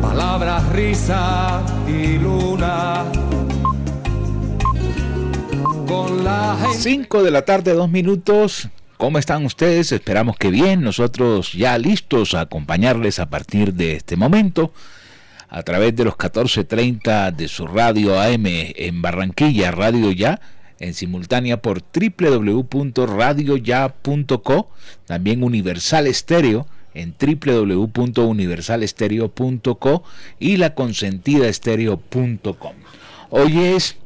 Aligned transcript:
palabras, 0.00 0.68
risa 0.70 1.62
y 1.86 2.18
luna. 2.18 3.04
Con 5.86 6.24
la 6.24 6.56
5 6.72 7.22
de 7.22 7.30
la 7.30 7.42
tarde, 7.42 7.74
dos 7.74 7.88
minutos. 7.90 8.68
¿Cómo 8.96 9.18
están 9.18 9.44
ustedes? 9.44 9.92
Esperamos 9.92 10.36
que 10.36 10.50
bien. 10.50 10.80
Nosotros 10.82 11.52
ya 11.52 11.78
listos 11.78 12.34
a 12.34 12.40
acompañarles 12.42 13.18
a 13.18 13.30
partir 13.30 13.74
de 13.74 13.96
este 13.96 14.14
momento 14.16 14.72
a 15.48 15.64
través 15.64 15.96
de 15.96 16.04
los 16.04 16.14
14.30 16.14 17.34
de 17.34 17.48
su 17.48 17.66
radio 17.66 18.20
AM 18.20 18.46
en 18.46 19.02
Barranquilla, 19.02 19.72
Radio 19.72 20.12
Ya, 20.12 20.40
en 20.78 20.94
simultánea 20.94 21.60
por 21.60 21.82
www.radioya.co, 21.82 24.70
también 25.06 25.42
Universal 25.42 26.06
Estéreo 26.06 26.68
en 26.94 27.14
www.universalestereo.co 27.18 30.04
y 30.38 30.56
laconsentidaestereo.com. 30.56 32.74
Hoy 33.30 33.58
es 33.58 33.96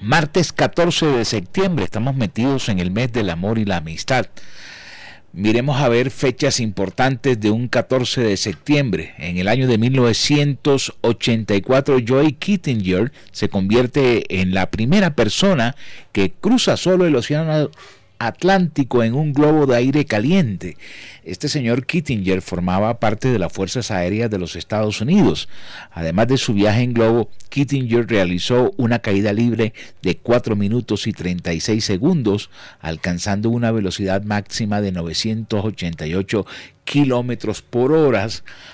martes 0.00 0.52
14 0.52 1.06
de 1.06 1.24
septiembre, 1.24 1.84
estamos 1.84 2.14
metidos 2.14 2.68
en 2.68 2.78
el 2.78 2.90
mes 2.90 3.10
del 3.12 3.30
amor 3.30 3.58
y 3.58 3.64
la 3.64 3.78
amistad. 3.78 4.26
Miremos 5.32 5.80
a 5.80 5.88
ver 5.88 6.10
fechas 6.10 6.58
importantes 6.58 7.38
de 7.38 7.52
un 7.52 7.68
14 7.68 8.20
de 8.20 8.36
septiembre. 8.36 9.14
En 9.16 9.38
el 9.38 9.46
año 9.46 9.68
de 9.68 9.78
1984, 9.78 11.98
Joey 12.06 12.32
Kittinger 12.32 13.12
se 13.30 13.48
convierte 13.48 14.40
en 14.40 14.54
la 14.54 14.72
primera 14.72 15.14
persona 15.14 15.76
que 16.10 16.32
cruza 16.32 16.76
solo 16.76 17.06
el 17.06 17.14
océano 17.14 17.70
Atlántico 18.20 19.02
en 19.02 19.14
un 19.14 19.32
globo 19.32 19.64
de 19.64 19.76
aire 19.76 20.04
caliente. 20.04 20.76
Este 21.24 21.48
señor 21.48 21.86
Kittinger 21.86 22.42
formaba 22.42 23.00
parte 23.00 23.32
de 23.32 23.38
las 23.38 23.50
Fuerzas 23.50 23.90
Aéreas 23.90 24.30
de 24.30 24.38
los 24.38 24.56
Estados 24.56 25.00
Unidos. 25.00 25.48
Además 25.90 26.28
de 26.28 26.36
su 26.36 26.52
viaje 26.52 26.82
en 26.82 26.92
globo, 26.92 27.30
Kittinger 27.48 28.06
realizó 28.06 28.72
una 28.76 28.98
caída 28.98 29.32
libre 29.32 29.72
de 30.02 30.18
4 30.18 30.54
minutos 30.54 31.06
y 31.06 31.14
36 31.14 31.82
segundos, 31.82 32.50
alcanzando 32.80 33.48
una 33.48 33.72
velocidad 33.72 34.22
máxima 34.22 34.82
de 34.82 34.92
988 34.92 36.44
kilómetros 36.84 37.62
por 37.62 37.92
hora 37.92 38.28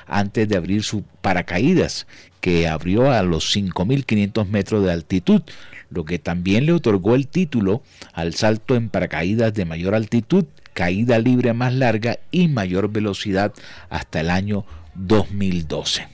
antes 0.07 0.49
de 0.49 0.57
abrir 0.57 0.83
su 0.83 1.05
paracaídas, 1.21 2.09
que 2.41 2.67
abrió 2.67 3.13
a 3.13 3.23
los 3.23 3.55
5.500 3.55 4.49
metros 4.49 4.85
de 4.85 4.93
altitud, 4.93 5.43
lo 5.91 6.05
que 6.05 6.19
también 6.19 6.67
le 6.67 6.73
otorgó 6.73 7.15
el 7.15 7.29
título 7.29 7.83
al 8.13 8.35
salto 8.35 8.75
en 8.75 8.89
paracaídas 8.89 9.55
de 9.55 9.65
mayor 9.65 9.95
altitud, 9.95 10.45
caída 10.73 11.19
libre 11.19 11.53
más 11.53 11.73
larga 11.73 12.19
y 12.31 12.49
mayor 12.49 12.91
velocidad 12.91 13.53
hasta 13.89 14.21
el 14.21 14.31
año 14.31 14.65
2012. 14.95 16.09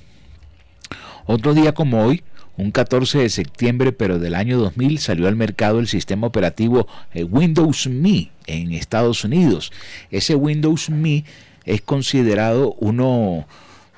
Otro 1.27 1.55
día 1.55 1.73
como 1.73 2.05
hoy, 2.05 2.23
un 2.57 2.71
14 2.71 3.19
de 3.19 3.29
septiembre 3.31 3.93
pero 3.93 4.19
del 4.19 4.35
año 4.35 4.59
2000 4.59 4.99
salió 4.99 5.29
al 5.29 5.37
mercado 5.37 5.79
el 5.79 5.89
sistema 5.89 6.27
operativo 6.27 6.87
eh, 7.13 7.25
Windows 7.25 7.87
Me 7.87 8.31
en 8.47 8.73
Estados 8.73 9.25
Unidos. 9.25 9.73
Ese 10.11 10.35
Windows 10.35 10.91
Me 10.91 11.25
es 11.65 11.81
considerado 11.81 12.75
uno 12.75 13.47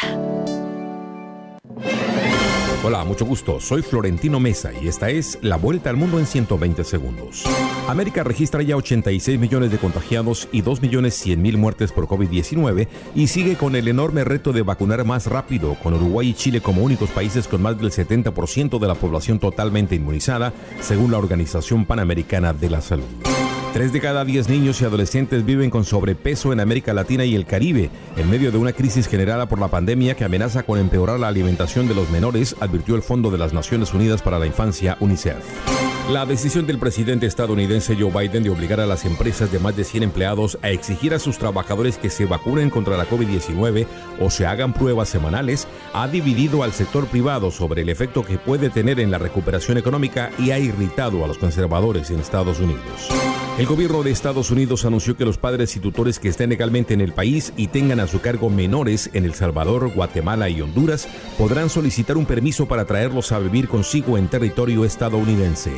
Hola, 2.84 3.04
mucho 3.04 3.26
gusto. 3.26 3.60
Soy 3.60 3.82
Florentino 3.82 4.38
Mesa 4.38 4.70
y 4.80 4.86
esta 4.86 5.10
es 5.10 5.38
La 5.42 5.56
Vuelta 5.56 5.90
al 5.90 5.96
Mundo 5.96 6.18
en 6.18 6.26
120 6.26 6.84
segundos. 6.84 7.44
América 7.88 8.22
registra 8.22 8.62
ya 8.62 8.76
86 8.76 9.38
millones 9.38 9.72
de 9.72 9.78
contagiados 9.78 10.48
y 10.52 10.62
2 10.62 10.80
millones 10.80 11.14
100 11.14 11.42
mil 11.42 11.58
muertes 11.58 11.90
por 11.90 12.06
COVID-19 12.06 12.86
y 13.14 13.26
sigue 13.26 13.56
con 13.56 13.74
el 13.74 13.88
enorme 13.88 14.22
reto 14.22 14.52
de 14.52 14.62
vacunar 14.62 15.04
más 15.04 15.26
rápido, 15.26 15.74
con 15.82 15.94
Uruguay 15.94 16.28
y 16.28 16.34
Chile 16.34 16.60
como 16.60 16.82
únicos 16.82 17.10
países 17.10 17.48
con 17.48 17.62
más 17.62 17.78
del 17.78 17.90
70% 17.90 18.78
de 18.78 18.86
la 18.86 18.94
población 18.94 19.40
totalmente 19.40 19.96
inmunizada, 19.96 20.52
según 20.80 21.10
la 21.10 21.18
Organización 21.18 21.84
Panamericana 21.84 22.52
de 22.52 22.70
la 22.70 22.80
Salud. 22.80 23.47
Tres 23.78 23.92
de 23.92 24.00
cada 24.00 24.24
diez 24.24 24.48
niños 24.48 24.80
y 24.80 24.84
adolescentes 24.84 25.44
viven 25.44 25.70
con 25.70 25.84
sobrepeso 25.84 26.52
en 26.52 26.58
América 26.58 26.92
Latina 26.92 27.24
y 27.24 27.36
el 27.36 27.46
Caribe, 27.46 27.90
en 28.16 28.28
medio 28.28 28.50
de 28.50 28.58
una 28.58 28.72
crisis 28.72 29.06
generada 29.06 29.48
por 29.48 29.60
la 29.60 29.68
pandemia 29.68 30.16
que 30.16 30.24
amenaza 30.24 30.64
con 30.64 30.80
empeorar 30.80 31.20
la 31.20 31.28
alimentación 31.28 31.86
de 31.86 31.94
los 31.94 32.10
menores, 32.10 32.56
advirtió 32.58 32.96
el 32.96 33.02
Fondo 33.02 33.30
de 33.30 33.38
las 33.38 33.52
Naciones 33.52 33.94
Unidas 33.94 34.20
para 34.20 34.40
la 34.40 34.46
Infancia, 34.46 34.96
UNICEF. 34.98 35.87
La 36.10 36.24
decisión 36.24 36.66
del 36.66 36.78
presidente 36.78 37.26
estadounidense 37.26 37.94
Joe 37.94 38.10
Biden 38.10 38.42
de 38.42 38.48
obligar 38.48 38.80
a 38.80 38.86
las 38.86 39.04
empresas 39.04 39.52
de 39.52 39.58
más 39.58 39.76
de 39.76 39.84
100 39.84 40.04
empleados 40.04 40.58
a 40.62 40.70
exigir 40.70 41.12
a 41.12 41.18
sus 41.18 41.36
trabajadores 41.36 41.98
que 41.98 42.08
se 42.08 42.24
vacunen 42.24 42.70
contra 42.70 42.96
la 42.96 43.06
COVID-19 43.06 43.86
o 44.18 44.30
se 44.30 44.46
hagan 44.46 44.72
pruebas 44.72 45.10
semanales 45.10 45.68
ha 45.92 46.08
dividido 46.08 46.62
al 46.62 46.72
sector 46.72 47.06
privado 47.08 47.50
sobre 47.50 47.82
el 47.82 47.90
efecto 47.90 48.24
que 48.24 48.38
puede 48.38 48.70
tener 48.70 49.00
en 49.00 49.10
la 49.10 49.18
recuperación 49.18 49.76
económica 49.76 50.30
y 50.38 50.50
ha 50.50 50.58
irritado 50.58 51.22
a 51.26 51.28
los 51.28 51.36
conservadores 51.36 52.08
en 52.10 52.20
Estados 52.20 52.58
Unidos. 52.58 53.10
El 53.58 53.66
gobierno 53.66 54.04
de 54.04 54.12
Estados 54.12 54.52
Unidos 54.52 54.84
anunció 54.84 55.16
que 55.16 55.24
los 55.24 55.36
padres 55.36 55.74
y 55.76 55.80
tutores 55.80 56.20
que 56.20 56.28
estén 56.28 56.50
legalmente 56.50 56.94
en 56.94 57.00
el 57.00 57.12
país 57.12 57.52
y 57.56 57.66
tengan 57.66 57.98
a 57.98 58.06
su 58.06 58.20
cargo 58.20 58.50
menores 58.50 59.10
en 59.14 59.24
El 59.24 59.34
Salvador, 59.34 59.92
Guatemala 59.92 60.48
y 60.48 60.60
Honduras 60.62 61.08
podrán 61.36 61.68
solicitar 61.68 62.16
un 62.16 62.24
permiso 62.24 62.68
para 62.68 62.84
traerlos 62.84 63.32
a 63.32 63.40
vivir 63.40 63.66
consigo 63.66 64.16
en 64.16 64.28
territorio 64.28 64.84
estadounidense. 64.84 65.72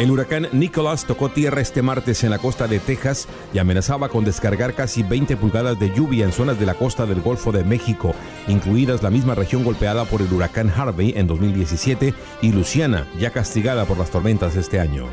El 0.00 0.10
huracán 0.10 0.48
Nicholas 0.52 1.04
tocó 1.04 1.28
tierra 1.28 1.60
este 1.60 1.82
martes 1.82 2.24
en 2.24 2.30
la 2.30 2.38
costa 2.38 2.66
de 2.66 2.78
Texas 2.78 3.28
y 3.52 3.58
amenazaba 3.58 4.08
con 4.08 4.24
descargar 4.24 4.74
casi 4.74 5.02
20 5.02 5.36
pulgadas 5.36 5.78
de 5.78 5.94
lluvia 5.94 6.24
en 6.24 6.32
zonas 6.32 6.58
de 6.58 6.64
la 6.64 6.72
costa 6.72 7.04
del 7.04 7.20
Golfo 7.20 7.52
de 7.52 7.64
México, 7.64 8.14
incluidas 8.48 9.02
la 9.02 9.10
misma 9.10 9.34
región 9.34 9.62
golpeada 9.62 10.06
por 10.06 10.22
el 10.22 10.32
huracán 10.32 10.72
Harvey 10.74 11.12
en 11.16 11.26
2017 11.26 12.14
y 12.40 12.52
Luciana, 12.52 13.06
ya 13.18 13.30
castigada 13.30 13.84
por 13.84 13.98
las 13.98 14.10
tormentas 14.10 14.56
este 14.56 14.80
año. 14.80 15.06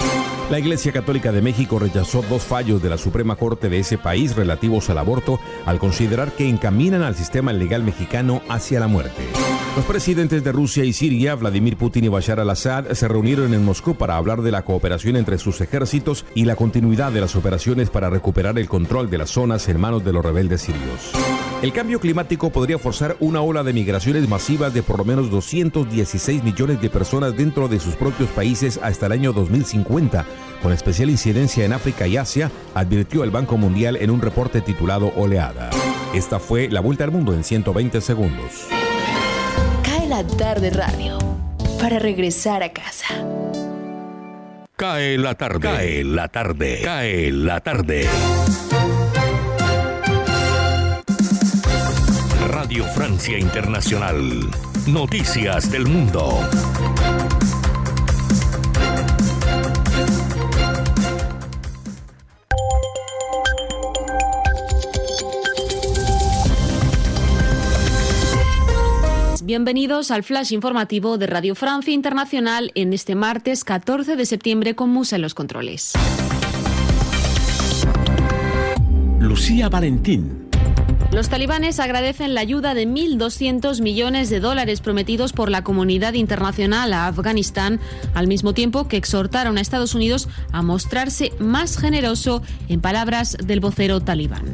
La 0.50 0.60
Iglesia 0.60 0.94
Católica 0.94 1.34
de 1.34 1.42
México 1.42 1.78
rechazó 1.78 2.24
dos 2.30 2.44
fallos 2.44 2.82
de 2.82 2.90
la 2.90 2.98
Suprema 2.98 3.36
Corte 3.36 3.68
de 3.68 3.80
ese 3.80 3.98
país 3.98 4.34
relativos 4.34 4.90
al 4.90 4.98
aborto 4.98 5.42
al 5.66 5.78
considerar 5.78 6.32
que 6.32 6.48
encaminan 6.48 7.02
al 7.02 7.16
sistema 7.16 7.52
legal 7.52 7.84
mexicano 7.84 8.42
hacia 8.48 8.80
la 8.80 8.88
muerte. 8.88 9.24
Los 9.76 9.84
presidentes 9.84 10.46
de 10.46 10.54
Rusia 10.54 10.86
y 10.86 10.94
Siria, 10.94 11.36
Vladimir 11.36 11.76
Putin 11.76 12.06
y 12.06 12.08
Bashar 12.08 12.40
al-Assad, 12.40 12.94
se 12.94 13.10
reunieron 13.10 13.54
en 13.54 13.66
Moscú 13.66 13.96
para 13.96 14.16
hablar 14.16 14.42
de 14.42 14.52
la 14.52 14.64
cooperación 14.64 15.18
entre 15.18 15.38
sus 15.38 15.60
ejércitos 15.60 16.26
y 16.34 16.46
la 16.46 16.56
continuidad 16.56 17.12
de 17.12 17.22
las 17.22 17.36
operaciones 17.36 17.90
para 17.90 18.10
recuperar 18.10 18.58
el 18.58 18.70
control 18.70 19.10
de 19.10 19.18
las 19.18 19.32
zonas 19.32 19.68
en 19.68 19.82
manos 19.82 20.06
de 20.06 20.14
los 20.14 20.24
rebeldes 20.24 20.62
sirios. 20.62 21.12
El 21.62 21.74
cambio 21.74 22.00
climático 22.00 22.52
podría 22.52 22.78
forzar 22.78 23.18
una 23.20 23.42
ola 23.42 23.64
de 23.64 23.74
migraciones 23.74 24.30
masivas 24.30 24.76
de 24.76 24.84
por 24.84 25.00
lo 25.00 25.06
menos 25.06 25.32
216 25.32 26.44
millones 26.44 26.80
de 26.80 26.90
personas 26.92 27.36
dentro 27.36 27.68
de 27.68 27.80
sus 27.80 27.96
propios 27.96 28.30
países 28.30 28.80
hasta 28.84 29.08
el 29.08 29.14
año 29.14 29.34
2050, 29.34 30.24
con 30.62 30.72
especial 30.72 31.10
incidencia 31.10 31.66
en 31.66 31.74
África 31.74 32.06
y 32.06 32.16
Asia, 32.16 32.52
advirtió 32.76 33.24
el 33.24 33.32
Banco 33.32 33.58
Mundial 33.58 33.96
en 33.96 34.12
un 34.12 34.22
reporte 34.22 34.62
titulado 34.62 35.12
Oleada. 35.16 35.72
Esta 36.14 36.40
fue 36.40 36.70
la 36.70 36.80
vuelta 36.80 37.06
al 37.06 37.12
mundo 37.12 37.34
en 37.34 37.44
120 37.44 38.02
segundos. 38.02 38.68
Cae 39.84 40.08
la 40.08 40.26
tarde 40.28 40.70
radio 40.70 41.18
para 41.82 41.98
regresar 41.98 42.62
a 42.62 42.72
casa. 42.72 43.08
Cae 44.76 45.18
la 45.18 45.34
tarde. 45.34 45.60
Cae 45.60 46.04
la 46.04 46.28
tarde. 46.28 46.82
Cae 46.84 47.32
la 47.32 47.62
tarde. 47.62 48.08
Radio 52.68 52.84
Francia 52.84 53.40
Internacional. 53.40 54.42
Noticias 54.88 55.72
del 55.72 55.88
Mundo. 55.88 56.38
Bienvenidos 69.42 70.12
al 70.12 70.24
flash 70.24 70.52
informativo 70.52 71.18
de 71.18 71.28
Radio 71.28 71.56
Francia 71.56 71.94
Internacional 71.94 72.74
en 72.76 72.92
este 72.92 73.16
martes 73.16 73.64
14 73.64 74.18
de 74.18 74.26
septiembre 74.26 74.76
con 74.76 74.90
Musa 74.90 75.16
en 75.16 75.22
los 75.22 75.34
controles. 75.34 75.94
Lucía 79.22 79.70
Valentín. 79.70 80.47
Los 81.18 81.30
talibanes 81.30 81.80
agradecen 81.80 82.36
la 82.36 82.42
ayuda 82.42 82.76
de 82.76 82.88
1.200 82.88 83.82
millones 83.82 84.30
de 84.30 84.40
dólares 84.40 84.82
prometidos 84.82 85.34
por 85.34 85.50
la 85.50 85.64
comunidad 85.64 86.14
internacional 86.14 86.94
a 86.94 87.08
Afganistán, 87.08 87.80
al 88.14 88.28
mismo 88.28 88.54
tiempo 88.54 88.88
que 88.88 88.98
exhortaron 88.98 89.58
a 89.58 89.62
Estados 89.62 89.96
Unidos 89.96 90.30
a 90.52 90.62
mostrarse 90.62 91.34
más 91.40 91.80
generoso, 91.80 92.44
en 92.70 92.82
palabras 92.82 93.36
del 93.44 93.62
vocero 93.62 94.00
talibán. 94.00 94.46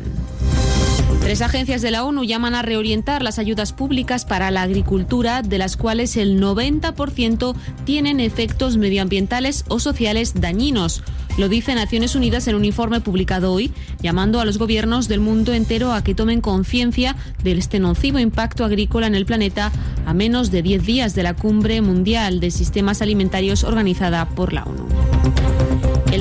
Tres 1.24 1.42
agencias 1.42 1.82
de 1.82 1.90
la 1.90 2.04
ONU 2.04 2.26
llaman 2.26 2.54
a 2.54 2.64
reorientar 2.64 3.24
las 3.24 3.40
ayudas 3.40 3.72
públicas 3.72 4.26
para 4.26 4.52
la 4.52 4.62
agricultura, 4.62 5.42
de 5.42 5.58
las 5.58 5.78
cuales 5.78 6.18
el 6.18 6.38
90% 6.38 7.56
tienen 7.86 8.20
efectos 8.20 8.76
medioambientales 8.76 9.64
o 9.70 9.80
sociales 9.80 10.34
dañinos. 10.36 11.02
Lo 11.38 11.48
dice 11.48 11.76
Naciones 11.76 12.16
Unidas 12.16 12.48
en 12.50 12.56
un 12.56 12.66
informe 12.66 13.00
publicado 13.00 13.54
hoy, 13.54 13.72
llamando 14.02 14.42
a 14.42 14.46
los 14.46 14.58
gobiernos 14.58 15.08
del 15.08 15.22
mundo 15.22 15.54
entero 15.54 15.94
a 15.94 16.04
que 16.04 16.14
tomen 16.14 16.42
conciencia 16.42 17.16
del 17.42 17.58
este 17.58 17.80
nocivo 17.80 18.20
impacto 18.20 18.66
agrícola 18.66 19.08
en 19.08 19.16
el 19.16 19.26
planeta 19.26 19.72
a 20.06 20.14
menos 20.14 20.52
de 20.52 20.62
10 20.62 20.86
días 20.86 21.16
de 21.16 21.24
la 21.24 21.36
cumbre 21.36 21.82
mundial 21.82 22.42
de 22.42 22.52
sistemas 22.52 23.02
alimentarios 23.02 23.64
organizada 23.64 24.28
por 24.28 24.52
la 24.52 24.66
ONU. 24.66 24.86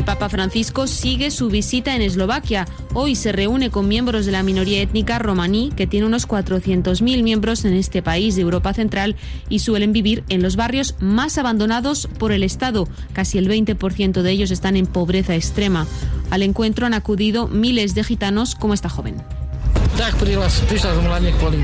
El 0.02 0.06
Papa 0.06 0.28
Francisco 0.28 0.88
sigue 0.88 1.30
su 1.30 1.49
visita 1.49 1.94
en 1.94 2.02
Eslovaquia. 2.02 2.66
Hoy 2.92 3.14
se 3.14 3.30
reúne 3.30 3.71
con 3.71 3.87
miembros 3.87 4.26
de 4.26 4.32
la 4.32 4.42
minoría 4.42 4.82
étnica 4.82 5.21
romaní, 5.21 5.71
que 5.76 5.87
tiene 5.87 6.06
unos 6.06 6.26
400.000 6.26 7.23
miembros 7.23 7.64
en 7.64 7.75
este 7.75 8.02
país 8.02 8.35
de 8.35 8.42
Europa 8.42 8.75
Central 8.75 9.14
y 9.49 9.61
suelen 9.61 9.92
vivir 9.92 10.25
en 10.28 10.42
los 10.42 10.56
barrios 10.56 10.97
más 10.99 11.38
abandonados 11.38 12.09
por 12.18 12.32
el 12.32 12.42
Estado. 12.42 12.88
Casi 13.12 13.38
el 13.38 13.49
20% 13.49 14.23
de 14.23 14.30
ellos 14.32 14.50
están 14.50 14.76
en 14.76 14.87
pobreza 14.87 15.37
extrema. 15.37 15.87
Al 16.30 16.42
encuentro 16.42 16.85
han 16.85 16.94
acudido 16.94 17.47
miles 17.47 17.94
de 17.94 18.02
gitanos 18.02 18.56
como 18.56 18.75
esta 18.75 18.88
joven. 18.88 19.14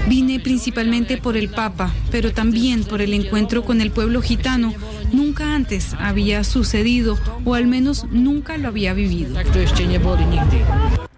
Vine 0.06 0.40
principalmente 0.40 1.16
por 1.16 1.36
el 1.36 1.48
Papa, 1.48 1.92
pero 2.10 2.32
también 2.32 2.84
por 2.84 3.00
el 3.00 3.12
encuentro 3.12 3.64
con 3.64 3.80
el 3.80 3.90
pueblo 3.90 4.22
gitano. 4.22 4.72
Nunca 5.12 5.54
antes 5.54 5.94
había 5.98 6.44
sucedido, 6.44 7.18
o 7.44 7.54
al 7.54 7.66
menos 7.66 8.06
nunca 8.10 8.56
lo 8.58 8.68
había 8.68 8.94
vivido. 8.94 9.34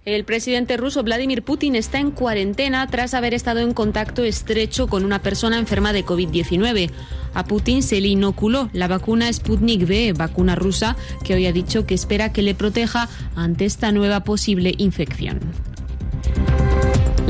El 0.07 0.25
presidente 0.25 0.79
ruso 0.79 1.03
Vladimir 1.03 1.43
Putin 1.43 1.77
está 1.77 1.99
en 1.99 2.11
cuarentena 2.11 2.87
tras 2.87 3.12
haber 3.12 3.35
estado 3.35 3.61
en 3.61 3.75
contacto 3.75 4.25
estrecho 4.25 4.87
con 4.87 5.05
una 5.05 5.21
persona 5.21 5.59
enferma 5.59 5.93
de 5.93 6.07
COVID-19. 6.07 6.91
A 7.35 7.45
Putin 7.45 7.83
se 7.83 8.00
le 8.00 8.09
inoculó 8.09 8.71
la 8.73 8.89
vacuna 8.89 9.33
Sputnik 9.33 9.83
V, 9.83 10.15
vacuna 10.15 10.55
rusa, 10.55 10.97
que 11.23 11.35
hoy 11.35 11.47
ha 11.47 11.53
dicho 11.53 11.87
que 11.87 11.95
espera 11.95 12.33
que 12.33 12.43
le 12.43 12.55
proteja 12.55 13.09
ante 13.37 13.67
esta 13.67 13.93
nueva 13.93 14.25
posible 14.25 14.75
infección. 14.79 15.39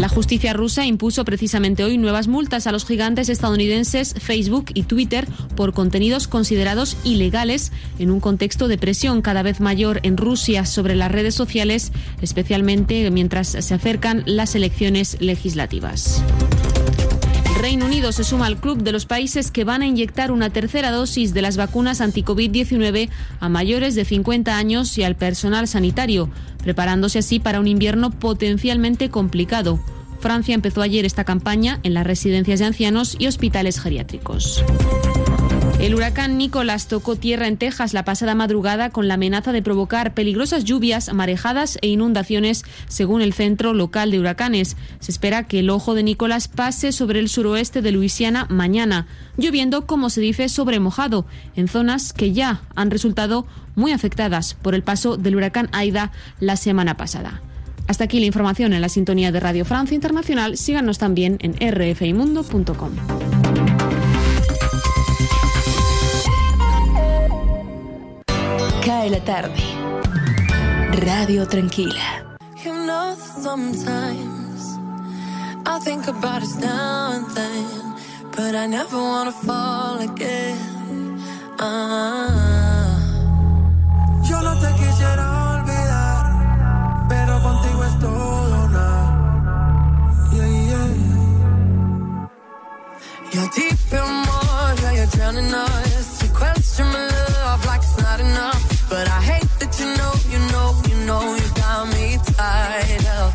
La 0.01 0.09
justicia 0.09 0.55
rusa 0.55 0.87
impuso 0.87 1.27
precisamente 1.27 1.85
hoy 1.85 1.99
nuevas 1.99 2.27
multas 2.27 2.67
a 2.67 2.73
los 2.73 2.87
gigantes 2.87 3.29
estadounidenses 3.29 4.15
Facebook 4.19 4.71
y 4.73 4.85
Twitter 4.85 5.29
por 5.57 5.75
contenidos 5.75 6.27
considerados 6.27 6.97
ilegales 7.05 7.71
en 7.99 8.11
un 8.11 8.19
contexto 8.19 8.67
de 8.67 8.79
presión 8.79 9.21
cada 9.21 9.43
vez 9.43 9.61
mayor 9.61 10.01
en 10.03 10.17
Rusia 10.17 10.65
sobre 10.65 10.95
las 10.95 11.13
redes 11.13 11.35
sociales, 11.35 11.93
especialmente 12.23 13.11
mientras 13.11 13.49
se 13.49 13.75
acercan 13.75 14.23
las 14.25 14.55
elecciones 14.55 15.19
legislativas. 15.21 16.23
Reino 17.61 17.85
Unido 17.85 18.11
se 18.13 18.25
suma 18.25 18.47
al 18.47 18.59
club 18.59 18.83
de 18.83 18.91
los 18.91 19.05
países 19.05 19.51
que 19.51 19.65
van 19.65 19.83
a 19.83 19.87
inyectar 19.87 20.33
una 20.33 20.49
tercera 20.49 20.91
dosis 20.91 21.35
de 21.35 21.43
las 21.43 21.59
vacunas 21.59 22.01
anti-COVID-19 22.01 23.11
a 23.39 23.49
mayores 23.51 23.95
de 23.95 24.07
50 24.07 24.57
años 24.57 24.97
y 24.97 25.03
al 25.03 25.15
personal 25.15 25.69
sanitario, 25.69 26.31
preparándose 26.63 27.19
así 27.19 27.39
para 27.39 27.61
un 27.61 27.67
invierno 27.67 28.11
potencialmente 28.13 29.11
complicado. 29.11 29.79
Francia 30.21 30.55
empezó 30.55 30.81
ayer 30.81 31.05
esta 31.05 31.25
campaña 31.25 31.81
en 31.83 31.93
las 31.93 32.07
residencias 32.07 32.61
de 32.61 32.67
ancianos 32.67 33.15
y 33.19 33.27
hospitales 33.27 33.79
geriátricos. 33.79 34.65
El 35.81 35.95
huracán 35.95 36.37
Nicolás 36.37 36.89
tocó 36.89 37.17
tierra 37.17 37.49
en 37.49 37.57
Texas 37.57 37.95
la 37.95 38.05
pasada 38.05 38.35
madrugada 38.35 38.91
con 38.91 39.09
la 39.09 39.15
amenaza 39.15 39.51
de 39.51 39.63
provocar 39.63 40.13
peligrosas 40.13 40.65
lluvias, 40.65 41.11
marejadas 41.15 41.79
e 41.81 41.89
inundaciones, 41.89 42.67
según 42.87 43.23
el 43.23 43.33
Centro 43.33 43.73
Local 43.73 44.11
de 44.11 44.21
Huracanes. 44.21 44.77
Se 44.99 45.11
espera 45.11 45.45
que 45.45 45.61
el 45.61 45.71
ojo 45.71 45.95
de 45.95 46.03
Nicolás 46.03 46.49
pase 46.49 46.93
sobre 46.93 47.19
el 47.19 47.31
suroeste 47.31 47.81
de 47.81 47.93
Luisiana 47.93 48.47
mañana, 48.51 49.07
lloviendo, 49.39 49.87
como 49.87 50.11
se 50.11 50.21
dice, 50.21 50.51
sobre 50.51 50.81
mojado, 50.81 51.25
en 51.57 51.67
zonas 51.67 52.13
que 52.13 52.35
ya 52.35 52.61
han 52.75 52.91
resultado 52.91 53.47
muy 53.75 53.93
afectadas 53.93 54.53
por 54.61 54.75
el 54.75 54.83
paso 54.83 55.17
del 55.17 55.37
huracán 55.37 55.71
Aida 55.73 56.13
la 56.41 56.57
semana 56.57 56.99
pasada. 56.99 57.41
Hasta 57.87 58.05
aquí 58.05 58.21
la 58.21 58.27
información 58.27 58.75
en 58.75 58.83
la 58.83 58.91
sintonía 58.91 59.33
de 59.33 59.41
Radio 59.41 59.65
Francia 59.65 59.95
Internacional. 59.95 60.59
Síganos 60.59 60.99
también 60.99 61.39
en 61.41 61.55
rfimundo.com. 61.73 62.91
Cae 69.01 69.09
la 69.09 69.25
tarde. 69.25 69.63
Radio 71.07 71.47
Tranquila. 71.49 72.37
You 72.63 72.75
know, 72.85 73.17
sometimes 73.17 74.79
I 75.65 75.81
think 75.83 76.07
about 76.07 76.43
us 76.43 76.55
now 76.57 77.25
but 78.37 78.55
I 78.55 78.67
never 78.67 78.99
wanna 78.99 79.33
fall 79.33 80.01
again. 80.01 81.19
Ah. 81.59 82.99
Yo 84.29 84.39
no 84.43 84.53
te 84.61 84.71
quisiera 84.75 85.27
olvidar, 85.55 87.07
pero 87.09 87.43
contigo 87.43 87.85
es 87.85 87.99
todo. 88.01 88.31
But 98.91 99.07
I 99.07 99.23
hate 99.23 99.47
that 99.61 99.79
you 99.79 99.87
know, 99.87 100.13
you 100.27 100.41
know, 100.51 100.75
you 100.91 101.07
know, 101.07 101.23
you 101.37 101.47
got 101.55 101.87
me 101.95 102.19
tied 102.35 103.07
up. 103.07 103.33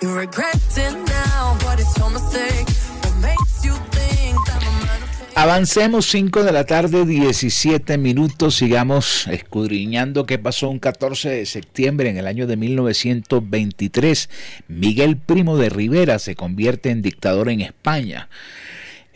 You 0.00 0.14
regret 0.14 0.54
it 0.76 0.94
now, 1.08 1.58
but 1.64 1.80
it's 1.80 1.98
your 1.98 2.10
mistake. 2.10 2.68
What 3.02 3.16
makes 3.20 3.64
you 3.64 3.74
think 3.90 4.38
that 4.46 4.62
okay? 4.62 5.34
Avancemos 5.34 6.06
5 6.06 6.44
de 6.44 6.52
la 6.52 6.64
tarde, 6.64 7.04
17 7.04 7.98
minutos. 7.98 8.54
Sigamos 8.54 9.26
escudriñando 9.26 10.26
qué 10.26 10.38
pasó 10.38 10.70
un 10.70 10.78
14 10.78 11.28
de 11.30 11.46
septiembre 11.46 12.08
en 12.08 12.16
el 12.16 12.28
año 12.28 12.46
de 12.46 12.56
1923. 12.56 14.30
Miguel 14.68 15.16
Primo 15.16 15.56
de 15.56 15.70
Rivera 15.70 16.20
se 16.20 16.36
convierte 16.36 16.90
en 16.90 17.02
dictador 17.02 17.48
en 17.48 17.62
España. 17.62 18.28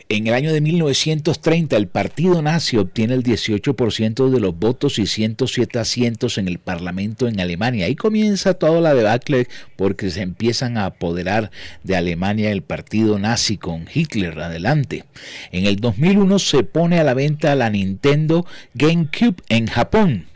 En 0.07 0.27
el 0.27 0.35
año 0.35 0.53
de 0.53 0.61
1930 0.61 1.75
el 1.75 1.87
partido 1.87 2.39
nazi 2.43 2.77
obtiene 2.77 3.15
el 3.15 3.23
18% 3.23 4.29
de 4.29 4.39
los 4.39 4.55
votos 4.55 4.99
y 4.99 5.07
107 5.07 5.79
asientos 5.79 6.37
en 6.37 6.47
el 6.47 6.59
Parlamento 6.59 7.27
en 7.27 7.39
Alemania. 7.39 7.87
Ahí 7.87 7.95
comienza 7.95 8.53
toda 8.53 8.81
la 8.81 8.93
debacle 8.93 9.47
porque 9.75 10.11
se 10.11 10.21
empiezan 10.21 10.77
a 10.77 10.85
apoderar 10.85 11.49
de 11.81 11.95
Alemania 11.95 12.51
el 12.51 12.61
partido 12.61 13.17
nazi 13.17 13.57
con 13.57 13.87
Hitler 13.91 14.39
adelante. 14.39 15.05
En 15.51 15.65
el 15.65 15.77
2001 15.77 16.37
se 16.37 16.63
pone 16.63 16.99
a 16.99 17.03
la 17.03 17.15
venta 17.15 17.55
la 17.55 17.71
Nintendo 17.71 18.45
GameCube 18.75 19.41
en 19.49 19.65
Japón. 19.65 20.27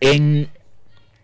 En 0.00 0.50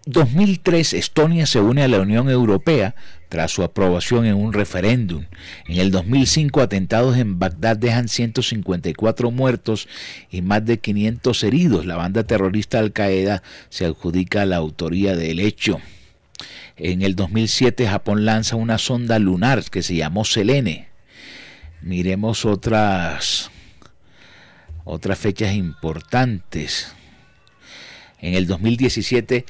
2003 0.06 0.94
Estonia 0.94 1.44
se 1.44 1.60
une 1.60 1.82
a 1.82 1.88
la 1.88 2.00
Unión 2.00 2.30
Europea 2.30 2.94
tras 3.28 3.50
su 3.50 3.62
aprobación 3.62 4.26
en 4.26 4.34
un 4.34 4.52
referéndum. 4.52 5.24
En 5.66 5.78
el 5.78 5.90
2005 5.90 6.60
atentados 6.60 7.16
en 7.16 7.38
Bagdad 7.38 7.76
dejan 7.76 8.08
154 8.08 9.30
muertos 9.30 9.88
y 10.30 10.42
más 10.42 10.64
de 10.64 10.78
500 10.78 11.42
heridos. 11.44 11.86
La 11.86 11.96
banda 11.96 12.24
terrorista 12.24 12.78
Al 12.78 12.92
Qaeda 12.92 13.42
se 13.68 13.84
adjudica 13.84 14.46
la 14.46 14.56
autoría 14.56 15.16
del 15.16 15.40
hecho. 15.40 15.80
En 16.76 17.02
el 17.02 17.16
2007 17.16 17.86
Japón 17.86 18.24
lanza 18.24 18.56
una 18.56 18.78
sonda 18.78 19.18
lunar 19.18 19.64
que 19.64 19.82
se 19.82 19.96
llamó 19.96 20.24
Selene. 20.24 20.88
Miremos 21.80 22.44
otras 22.44 23.50
otras 24.84 25.18
fechas 25.18 25.54
importantes. 25.54 26.94
En 28.20 28.34
el 28.34 28.46
2017 28.46 29.44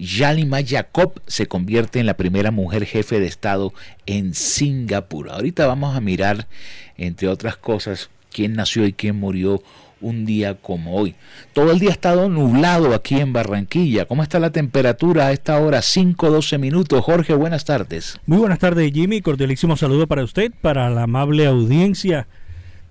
Yalima 0.00 0.60
Jacob 0.66 1.20
se 1.26 1.46
convierte 1.46 2.00
en 2.00 2.06
la 2.06 2.14
primera 2.14 2.50
mujer 2.50 2.86
jefe 2.86 3.20
de 3.20 3.26
Estado 3.26 3.72
en 4.06 4.34
Singapur. 4.34 5.30
Ahorita 5.30 5.66
vamos 5.66 5.94
a 5.94 6.00
mirar, 6.00 6.48
entre 6.96 7.28
otras 7.28 7.56
cosas, 7.56 8.08
quién 8.32 8.54
nació 8.54 8.86
y 8.86 8.94
quién 8.94 9.16
murió 9.16 9.62
un 10.00 10.24
día 10.24 10.54
como 10.54 10.94
hoy. 10.96 11.14
Todo 11.52 11.70
el 11.72 11.78
día 11.78 11.90
ha 11.90 11.92
estado 11.92 12.30
nublado 12.30 12.94
aquí 12.94 13.16
en 13.20 13.34
Barranquilla. 13.34 14.06
¿Cómo 14.06 14.22
está 14.22 14.40
la 14.40 14.50
temperatura 14.50 15.26
a 15.26 15.32
esta 15.32 15.60
hora? 15.60 15.80
5-12 15.80 16.58
minutos. 16.58 17.04
Jorge, 17.04 17.34
buenas 17.34 17.66
tardes. 17.66 18.18
Muy 18.24 18.38
buenas 18.38 18.58
tardes, 18.58 18.90
Jimmy. 18.92 19.20
Cordialísimo 19.20 19.76
saludo 19.76 20.06
para 20.06 20.24
usted, 20.24 20.50
para 20.62 20.88
la 20.88 21.02
amable 21.02 21.46
audiencia 21.46 22.26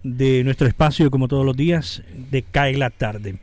de 0.03 0.43
nuestro 0.43 0.67
espacio, 0.67 1.09
como 1.09 1.27
todos 1.27 1.43
los 1.43 1.57
días, 1.57 2.03
de 2.29 2.43
Cae 2.43 2.77
la 2.77 2.91
Tarde 2.91 3.39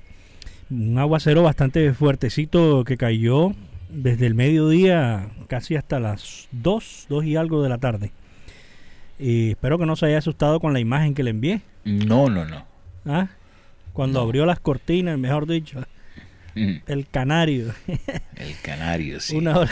un 0.71 0.99
aguacero 0.99 1.43
bastante 1.43 1.93
fuertecito 1.95 2.85
que 2.85 2.97
cayó 2.97 3.53
desde 3.89 4.27
el 4.27 4.35
mediodía 4.35 5.29
casi 5.49 5.77
hasta 5.77 6.01
las 6.01 6.49
2, 6.53 7.07
2 7.09 7.25
y 7.25 7.37
algo 7.37 7.63
de 7.63 7.69
la 7.69 7.79
tarde. 7.79 8.13
Y 9.19 9.51
espero 9.51 9.79
que 9.79 9.87
no 9.87 9.97
se 9.97 10.07
haya 10.07 10.19
asustado 10.19 10.61
con 10.61 10.73
la 10.73 10.81
imagen 10.81 11.15
que 11.15 11.23
le 11.23 11.31
envié. 11.31 11.63
No, 11.85 12.29
no, 12.29 12.45
no. 12.45 12.65
¿Ah? 13.07 13.29
Cuando 13.93 14.21
abrió 14.21 14.45
las 14.45 14.61
cortinas, 14.61 15.19
mejor 15.19 15.47
dicho. 15.47 15.81
Mm. 16.55 16.77
El 16.87 17.07
canario. 17.09 17.73
El 17.87 18.55
canario, 18.63 19.21
sí. 19.21 19.37
Una 19.37 19.59
hora. 19.59 19.71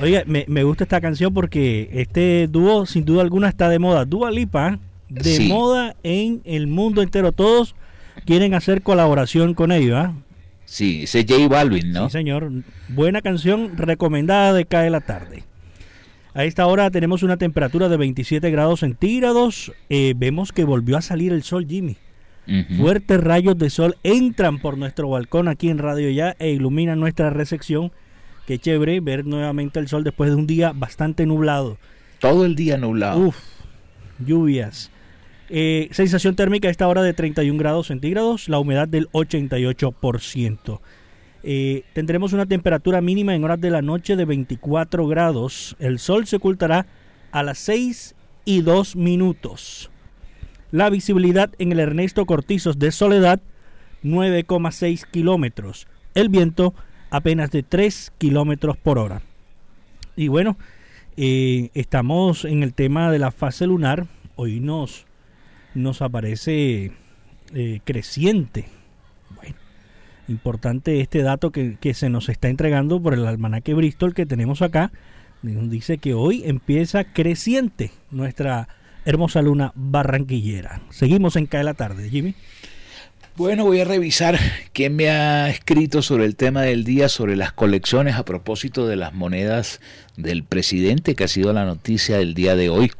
Oye, 0.00 0.24
me, 0.26 0.44
me, 0.48 0.64
gusta 0.64 0.84
esta 0.84 1.00
canción 1.00 1.32
porque 1.34 1.90
este 1.92 2.48
dúo, 2.48 2.86
sin 2.86 3.04
duda 3.04 3.22
alguna, 3.22 3.48
está 3.48 3.68
de 3.68 3.78
moda. 3.78 4.04
Dua 4.04 4.30
Lipa, 4.30 4.78
de 5.08 5.22
Sí. 5.36 5.48
moda 5.48 5.94
en 6.02 6.40
el 6.44 6.66
mundo 6.66 7.02
entero. 7.02 7.30
Todos 7.30 7.76
quieren 8.24 8.54
hacer 8.54 8.82
colaboración 8.82 9.54
con 9.54 9.72
ellos, 9.72 9.96
¿ah? 9.96 10.14
Sí, 10.64 11.02
ese 11.02 11.26
J 11.28 11.48
Balvin, 11.48 11.92
¿no? 11.92 12.08
Sí, 12.08 12.12
señor. 12.12 12.50
Buena 12.88 13.20
canción 13.20 13.76
recomendada 13.76 14.52
de 14.52 14.64
Cae 14.64 14.90
la 14.90 15.00
Tarde. 15.00 15.44
A 16.34 16.44
esta 16.44 16.66
hora 16.66 16.90
tenemos 16.90 17.22
una 17.22 17.36
temperatura 17.36 17.90
de 17.90 17.98
27 17.98 18.50
grados 18.50 18.80
centígrados. 18.80 19.72
Eh, 19.90 20.14
vemos 20.16 20.50
que 20.52 20.64
volvió 20.64 20.96
a 20.96 21.02
salir 21.02 21.32
el 21.32 21.42
sol, 21.42 21.66
Jimmy. 21.68 21.98
Fuertes 22.76 23.20
rayos 23.20 23.56
de 23.56 23.70
sol 23.70 23.96
entran 24.02 24.58
por 24.58 24.76
nuestro 24.76 25.08
balcón 25.08 25.46
aquí 25.46 25.68
en 25.68 25.78
Radio 25.78 26.10
Ya 26.10 26.34
e 26.38 26.50
iluminan 26.50 26.98
nuestra 26.98 27.30
recepción. 27.30 27.92
Qué 28.46 28.58
chévere 28.58 29.00
ver 29.00 29.24
nuevamente 29.24 29.78
el 29.78 29.88
sol 29.88 30.02
después 30.02 30.30
de 30.30 30.36
un 30.36 30.46
día 30.46 30.72
bastante 30.74 31.24
nublado. 31.24 31.78
Todo 32.18 32.44
el 32.44 32.56
día 32.56 32.76
nublado. 32.78 33.18
Uf, 33.18 33.36
lluvias. 34.18 34.90
Eh, 35.54 35.90
sensación 35.90 36.34
térmica 36.34 36.68
a 36.68 36.70
esta 36.70 36.88
hora 36.88 37.02
de 37.02 37.12
31 37.12 37.58
grados 37.58 37.88
centígrados, 37.88 38.48
la 38.48 38.58
humedad 38.58 38.88
del 38.88 39.10
88%. 39.10 40.80
Eh, 41.42 41.82
tendremos 41.92 42.32
una 42.32 42.46
temperatura 42.46 43.02
mínima 43.02 43.34
en 43.34 43.44
horas 43.44 43.60
de 43.60 43.68
la 43.68 43.82
noche 43.82 44.16
de 44.16 44.24
24 44.24 45.06
grados. 45.06 45.76
El 45.78 45.98
sol 45.98 46.26
se 46.26 46.36
ocultará 46.36 46.86
a 47.32 47.42
las 47.42 47.58
6 47.58 48.14
y 48.46 48.62
2 48.62 48.96
minutos. 48.96 49.90
La 50.70 50.88
visibilidad 50.88 51.50
en 51.58 51.72
el 51.72 51.80
Ernesto 51.80 52.24
Cortizos 52.24 52.78
de 52.78 52.90
Soledad, 52.90 53.42
9,6 54.02 55.04
kilómetros. 55.04 55.86
El 56.14 56.30
viento, 56.30 56.72
apenas 57.10 57.50
de 57.50 57.62
3 57.62 58.14
kilómetros 58.16 58.78
por 58.78 58.98
hora. 58.98 59.20
Y 60.16 60.28
bueno, 60.28 60.56
eh, 61.18 61.68
estamos 61.74 62.46
en 62.46 62.62
el 62.62 62.72
tema 62.72 63.10
de 63.10 63.18
la 63.18 63.32
fase 63.32 63.66
lunar. 63.66 64.06
Hoy 64.34 64.58
nos, 64.58 65.04
nos 65.74 66.02
aparece 66.02 66.92
eh, 67.54 67.80
creciente. 67.84 68.66
Bueno, 69.34 69.56
importante 70.28 71.00
este 71.00 71.22
dato 71.22 71.50
que, 71.50 71.76
se 71.94 72.08
nos 72.08 72.28
está 72.28 72.48
entregando 72.48 73.00
por 73.00 73.14
el 73.14 73.26
almanaque 73.26 73.74
Bristol 73.74 74.14
que 74.14 74.26
tenemos 74.26 74.62
acá. 74.62 74.92
Dice 75.42 75.98
que 75.98 76.14
hoy 76.14 76.42
empieza 76.44 77.04
creciente 77.04 77.90
nuestra 78.10 78.68
hermosa 79.04 79.42
luna 79.42 79.72
barranquillera. 79.74 80.82
Seguimos 80.90 81.34
en 81.34 81.46
Cae 81.46 81.64
la 81.64 81.74
tarde, 81.74 82.08
Jimmy. 82.08 82.36
Bueno, 83.34 83.64
voy 83.64 83.80
a 83.80 83.84
revisar 83.86 84.38
quién 84.74 84.94
me 84.94 85.08
ha 85.08 85.48
escrito 85.48 86.02
sobre 86.02 86.26
el 86.26 86.36
tema 86.36 86.62
del 86.62 86.84
día, 86.84 87.08
sobre 87.08 87.34
las 87.34 87.52
colecciones 87.52 88.16
a 88.16 88.24
propósito 88.26 88.86
de 88.86 88.96
las 88.96 89.14
monedas 89.14 89.80
del 90.16 90.44
presidente, 90.44 91.14
que 91.14 91.24
ha 91.24 91.28
sido 91.28 91.52
la 91.54 91.64
noticia 91.64 92.18
del 92.18 92.34
día 92.34 92.56
de 92.56 92.68
hoy. 92.68 92.92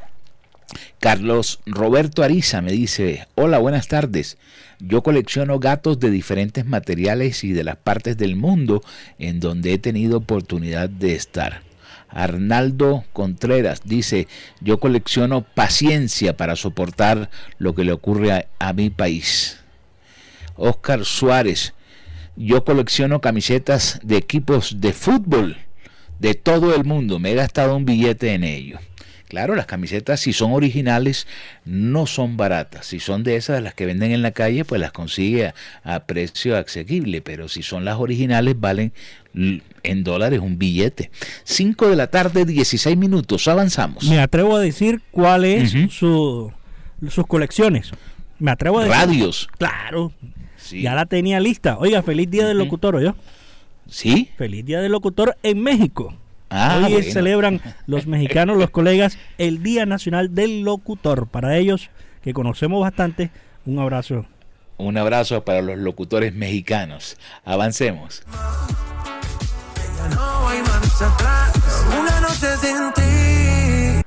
Carlos 1.00 1.60
Roberto 1.66 2.22
Ariza 2.22 2.60
me 2.60 2.72
dice, 2.72 3.26
hola, 3.34 3.58
buenas 3.58 3.88
tardes. 3.88 4.38
Yo 4.78 5.02
colecciono 5.02 5.58
gatos 5.58 6.00
de 6.00 6.10
diferentes 6.10 6.64
materiales 6.66 7.44
y 7.44 7.52
de 7.52 7.64
las 7.64 7.76
partes 7.76 8.16
del 8.16 8.36
mundo 8.36 8.82
en 9.18 9.40
donde 9.40 9.72
he 9.72 9.78
tenido 9.78 10.18
oportunidad 10.18 10.88
de 10.88 11.14
estar. 11.14 11.62
Arnaldo 12.08 13.04
Contreras 13.12 13.82
dice, 13.84 14.28
yo 14.60 14.78
colecciono 14.78 15.42
paciencia 15.42 16.36
para 16.36 16.56
soportar 16.56 17.30
lo 17.58 17.74
que 17.74 17.84
le 17.84 17.92
ocurre 17.92 18.32
a, 18.32 18.46
a 18.58 18.72
mi 18.72 18.90
país. 18.90 19.58
Oscar 20.56 21.04
Suárez, 21.04 21.74
yo 22.36 22.64
colecciono 22.64 23.20
camisetas 23.20 24.00
de 24.02 24.16
equipos 24.16 24.80
de 24.80 24.92
fútbol 24.92 25.56
de 26.18 26.34
todo 26.34 26.74
el 26.74 26.84
mundo. 26.84 27.18
Me 27.18 27.32
he 27.32 27.34
gastado 27.34 27.76
un 27.76 27.84
billete 27.84 28.34
en 28.34 28.44
ello. 28.44 28.78
Claro, 29.32 29.54
las 29.54 29.64
camisetas 29.64 30.20
si 30.20 30.34
son 30.34 30.52
originales 30.52 31.26
no 31.64 32.06
son 32.06 32.36
baratas. 32.36 32.84
Si 32.84 33.00
son 33.00 33.24
de 33.24 33.36
esas 33.36 33.56
de 33.56 33.62
las 33.62 33.72
que 33.72 33.86
venden 33.86 34.12
en 34.12 34.20
la 34.20 34.32
calle, 34.32 34.66
pues 34.66 34.78
las 34.78 34.92
consigue 34.92 35.46
a, 35.46 35.54
a 35.84 36.00
precio 36.00 36.54
asequible. 36.54 37.22
Pero 37.22 37.48
si 37.48 37.62
son 37.62 37.86
las 37.86 37.96
originales, 37.96 38.60
valen 38.60 38.92
en 39.32 40.04
dólares 40.04 40.40
un 40.40 40.58
billete. 40.58 41.10
5 41.44 41.88
de 41.88 41.96
la 41.96 42.08
tarde, 42.08 42.44
16 42.44 42.94
minutos. 42.98 43.48
Avanzamos. 43.48 44.04
Me 44.04 44.20
atrevo 44.20 44.54
a 44.54 44.60
decir 44.60 45.00
cuál 45.10 45.46
es 45.46 45.72
su, 45.88 46.52
sus 47.08 47.26
colecciones. 47.26 47.90
Me 48.38 48.50
atrevo 48.50 48.80
a 48.80 48.84
decir. 48.84 48.98
Radios. 48.98 49.48
Claro. 49.56 50.12
Ya 50.70 50.94
la 50.94 51.06
tenía 51.06 51.40
lista. 51.40 51.78
Oiga, 51.78 52.02
feliz 52.02 52.28
día 52.28 52.46
del 52.46 52.58
locutor, 52.58 52.96
¿oyó? 52.96 53.16
Sí. 53.88 54.28
Feliz 54.36 54.62
día 54.66 54.82
del 54.82 54.92
locutor 54.92 55.38
en 55.42 55.62
México. 55.62 56.18
Ah, 56.54 56.82
Hoy 56.84 56.92
bueno. 56.92 57.12
celebran 57.12 57.60
los 57.86 58.06
mexicanos, 58.06 58.58
los 58.58 58.68
colegas, 58.78 59.16
el 59.38 59.62
Día 59.62 59.86
Nacional 59.86 60.34
del 60.34 60.62
Locutor. 60.62 61.26
Para 61.26 61.56
ellos, 61.56 61.88
que 62.22 62.34
conocemos 62.34 62.82
bastante, 62.82 63.30
un 63.64 63.78
abrazo. 63.78 64.26
Un 64.76 64.98
abrazo 64.98 65.44
para 65.44 65.62
los 65.62 65.78
locutores 65.78 66.34
mexicanos. 66.34 67.16
Avancemos. 67.44 68.22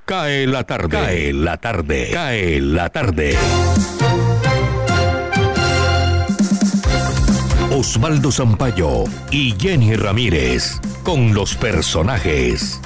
Cae 0.05 0.45
la 0.45 0.63
tarde. 0.63 0.89
Cae 0.89 1.33
la 1.33 1.57
tarde. 1.57 2.09
Cae 2.13 2.61
la 2.61 2.89
tarde. 2.89 3.37
Osvaldo 7.71 8.31
Zampayo 8.31 9.03
y 9.31 9.53
Jenny 9.59 9.95
Ramírez 9.95 10.79
con 11.05 11.35
los 11.35 11.55
personajes. 11.55 12.81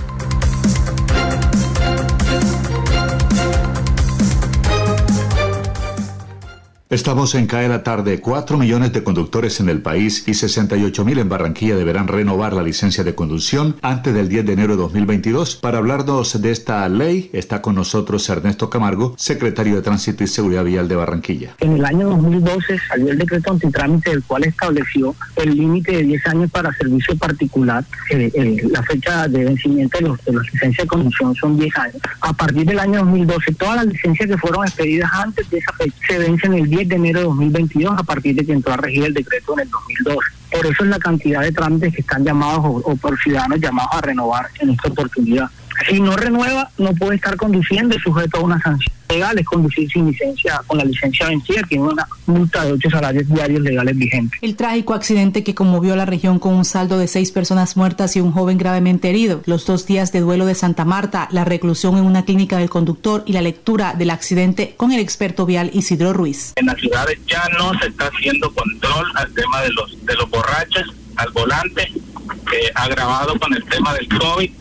Estamos 6.92 7.36
en 7.36 7.46
CAE 7.46 7.70
la 7.70 7.84
tarde. 7.84 8.20
4 8.20 8.58
millones 8.58 8.92
de 8.94 9.04
conductores 9.04 9.60
en 9.60 9.70
el 9.70 9.80
país 9.80 10.28
y 10.28 10.34
68 10.34 11.06
mil 11.06 11.20
en 11.20 11.30
Barranquilla 11.30 11.76
deberán 11.76 12.08
renovar 12.08 12.54
la 12.54 12.64
licencia 12.64 13.04
de 13.04 13.14
conducción 13.14 13.76
antes 13.84 14.12
del 14.12 14.28
10 14.28 14.48
de 14.48 14.54
enero 14.54 14.76
de 14.76 14.82
2022. 14.82 15.58
Para 15.58 15.78
hablarnos 15.78 16.42
de 16.42 16.50
esta 16.50 16.90
ley 16.90 17.30
está 17.32 17.62
con 17.62 17.76
nosotros 17.76 18.28
Ernesto 18.28 18.72
Camargo, 18.72 19.14
secretario 19.20 19.76
de 19.76 19.84
Tránsito 19.84 20.24
y 20.24 20.28
Seguridad 20.28 20.64
Vial 20.64 20.88
de 20.88 20.96
Barranquilla. 20.96 21.56
En 21.60 21.74
el 21.74 21.86
año 21.86 22.10
2012 22.10 22.80
salió 22.88 23.12
el 23.12 23.20
decreto 23.20 23.52
antitrámite, 23.52 24.10
el 24.10 24.24
cual 24.24 24.46
estableció 24.46 25.14
el 25.36 25.56
límite 25.56 25.92
de 25.92 26.04
10 26.06 26.26
años 26.26 26.50
para 26.50 26.74
servicio 26.74 27.16
particular. 27.18 27.86
Eh, 28.10 28.32
eh, 28.34 28.68
la 28.68 28.82
fecha 28.82 29.28
de 29.28 29.46
vencimiento 29.46 30.00
de, 30.00 30.06
los, 30.06 30.26
de 30.26 30.34
las 30.34 30.54
licencias 30.54 30.86
de 30.86 30.88
conducción 30.88 31.36
son 31.36 31.56
10 31.56 31.78
años. 31.78 31.98
A 32.22 32.34
partir 32.34 32.66
del 32.66 32.80
año 32.80 33.02
2012, 33.02 33.54
todas 33.54 33.76
las 33.76 33.86
licencias 33.86 34.28
que 34.28 34.38
fueron 34.40 34.66
expedidas 34.66 35.12
antes 35.14 35.48
de 35.52 35.60
esa 35.60 35.72
fecha 35.74 35.96
se 36.08 36.18
vencen 36.18 36.56
el 36.56 36.68
10 36.68 36.79
de 36.88 36.96
enero 36.96 37.20
de 37.20 37.26
2022 37.26 37.94
a 37.98 38.04
partir 38.04 38.36
de 38.36 38.46
que 38.46 38.54
entró 38.54 38.74
a 38.74 38.78
regir 38.78 39.06
el 39.06 39.14
decreto 39.14 39.54
en 39.54 39.60
el 39.62 39.70
2012. 39.70 40.20
Por 40.52 40.66
eso 40.66 40.84
es 40.84 40.90
la 40.90 41.00
cantidad 41.00 41.42
de 41.42 41.52
trámites 41.52 41.94
que 41.94 42.02
están 42.02 42.24
llamados 42.24 42.82
o 42.84 42.96
por 42.96 43.20
ciudadanos 43.20 43.60
llamados 43.60 43.92
a 43.94 44.02
renovar 44.02 44.50
en 44.60 44.72
esta 44.72 44.90
oportunidad. 44.90 45.50
Si 45.88 46.00
no 46.00 46.16
renueva, 46.16 46.70
no 46.78 46.94
puede 46.94 47.16
estar 47.16 47.36
conduciendo 47.38 47.96
y 47.96 48.00
sujeto 48.00 48.38
a 48.38 48.42
una 48.42 48.62
sanción 48.62 48.94
legal, 49.10 49.40
es 49.40 49.46
conducir 49.46 49.90
sin 49.90 50.08
licencia, 50.08 50.62
con 50.68 50.78
la 50.78 50.84
licencia 50.84 51.28
vencida, 51.28 51.62
tiene 51.68 51.86
una 51.86 52.08
multa 52.28 52.64
de 52.64 52.74
ocho 52.74 52.90
salarios 52.90 53.28
diarios 53.28 53.62
legales 53.62 53.98
vigentes. 53.98 54.40
El 54.42 54.56
trágico 54.56 54.94
accidente 54.94 55.44
que 55.44 55.56
conmovió 55.56 55.94
a 55.94 55.96
la 55.96 56.06
región 56.06 56.38
con 56.38 56.54
un 56.54 56.66
saldo 56.66 57.00
de 57.00 57.08
seis 57.08 57.32
personas 57.32 57.76
muertas 57.76 58.16
y 58.16 58.22
un 58.22 58.32
joven 58.32 58.58
gravemente 58.58 59.10
herido, 59.10 59.42
los 59.46 59.66
dos 59.66 59.88
días 59.88 60.12
de 60.12 60.20
duelo 60.20 60.46
de 60.46 60.56
Santa 60.56 60.86
Marta, 60.86 61.28
la 61.32 61.44
reclusión 61.44 61.98
en 61.98 62.06
una 62.06 62.24
clínica 62.24 62.58
del 62.58 62.70
conductor 62.70 63.24
y 63.26 63.34
la 63.34 63.42
lectura 63.42 63.94
del 63.94 64.12
accidente 64.12 64.76
con 64.78 64.92
el 64.92 65.00
experto 65.00 65.46
vial 65.46 65.72
Isidro 65.74 66.14
Ruiz. 66.14 66.54
En 66.56 66.68
las 66.68 66.78
ciudades 66.78 67.20
ya 67.26 67.44
no 67.58 67.78
se 67.80 67.88
está 67.88 68.06
haciendo 68.14 68.54
control 68.54 69.06
al 69.16 69.32
tema 69.34 69.62
de 69.62 69.70
los 69.72 70.06
de 70.06 70.16
los 70.16 70.30
borrachos 70.30 70.84
al 71.16 71.30
volante, 71.32 71.84
eh, 71.84 72.72
agravado 72.76 73.38
con 73.40 73.54
el 73.54 73.64
tema 73.66 73.94
del 73.94 74.08
COVID. 74.08 74.52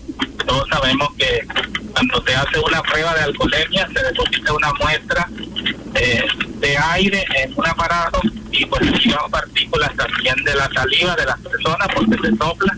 Todos 0.46 0.68
sabemos 0.68 1.09
que 1.16 1.46
cuando 1.92 2.22
se 2.22 2.35
hace 2.35 2.59
una 2.59 2.83
prueba 2.83 3.14
de 3.14 3.22
alcoholemia 3.22 3.88
se 3.92 4.02
deposita 4.02 4.52
una 4.52 4.72
muestra 4.74 5.28
eh, 5.94 6.24
de 6.61 6.76
aire 6.76 7.24
en 7.37 7.52
un 7.57 7.66
aparato 7.66 8.20
y 8.50 8.64
pues 8.66 8.87
se 8.87 9.09
llevan 9.09 9.31
partículas 9.31 9.94
también 9.96 10.37
de 10.44 10.54
la 10.54 10.68
saliva 10.72 11.14
de 11.16 11.26
las 11.26 11.38
personas 11.40 11.88
porque 11.94 12.16
se 12.22 12.37
sopla. 12.37 12.76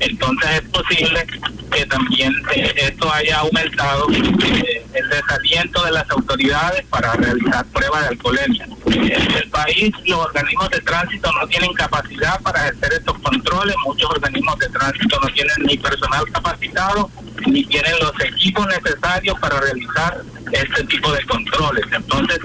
Entonces 0.00 0.50
es 0.62 0.68
posible 0.70 1.26
que 1.72 1.86
también 1.86 2.32
eh, 2.54 2.72
esto 2.76 3.12
haya 3.12 3.38
aumentado 3.38 4.06
eh, 4.10 4.84
el 4.94 5.08
desaliento 5.08 5.84
de 5.84 5.92
las 5.92 6.10
autoridades 6.10 6.84
para 6.86 7.12
realizar 7.14 7.64
pruebas 7.66 8.02
de 8.02 8.08
alcoholemia. 8.08 8.68
En 8.86 9.32
el 9.32 9.48
país 9.50 9.92
los 10.04 10.18
organismos 10.18 10.70
de 10.70 10.80
tránsito 10.80 11.30
no 11.32 11.46
tienen 11.48 11.72
capacidad 11.74 12.40
para 12.40 12.68
ejercer 12.68 12.94
estos 12.94 13.18
controles, 13.18 13.74
muchos 13.84 14.10
organismos 14.10 14.58
de 14.58 14.68
tránsito 14.68 15.20
no 15.20 15.28
tienen 15.28 15.56
ni 15.66 15.76
personal 15.76 16.24
capacitado 16.32 17.10
ni 17.46 17.64
tienen 17.64 17.92
los 18.00 18.12
equipos 18.24 18.66
necesarios 18.66 19.38
para 19.40 19.60
realizar 19.60 20.22
este 20.52 20.84
tipo 20.84 21.12
de 21.12 21.24
controles. 21.26 21.84
Entonces, 21.92 22.38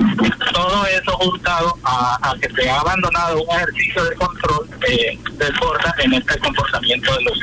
todo 0.53 0.85
eso 0.87 1.11
juntado 1.13 1.77
a, 1.83 2.35
que 2.41 2.49
se 2.53 2.69
ha 2.69 2.79
abandonado 2.79 3.41
un 3.41 3.55
ejercicio 3.55 4.03
de 4.03 4.15
control 4.15 4.69
eh, 4.87 5.17
desborda 5.37 5.95
en 5.99 6.13
este 6.13 6.39
comportamiento 6.39 7.15
de 7.15 7.23
los 7.23 7.40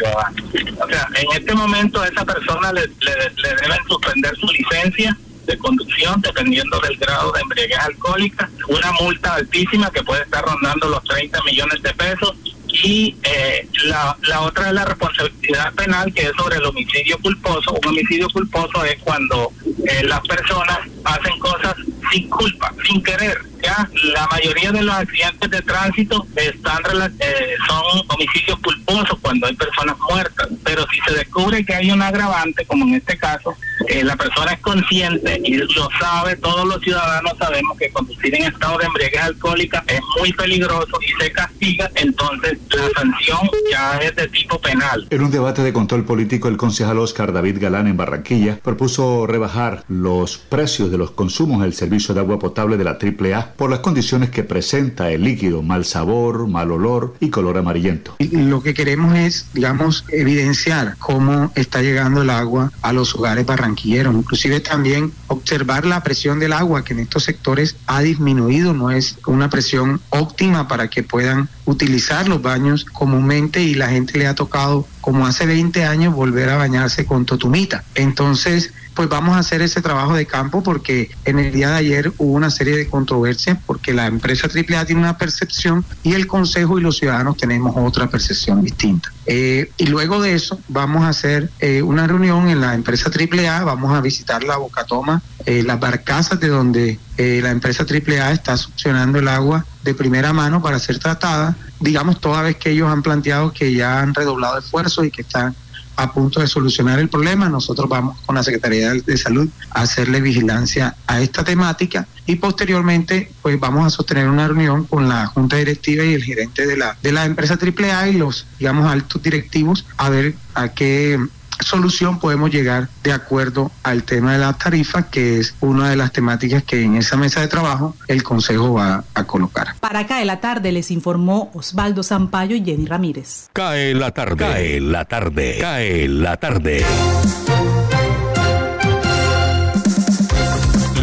O 0.81 0.89
sea, 0.89 1.09
en 1.15 1.27
este 1.41 1.55
momento 1.55 2.01
a 2.01 2.07
esa 2.09 2.25
persona 2.25 2.73
le, 2.73 2.83
le- 2.87 3.33
le 3.37 3.49
deben 3.61 3.79
suspender 3.89 4.37
su 4.37 4.47
licencia 4.47 5.17
de 5.47 5.59
conducción 5.59 6.21
dependiendo 6.21 6.79
del 6.81 6.97
grado 6.99 7.33
de 7.33 7.41
embriaguez 7.41 7.79
alcohólica, 7.79 8.51
una 8.69 8.93
multa 9.01 9.35
altísima 9.35 9.91
que 9.91 10.03
puede 10.03 10.23
estar 10.23 10.45
rondando 10.45 10.89
los 10.89 11.03
30 11.05 11.43
millones 11.45 11.83
de 11.83 11.95
pesos 11.95 12.35
y 12.69 13.17
eh, 13.23 13.69
la, 13.85 14.17
la 14.23 14.41
otra 14.43 14.69
es 14.69 14.75
la 14.75 14.85
responsabilidad 14.85 15.73
penal 15.75 16.13
que 16.13 16.23
es 16.23 16.33
sobre 16.37 16.57
el 16.57 16.65
homicidio 16.65 17.19
culposo. 17.19 17.73
Un 17.73 17.89
homicidio 17.89 18.29
culposo 18.29 18.85
es 18.85 18.99
cuando 19.03 19.53
eh, 19.87 20.05
las 20.05 20.21
personas 20.21 20.79
hacen 21.05 21.39
cosas 21.39 21.75
sin 22.13 22.29
culpa, 22.29 22.73
sin 22.87 23.03
querer. 23.03 23.39
Ya 23.63 23.89
la 24.15 24.27
mayoría 24.29 24.71
de 24.71 24.83
los 24.83 24.95
accidentes 24.95 25.51
de 25.51 25.63
tránsito 25.63 26.27
están 26.37 26.83
eh, 27.19 27.57
son 27.67 27.83
homicidios 28.09 28.59
culposos 28.61 29.19
cuando 29.21 29.47
hay 29.47 29.55
personas 29.57 29.97
muertas, 30.09 30.49
pero 30.65 30.87
si 30.93 31.01
se 31.01 31.19
descubre 31.19 31.65
que 31.65 31.75
hay 31.75 31.91
un 31.91 32.01
agravante, 32.01 32.65
como 32.67 32.85
en 32.87 32.95
este 32.95 33.19
caso, 33.19 33.57
eh, 33.89 34.05
la 34.05 34.17
persona 34.17 34.53
es 34.53 34.61
consciente 34.61 35.41
y 35.45 35.55
lo 35.57 35.89
sabe, 35.99 36.37
todos 36.37 36.67
los 36.67 36.81
ciudadanos 36.81 37.35
sabemos 37.39 37.77
que 37.79 37.91
conducir 37.91 38.35
en 38.37 38.45
estado 38.45 38.79
de 38.79 38.87
embriaguez 38.87 39.23
alcohólica 39.23 39.83
es 39.89 40.01
muy 40.19 40.33
peligroso 40.33 40.99
y 41.01 41.23
se 41.23 41.33
castiga, 41.33 41.91
entonces 41.97 42.58
la 42.71 42.89
sanción 42.95 43.51
ya 43.71 43.99
es 43.99 44.15
de 44.17 44.29
tipo 44.29 44.61
penal. 44.61 45.07
En 45.11 45.23
un 45.23 45.31
debate 45.31 45.63
de 45.63 45.73
control 45.73 46.05
político, 46.05 46.49
el 46.49 46.57
concejal 46.57 46.99
Oscar 46.99 47.33
David 47.33 47.59
Galán 47.61 47.87
en 47.87 47.97
Barranquilla 47.97 48.59
propuso 48.63 49.27
rebajar 49.27 49.85
los 49.89 50.39
precios 50.39 50.91
de 50.91 50.99
los 50.99 51.11
consumos 51.11 51.63
del 51.63 51.75
servicio 51.75 52.15
de 52.15 52.21
agua 52.21 52.39
potable 52.39 52.77
de 52.77 52.85
la 52.85 52.99
AAA 53.01 53.55
por 53.57 53.71
las 53.71 53.81
condiciones 53.81 54.31
que 54.31 54.45
presenta 54.45 55.11
el 55.11 55.23
líquido, 55.23 55.63
mal 55.63 55.85
sabor, 55.85 56.47
mal 56.49 56.71
olor 56.71 57.15
y 57.21 57.31
color 57.31 57.59
amarillento. 57.59 58.17
Lo 58.19 58.63
que 58.63 58.75
queremos 58.75 59.17
es, 59.17 59.47
digamos, 59.53 60.05
evidenciar 60.09 60.97
cómo 60.99 61.53
está 61.55 61.83
llegando 61.83 62.23
el 62.23 62.31
agua 62.31 62.73
a 62.83 62.93
los 62.93 63.15
hogares 63.15 63.47
barranquilleros, 63.47 64.15
inclusive 64.15 64.61
también 64.61 65.13
observar 65.27 65.87
la 65.87 66.03
presión 66.03 66.39
del 66.39 66.53
agua 66.53 66.85
que 66.85 66.95
en 66.95 67.01
estos 67.01 67.25
sectores 67.25 67.77
ha 67.87 68.01
disminuido, 68.01 68.75
no 68.75 68.91
es 68.91 69.19
una 69.27 69.51
presión 69.51 70.01
óptima 70.11 70.69
para 70.69 70.89
que 70.89 71.03
puedan 71.03 71.49
utilizar 71.65 72.29
los 72.29 72.41
baños 72.49 72.85
comúnmente 72.85 73.63
y 73.63 73.75
la 73.75 73.89
gente 73.89 74.19
le 74.19 74.27
ha 74.27 74.35
tocado, 74.35 74.87
como 75.01 75.27
hace 75.27 75.45
20 75.45 75.85
años, 75.85 76.15
volver 76.15 76.49
a 76.49 76.57
bañarse 76.57 77.05
con 77.05 77.27
totumita. 77.27 77.85
Entonces, 77.95 78.73
pues 78.99 79.09
vamos 79.09 79.37
a 79.37 79.39
hacer 79.39 79.63
ese 79.63 79.81
trabajo 79.81 80.17
de 80.17 80.27
campo 80.27 80.61
porque 80.61 81.09
en 81.25 81.39
el 81.39 81.53
día 81.53 81.71
de 81.71 81.77
ayer 81.77 82.13
hubo 82.19 82.33
una 82.33 82.51
serie 82.51 82.77
de 82.77 82.89
controversias 82.89 83.57
porque 83.65 83.95
la 83.95 84.07
empresa 84.07 84.49
AAA 84.49 84.87
tiene 84.87 85.03
una 85.03 85.17
percepción 85.17 85.85
y 86.03 86.15
el 86.15 86.27
Consejo 86.27 86.81
y 86.81 86.83
los 86.83 86.97
ciudadanos 86.97 87.37
tenemos 87.37 87.77
otra 87.77 88.09
percepción 88.11 88.61
distinta. 88.61 89.13
Eh, 89.25 89.71
y 89.77 89.87
luego 89.87 90.21
de 90.21 90.35
eso 90.35 90.59
vamos 90.67 91.05
a 91.05 91.11
hacer 91.11 91.49
eh, 91.61 91.81
una 91.81 92.09
reunión 92.09 92.49
en 92.49 92.61
la 92.61 92.75
empresa 92.75 93.09
AAA, 93.09 93.63
vamos 93.63 93.93
a 93.93 94.01
visitar 94.01 94.43
la 94.43 94.57
Bocatoma, 94.57 95.23
eh, 95.47 95.63
las 95.63 95.79
barcazas 95.79 96.41
de 96.41 96.49
donde 96.49 96.99
eh, 97.19 97.39
la 97.41 97.51
empresa 97.51 97.87
AAA 97.89 98.33
está 98.33 98.57
succionando 98.57 99.21
el 99.21 99.29
agua 99.29 99.65
de 99.85 99.95
primera 99.95 100.33
mano 100.33 100.61
para 100.61 100.81
ser 100.81 100.99
tratada, 100.99 101.57
digamos 101.79 102.21
toda 102.21 102.43
vez 102.43 102.57
que 102.57 102.71
ellos 102.71 102.91
han 102.91 103.05
planteado 103.05 103.53
que 103.53 103.73
ya 103.73 104.01
han 104.01 104.13
redoblado 104.13 104.59
esfuerzos 104.59 105.07
y 105.07 105.13
que 105.13 105.23
están 105.23 105.55
a 105.99 106.13
punto 106.13 106.41
de 106.41 106.47
solucionar 106.47 107.01
el 107.01 107.09
problema. 107.09 107.49
Nosotros 107.49 107.89
vamos 107.89 108.19
con 108.25 108.37
la 108.37 108.43
Secretaría 108.45 108.95
de 108.95 109.17
Salud 109.19 109.49
a 109.73 109.83
hacerle 109.83 110.21
vigilancia 110.21 110.95
a 111.09 111.21
esta 111.21 111.43
temática 111.43 112.07
y 112.25 112.37
posteriormente 112.37 113.33
pues 113.43 113.59
vamos 113.59 113.85
a 113.85 113.91
sostener 113.91 114.29
una 114.29 114.47
reunión 114.47 114.85
con 114.85 115.09
la 115.09 115.27
Junta 115.27 115.57
Directiva 115.57 116.05
y 116.05 116.15
el 116.15 116.23
gerente 116.23 116.67
de 116.67 116.77
la, 116.77 116.97
de 117.03 117.11
la 117.11 117.25
empresa 117.25 117.59
AAA 117.61 118.11
y 118.11 118.13
los, 118.13 118.47
digamos, 118.61 118.91
altos 118.91 119.21
directivos 119.23 119.85
a 119.97 120.09
ver 120.09 120.35
a 120.55 120.69
qué 120.69 121.19
solución 121.61 122.19
podemos 122.19 122.51
llegar 122.51 122.89
de 123.03 123.13
acuerdo 123.13 123.71
al 123.83 124.05
tema 124.05 124.33
de 124.33 124.39
la 124.39 124.53
tarifa, 124.53 125.11
que 125.11 125.39
es 125.39 125.55
una 125.61 125.91
de 125.91 125.97
las 125.97 126.13
temáticas 126.13 126.63
que 126.63 126.83
en 126.83 126.97
esa 126.97 127.17
mesa 127.17 127.41
de 127.41 127.49
trabajo 127.49 127.97
el 128.07 128.23
Consejo 128.23 128.75
va 128.75 129.05
a 129.15 129.25
colocar. 129.25 129.75
Para 129.81 130.07
Cae 130.07 130.25
la 130.25 130.41
tarde 130.41 130.73
les 130.73 130.91
informó 130.91 131.51
Osvaldo 131.55 132.03
Zampayo 132.03 132.57
y 132.57 132.65
Jenny 132.65 132.87
Ramírez. 132.87 133.49
Cae 133.53 133.95
la 133.95 134.13
tarde, 134.13 134.37
cae 134.37 134.81
la 134.81 135.05
tarde, 135.05 135.59
cae 135.61 136.09
la 136.09 136.37
tarde. 136.37 136.85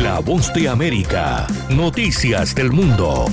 La 0.01 0.19
voz 0.19 0.53
de 0.53 0.69
América, 0.69 1.47
noticias 1.69 2.55
del 2.55 2.71
mundo. 2.71 3.25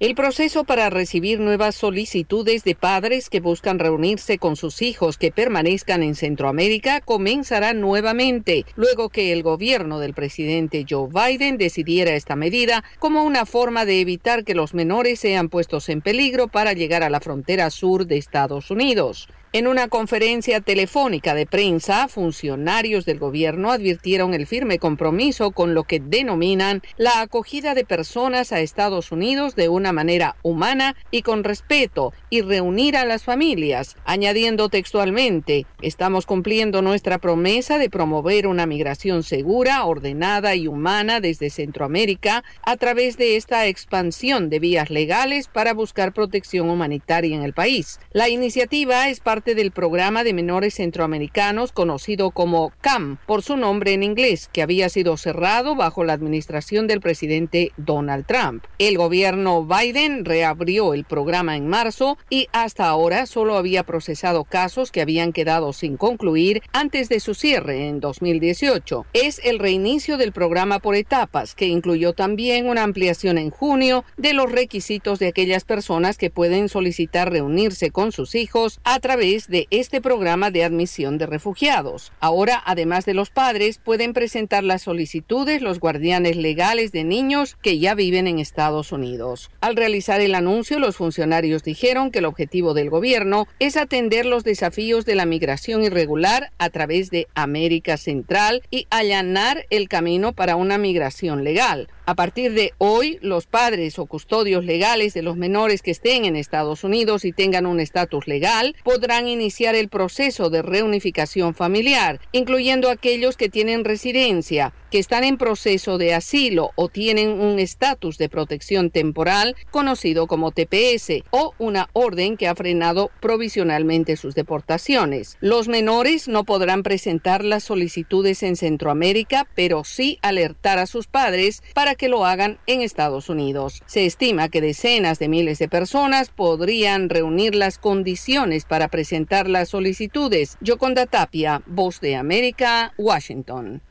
El 0.00 0.14
proceso 0.14 0.64
para 0.64 0.88
recibir 0.88 1.40
nuevas 1.40 1.74
solicitudes 1.74 2.64
de 2.64 2.74
padres 2.74 3.28
que 3.28 3.40
buscan 3.40 3.78
reunirse 3.78 4.38
con 4.38 4.56
sus 4.56 4.80
hijos 4.80 5.18
que 5.18 5.30
permanezcan 5.30 6.02
en 6.02 6.14
Centroamérica 6.14 7.02
comenzará 7.02 7.74
nuevamente, 7.74 8.64
luego 8.76 9.10
que 9.10 9.30
el 9.30 9.42
gobierno 9.42 9.98
del 9.98 10.14
presidente 10.14 10.86
Joe 10.88 11.10
Biden 11.12 11.58
decidiera 11.58 12.12
esta 12.12 12.34
medida 12.34 12.82
como 12.98 13.24
una 13.24 13.44
forma 13.44 13.84
de 13.84 14.00
evitar 14.00 14.44
que 14.44 14.54
los 14.54 14.72
menores 14.72 15.20
sean 15.20 15.50
puestos 15.50 15.90
en 15.90 16.00
peligro 16.00 16.48
para 16.48 16.72
llegar 16.72 17.02
a 17.02 17.10
la 17.10 17.20
frontera 17.20 17.68
sur 17.68 18.06
de 18.06 18.16
Estados 18.16 18.70
Unidos. 18.70 19.28
En 19.52 19.66
una 19.66 19.88
conferencia 19.88 20.60
telefónica 20.60 21.34
de 21.34 21.44
prensa, 21.44 22.06
funcionarios 22.06 23.04
del 23.04 23.18
gobierno 23.18 23.72
advirtieron 23.72 24.32
el 24.32 24.46
firme 24.46 24.78
compromiso 24.78 25.50
con 25.50 25.74
lo 25.74 25.82
que 25.82 25.98
denominan 25.98 26.82
la 26.96 27.20
acogida 27.20 27.74
de 27.74 27.84
personas 27.84 28.52
a 28.52 28.60
Estados 28.60 29.10
Unidos 29.10 29.56
de 29.56 29.68
una 29.68 29.92
manera 29.92 30.36
humana 30.44 30.94
y 31.10 31.22
con 31.22 31.42
respeto 31.42 32.12
y 32.30 32.42
reunir 32.42 32.96
a 32.96 33.04
las 33.04 33.24
familias, 33.24 33.96
añadiendo 34.04 34.68
textualmente, 34.68 35.66
estamos 35.82 36.26
cumpliendo 36.26 36.80
nuestra 36.80 37.18
promesa 37.18 37.78
de 37.78 37.90
promover 37.90 38.46
una 38.46 38.66
migración 38.66 39.24
segura, 39.24 39.84
ordenada 39.84 40.54
y 40.54 40.68
humana 40.68 41.18
desde 41.18 41.50
Centroamérica 41.50 42.44
a 42.62 42.76
través 42.76 43.16
de 43.16 43.34
esta 43.34 43.66
expansión 43.66 44.48
de 44.48 44.60
vías 44.60 44.90
legales 44.90 45.48
para 45.48 45.74
buscar 45.74 46.12
protección 46.12 46.70
humanitaria 46.70 47.34
en 47.34 47.42
el 47.42 47.52
país. 47.52 47.98
La 48.12 48.28
iniciativa 48.28 49.08
es 49.08 49.18
parte 49.18 49.39
del 49.44 49.70
programa 49.70 50.22
de 50.22 50.34
menores 50.34 50.74
centroamericanos 50.74 51.72
conocido 51.72 52.30
como 52.30 52.72
CAM, 52.82 53.18
por 53.26 53.42
su 53.42 53.56
nombre 53.56 53.94
en 53.94 54.02
inglés, 54.02 54.50
que 54.52 54.60
había 54.60 54.88
sido 54.90 55.16
cerrado 55.16 55.74
bajo 55.76 56.04
la 56.04 56.12
administración 56.12 56.86
del 56.86 57.00
presidente 57.00 57.72
Donald 57.78 58.26
Trump. 58.26 58.64
El 58.78 58.98
gobierno 58.98 59.64
Biden 59.64 60.24
reabrió 60.24 60.92
el 60.92 61.04
programa 61.04 61.56
en 61.56 61.66
marzo 61.66 62.18
y 62.28 62.48
hasta 62.52 62.86
ahora 62.86 63.26
solo 63.26 63.56
había 63.56 63.84
procesado 63.84 64.44
casos 64.44 64.92
que 64.92 65.00
habían 65.00 65.32
quedado 65.32 65.72
sin 65.72 65.96
concluir 65.96 66.62
antes 66.72 67.08
de 67.08 67.20
su 67.20 67.34
cierre 67.34 67.88
en 67.88 68.00
2018. 68.00 69.06
Es 69.14 69.40
el 69.42 69.58
reinicio 69.58 70.18
del 70.18 70.32
programa 70.32 70.78
por 70.80 70.96
etapas, 70.96 71.54
que 71.54 71.66
incluyó 71.66 72.12
también 72.12 72.68
una 72.68 72.82
ampliación 72.82 73.38
en 73.38 73.50
junio 73.50 74.04
de 74.16 74.34
los 74.34 74.52
requisitos 74.52 75.18
de 75.18 75.28
aquellas 75.28 75.64
personas 75.64 76.18
que 76.18 76.30
pueden 76.30 76.68
solicitar 76.68 77.30
reunirse 77.32 77.90
con 77.90 78.12
sus 78.12 78.34
hijos 78.34 78.80
a 78.84 79.00
través 79.00 79.29
de 79.30 79.68
este 79.70 80.00
programa 80.00 80.50
de 80.50 80.64
admisión 80.64 81.16
de 81.16 81.26
refugiados. 81.26 82.12
Ahora, 82.18 82.60
además 82.66 83.04
de 83.04 83.14
los 83.14 83.30
padres, 83.30 83.78
pueden 83.78 84.12
presentar 84.12 84.64
las 84.64 84.82
solicitudes 84.82 85.62
los 85.62 85.78
guardianes 85.78 86.36
legales 86.36 86.90
de 86.90 87.04
niños 87.04 87.56
que 87.62 87.78
ya 87.78 87.94
viven 87.94 88.26
en 88.26 88.40
Estados 88.40 88.90
Unidos. 88.90 89.50
Al 89.60 89.76
realizar 89.76 90.20
el 90.20 90.34
anuncio, 90.34 90.80
los 90.80 90.96
funcionarios 90.96 91.62
dijeron 91.62 92.10
que 92.10 92.18
el 92.18 92.24
objetivo 92.24 92.74
del 92.74 92.90
gobierno 92.90 93.46
es 93.60 93.76
atender 93.76 94.26
los 94.26 94.42
desafíos 94.42 95.04
de 95.04 95.14
la 95.14 95.26
migración 95.26 95.84
irregular 95.84 96.50
a 96.58 96.70
través 96.70 97.10
de 97.10 97.28
América 97.34 97.96
Central 97.96 98.62
y 98.70 98.88
allanar 98.90 99.66
el 99.70 99.88
camino 99.88 100.32
para 100.32 100.56
una 100.56 100.76
migración 100.76 101.44
legal. 101.44 101.88
A 102.10 102.16
partir 102.16 102.54
de 102.54 102.74
hoy, 102.78 103.20
los 103.22 103.46
padres 103.46 104.00
o 104.00 104.06
custodios 104.06 104.64
legales 104.64 105.14
de 105.14 105.22
los 105.22 105.36
menores 105.36 105.80
que 105.80 105.92
estén 105.92 106.24
en 106.24 106.34
Estados 106.34 106.82
Unidos 106.82 107.24
y 107.24 107.30
tengan 107.30 107.66
un 107.66 107.78
estatus 107.78 108.26
legal 108.26 108.74
podrán 108.82 109.28
iniciar 109.28 109.76
el 109.76 109.88
proceso 109.88 110.50
de 110.50 110.60
reunificación 110.60 111.54
familiar, 111.54 112.20
incluyendo 112.32 112.90
aquellos 112.90 113.36
que 113.36 113.48
tienen 113.48 113.84
residencia, 113.84 114.72
que 114.90 114.98
están 114.98 115.24
en 115.24 115.38
proceso 115.38 115.98
de 115.98 116.14
asilo 116.14 116.72
o 116.74 116.88
tienen 116.88 117.28
un 117.30 117.58
estatus 117.58 118.18
de 118.18 118.28
protección 118.28 118.90
temporal 118.90 119.54
conocido 119.70 120.26
como 120.26 120.50
TPS 120.50 121.22
o 121.30 121.54
una 121.58 121.88
orden 121.92 122.36
que 122.36 122.48
ha 122.48 122.56
frenado 122.56 123.10
provisionalmente 123.20 124.16
sus 124.16 124.34
deportaciones. 124.34 125.36
Los 125.40 125.68
menores 125.68 126.26
no 126.26 126.42
podrán 126.44 126.82
presentar 126.82 127.44
las 127.44 127.62
solicitudes 127.62 128.42
en 128.42 128.56
Centroamérica, 128.56 129.46
pero 129.54 129.84
sí 129.84 130.18
alertar 130.22 130.78
a 130.78 130.86
sus 130.86 131.06
padres 131.06 131.62
para 131.72 131.94
que 132.00 132.08
lo 132.08 132.24
hagan 132.24 132.58
en 132.66 132.80
Estados 132.80 133.28
Unidos. 133.28 133.82
Se 133.84 134.06
estima 134.06 134.48
que 134.48 134.62
decenas 134.62 135.18
de 135.18 135.28
miles 135.28 135.58
de 135.58 135.68
personas 135.68 136.30
podrían 136.30 137.10
reunir 137.10 137.54
las 137.54 137.76
condiciones 137.76 138.64
para 138.64 138.88
presentar 138.88 139.50
las 139.50 139.68
solicitudes. 139.68 140.56
Yoconda 140.62 141.04
Tapia, 141.04 141.60
Voz 141.66 142.00
de 142.00 142.16
América, 142.16 142.94
Washington. 142.96 143.82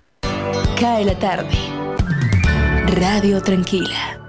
Cae 0.79 1.05
la 1.05 1.19
tarde. 1.19 1.55
Radio 2.87 3.43
Tranquila. 3.43 4.28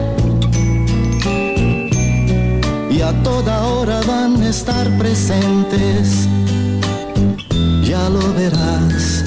estar 4.51 4.85
presentes, 4.97 6.27
ya 7.83 8.09
lo 8.09 8.33
verás. 8.33 9.23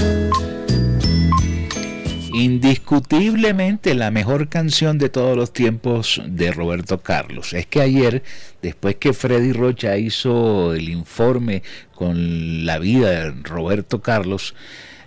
Indiscutiblemente 2.35 3.95
la 3.95 4.11
mejor 4.11 4.51
canción 4.51 4.99
de 4.99 5.09
todos 5.09 5.35
los 5.35 5.51
tiempos 5.51 6.21
de 6.27 6.53
Roberto 6.53 7.01
Carlos. 7.01 7.55
Es 7.55 7.65
que 7.65 7.81
ayer, 7.81 8.23
después 8.61 8.97
que 8.97 9.15
Freddy 9.15 9.53
Rocha 9.53 9.97
hizo 9.97 10.75
el 10.75 10.91
informe 10.91 11.63
con 11.95 12.67
la 12.67 12.79
vida 12.79 13.09
de 13.09 13.31
Roberto 13.45 14.03
Carlos, 14.03 14.55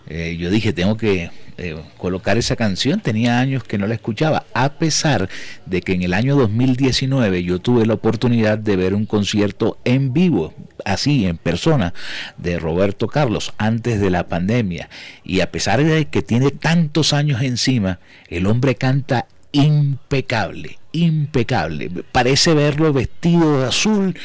eh, 0.08 0.36
yo 0.40 0.50
dije, 0.50 0.74
tengo 0.74 0.98
que 0.98 1.30
eh, 1.58 1.76
colocar 1.98 2.38
esa 2.38 2.56
canción. 2.56 3.00
Tenía 3.00 3.40
años 3.40 3.64
que 3.64 3.78
no 3.78 3.88
la 3.88 3.96
escuchaba, 3.96 4.46
a 4.54 4.74
pesar 4.74 5.28
de 5.66 5.82
que 5.82 5.94
en 5.94 6.04
el 6.04 6.14
año 6.14 6.36
2019 6.36 7.44
yo 7.44 7.60
tuve 7.60 7.86
la 7.86 7.96
oportunidad 7.96 8.58
de 8.58 8.76
ver 8.76 8.94
un 8.94 9.06
concierto 9.06 9.78
en 9.84 10.14
vivo, 10.14 10.54
así, 10.86 11.26
en 11.26 11.38
persona, 11.38 11.94
de 12.38 12.60
Roberto 12.60 13.08
Carlos, 13.08 13.54
antes 13.58 14.00
de 14.00 14.10
la 14.10 14.28
pandemia. 14.28 14.90
Y 15.24 15.40
a 15.40 15.52
pesar 15.52 15.84
de 15.84 16.06
que 16.06 16.22
tiene 16.22 16.52
tantos 16.52 17.14
años 17.14 17.42
encima, 17.42 18.00
el 18.30 18.46
hombre 18.46 18.76
canta 18.76 19.26
impecable, 19.52 20.78
impecable. 20.92 21.90
Parece 22.12 22.54
verlo 22.54 22.94
vestido 22.94 23.62
de 23.62 23.68
azul, 23.68 24.16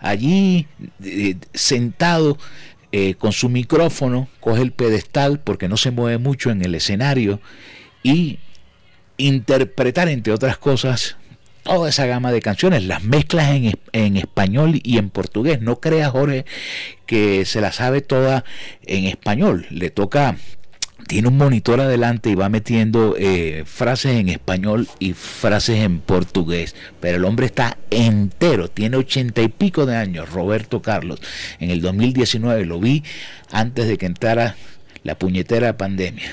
allí 0.00 0.66
eh, 1.04 1.36
sentado 1.54 2.38
eh, 2.92 3.14
con 3.14 3.32
su 3.32 3.48
micrófono, 3.48 4.28
coge 4.40 4.62
el 4.62 4.72
pedestal 4.72 5.40
porque 5.40 5.68
no 5.68 5.76
se 5.76 5.90
mueve 5.90 6.18
mucho 6.18 6.50
en 6.50 6.64
el 6.64 6.74
escenario 6.74 7.40
y 8.02 8.38
interpretar, 9.16 10.08
entre 10.08 10.32
otras 10.32 10.58
cosas, 10.58 11.16
toda 11.62 11.88
esa 11.88 12.06
gama 12.06 12.32
de 12.32 12.40
canciones, 12.40 12.84
las 12.84 13.02
mezclas 13.04 13.50
en, 13.50 13.78
en, 13.92 14.16
español 14.16 14.80
y 14.82 14.98
en 14.98 15.10
portugués. 15.10 15.60
No 15.60 15.80
crea 15.80 16.10
Jorge 16.10 16.44
que 17.06 17.44
se 17.44 17.60
la 17.60 17.72
sabe 17.72 18.00
toda 18.00 18.44
en 18.82 19.04
español. 19.04 19.66
Le 19.70 19.90
toca, 19.90 20.36
tiene 21.10 21.26
un 21.26 21.38
monitor 21.38 21.80
adelante 21.80 22.30
y 22.30 22.36
va 22.36 22.48
metiendo 22.48 23.16
eh, 23.18 23.64
frases 23.66 24.20
en 24.20 24.28
español 24.28 24.86
y 25.00 25.14
frases 25.14 25.80
en 25.80 25.98
portugués. 25.98 26.76
Pero 27.00 27.16
el 27.16 27.24
hombre 27.24 27.46
está 27.46 27.78
entero, 27.90 28.68
tiene 28.68 28.96
ochenta 28.96 29.42
y 29.42 29.48
pico 29.48 29.86
de 29.86 29.96
años, 29.96 30.30
Roberto 30.30 30.82
Carlos. 30.82 31.20
En 31.58 31.70
el 31.70 31.80
2019 31.80 32.64
lo 32.64 32.78
vi 32.78 33.02
antes 33.50 33.88
de 33.88 33.98
que 33.98 34.06
entrara 34.06 34.54
la 35.02 35.18
puñetera 35.18 35.76
pandemia. 35.76 36.30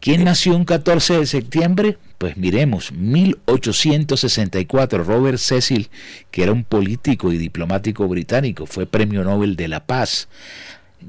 ¿Quién 0.00 0.24
nació 0.24 0.56
un 0.56 0.64
14 0.64 1.18
de 1.18 1.26
septiembre? 1.26 1.98
Pues 2.16 2.38
miremos, 2.38 2.90
1864, 2.90 5.04
Robert 5.04 5.36
Cecil, 5.36 5.90
que 6.30 6.44
era 6.44 6.52
un 6.52 6.64
político 6.64 7.32
y 7.32 7.36
diplomático 7.36 8.08
británico, 8.08 8.64
fue 8.64 8.86
Premio 8.86 9.24
Nobel 9.24 9.56
de 9.56 9.68
la 9.68 9.84
Paz. 9.84 10.28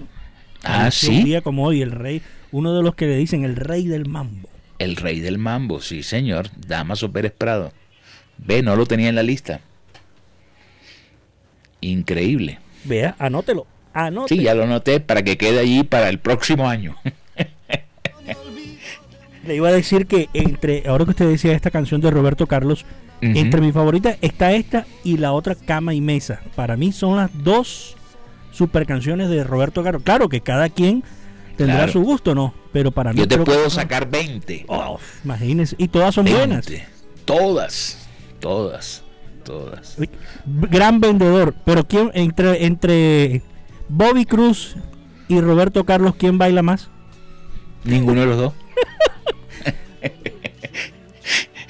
Ah, 0.63 0.89
sí. 0.91 1.17
Un 1.17 1.23
día 1.25 1.41
como 1.41 1.65
hoy, 1.65 1.81
el 1.81 1.91
rey, 1.91 2.21
uno 2.51 2.73
de 2.73 2.83
los 2.83 2.95
que 2.95 3.07
le 3.07 3.17
dicen 3.17 3.43
el 3.43 3.55
rey 3.55 3.87
del 3.87 4.07
mambo. 4.07 4.49
El 4.79 4.95
rey 4.95 5.19
del 5.19 5.37
mambo, 5.37 5.81
sí, 5.81 6.03
señor. 6.03 6.49
Damaso 6.55 7.11
Pérez 7.11 7.33
Prado. 7.37 7.73
Ve, 8.37 8.61
no 8.61 8.75
lo 8.75 8.85
tenía 8.85 9.09
en 9.09 9.15
la 9.15 9.23
lista. 9.23 9.59
Increíble. 11.81 12.59
Vea, 12.85 13.15
anótelo. 13.19 13.67
Sí, 14.27 14.43
ya 14.43 14.53
lo 14.53 14.63
anoté 14.63 14.99
para 14.99 15.23
que 15.23 15.37
quede 15.37 15.59
allí 15.59 15.83
para 15.83 16.09
el 16.09 16.19
próximo 16.19 16.69
año. 16.69 16.95
le 19.47 19.55
iba 19.55 19.69
a 19.69 19.71
decir 19.71 20.05
que 20.05 20.29
entre, 20.33 20.83
ahora 20.87 21.05
que 21.05 21.11
usted 21.11 21.29
decía 21.29 21.53
esta 21.53 21.71
canción 21.71 22.01
de 22.01 22.11
Roberto 22.11 22.47
Carlos, 22.47 22.85
entre 23.21 23.61
mi 23.61 23.71
favorita 23.71 24.15
está 24.21 24.51
esta 24.51 24.85
y 25.03 25.17
la 25.17 25.33
otra 25.33 25.55
Cama 25.55 25.93
y 25.93 26.01
Mesa. 26.01 26.41
Para 26.55 26.77
mí 26.77 26.91
son 26.91 27.15
las 27.15 27.31
dos 27.43 27.95
super 28.51 28.85
canciones 28.85 29.29
de 29.29 29.43
Roberto 29.43 29.83
Carlos. 29.83 30.03
Claro 30.03 30.29
que 30.29 30.41
cada 30.41 30.69
quien 30.69 31.03
tendrá 31.55 31.87
su 31.87 32.01
gusto, 32.01 32.35
¿no? 32.35 32.53
Pero 32.71 32.91
para 32.91 33.13
mí... 33.13 33.19
Yo 33.19 33.27
te 33.27 33.39
puedo 33.39 33.69
sacar 33.69 34.09
20. 34.09 34.65
Oh, 34.67 34.99
imagínese. 35.23 35.75
Y 35.79 35.87
todas 35.87 36.13
son 36.13 36.25
buenas. 36.25 36.67
Todas, 37.25 38.07
todas, 38.39 39.03
todas. 39.43 39.97
Gran 40.45 40.99
vendedor. 40.99 41.55
Pero 41.65 41.87
¿quién 41.87 42.11
entre, 42.13 42.65
entre 42.65 43.41
Bobby 43.89 44.25
Cruz 44.25 44.75
y 45.27 45.39
Roberto 45.41 45.85
Carlos, 45.85 46.15
quién 46.17 46.37
baila 46.37 46.61
más? 46.61 46.89
Ninguno 47.83 48.21
de 48.21 48.27
los 48.27 48.37
dos. 48.37 48.53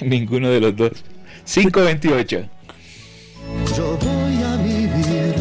Ninguno 0.00 0.48
de 0.48 0.60
los 0.60 0.76
dos. 0.76 0.92
528. 1.44 2.48
Yo 3.76 3.98
voy 3.98 4.42
a 4.42 4.56
vivir. 4.56 5.34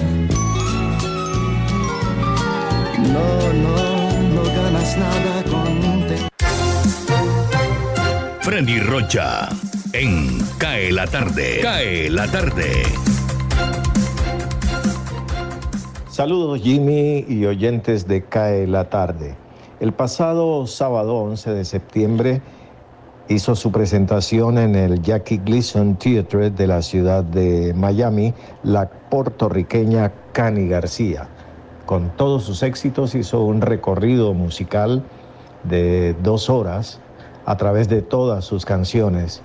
No, 3.00 3.54
no, 3.54 4.22
no 4.34 4.44
ganas 4.44 4.98
nada 4.98 5.44
con 5.44 5.78
Freddy 8.42 8.80
Rocha 8.80 9.50
en 9.92 10.40
Cae 10.58 10.92
la 10.92 11.06
tarde. 11.06 11.60
Cae 11.62 12.10
la 12.10 12.28
tarde. 12.28 12.84
Saludos 16.18 16.62
Jimmy 16.62 17.26
y 17.28 17.46
oyentes 17.46 18.08
de 18.08 18.24
Cae 18.24 18.66
la 18.66 18.90
tarde. 18.90 19.36
El 19.80 19.94
pasado 19.94 20.66
sábado 20.66 21.18
11 21.18 21.52
de 21.52 21.64
septiembre 21.64 22.42
hizo 23.28 23.56
su 23.56 23.72
presentación 23.72 24.58
en 24.58 24.74
el 24.74 25.04
Jackie 25.04 25.38
Gleason 25.38 25.96
Theatre 25.96 26.50
de 26.50 26.66
la 26.66 26.82
ciudad 26.82 27.24
de 27.24 27.72
Miami, 27.76 28.34
la 28.64 28.90
puertorriqueña 28.90 30.12
Cani 30.32 30.68
García. 30.68 31.30
Con 31.86 32.10
todos 32.18 32.46
sus 32.46 32.64
éxitos 32.64 33.14
hizo 33.14 33.44
un 33.44 33.62
recorrido 33.62 34.34
musical 34.34 35.04
de 35.66 36.16
dos 36.24 36.50
horas 36.50 37.00
a 37.46 37.58
través 37.58 37.90
de 37.90 38.02
todas 38.02 38.44
sus 38.44 38.66
canciones 38.66 39.44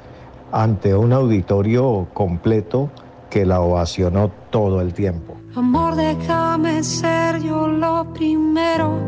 ante 0.53 0.95
un 0.95 1.13
auditorio 1.13 2.09
completo 2.15 2.89
que 3.33 3.47
la 3.47 3.63
ovacionó 3.63 4.31
todo 4.51 4.83
el 4.83 4.93
tiempo. 4.93 5.35
Amor, 5.57 5.97
déjame 5.97 6.83
ser 6.83 7.41
yo 7.41 7.67
lo 7.67 8.13
primero 8.13 8.99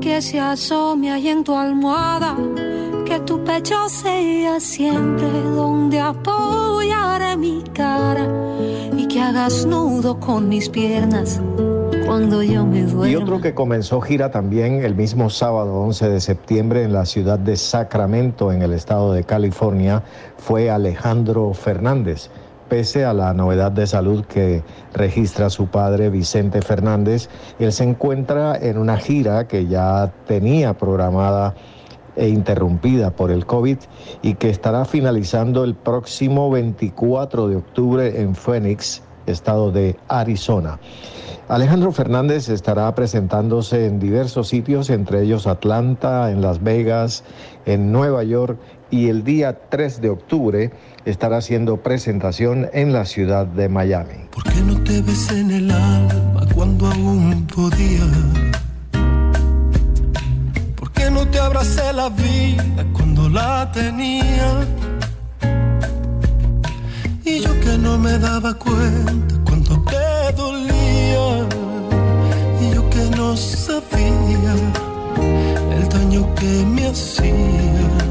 que 0.00 0.20
se 0.20 0.40
asome 0.40 1.12
ahí 1.12 1.28
en 1.28 1.44
tu 1.44 1.54
almohada 1.54 2.36
que 3.06 3.20
tu 3.20 3.44
pecho 3.44 3.88
sea 3.88 4.58
siempre 4.58 5.28
donde 5.54 6.00
apoyaré 6.00 7.36
mi 7.36 7.62
cara 7.72 8.26
y 8.96 9.06
que 9.06 9.20
hagas 9.20 9.66
nudo 9.66 10.18
con 10.18 10.48
mis 10.48 10.68
piernas 10.68 11.40
cuando 12.06 12.42
yo 12.42 12.66
me 12.66 12.82
duerma. 12.82 13.08
Y 13.08 13.14
otro 13.14 13.40
que 13.40 13.54
comenzó 13.54 14.00
gira 14.00 14.30
también 14.30 14.84
el 14.84 14.94
mismo 14.94 15.30
sábado 15.30 15.74
11 15.74 16.08
de 16.08 16.20
septiembre 16.20 16.82
en 16.82 16.92
la 16.92 17.06
ciudad 17.06 17.38
de 17.38 17.56
Sacramento, 17.56 18.52
en 18.52 18.62
el 18.62 18.72
estado 18.72 19.12
de 19.12 19.22
California, 19.22 20.02
fue 20.38 20.70
Alejandro 20.70 21.52
Fernández. 21.54 22.30
Pese 22.68 23.04
a 23.04 23.12
la 23.12 23.34
novedad 23.34 23.72
de 23.72 23.86
salud 23.86 24.24
que 24.24 24.62
registra 24.94 25.50
su 25.50 25.66
padre 25.66 26.08
Vicente 26.08 26.62
Fernández, 26.62 27.28
él 27.58 27.72
se 27.72 27.84
encuentra 27.84 28.56
en 28.56 28.78
una 28.78 28.96
gira 28.96 29.46
que 29.46 29.66
ya 29.66 30.12
tenía 30.26 30.74
programada 30.74 31.54
e 32.16 32.28
interrumpida 32.28 33.10
por 33.10 33.30
el 33.30 33.44
COVID 33.44 33.78
y 34.22 34.34
que 34.34 34.48
estará 34.48 34.84
finalizando 34.84 35.64
el 35.64 35.74
próximo 35.74 36.50
24 36.50 37.48
de 37.48 37.56
octubre 37.56 38.20
en 38.20 38.34
Phoenix, 38.34 39.02
estado 39.26 39.70
de 39.70 39.96
Arizona. 40.08 40.78
Alejandro 41.48 41.92
Fernández 41.92 42.48
estará 42.48 42.94
presentándose 42.94 43.86
en 43.86 44.00
diversos 44.00 44.48
sitios, 44.48 44.88
entre 44.88 45.22
ellos 45.22 45.46
Atlanta, 45.46 46.30
en 46.30 46.40
Las 46.40 46.62
Vegas, 46.62 47.22
en 47.66 47.92
Nueva 47.92 48.24
York 48.24 48.58
y 48.90 49.08
el 49.08 49.24
día 49.24 49.58
3 49.68 50.00
de 50.00 50.08
octubre 50.08 50.70
estará 51.04 51.38
haciendo 51.38 51.78
presentación 51.78 52.68
en 52.72 52.92
la 52.92 53.04
ciudad 53.04 53.46
de 53.46 53.68
Miami. 53.68 54.26
¿Por 54.30 54.44
qué 54.44 54.60
no 54.60 54.82
te 54.82 55.00
ves 55.02 55.30
en 55.30 55.50
el 55.50 55.70
alma 55.70 56.46
cuando 56.54 56.86
aún 56.86 57.46
podía? 57.46 58.04
te 61.34 61.40
abracé 61.40 61.92
la 61.92 62.08
vida 62.10 62.84
cuando 62.92 63.28
la 63.28 63.70
tenía. 63.72 64.66
Y 67.24 67.40
yo 67.40 67.60
que 67.60 67.78
no 67.78 67.98
me 67.98 68.18
daba 68.18 68.54
cuenta 68.54 69.34
cuando 69.44 69.82
te 69.82 70.32
dolía. 70.36 71.48
Y 72.60 72.74
yo 72.74 72.88
que 72.90 73.16
no 73.16 73.36
sabía 73.36 74.54
el 75.76 75.88
daño 75.88 76.34
que 76.34 76.64
me 76.66 76.86
hacía. 76.86 78.03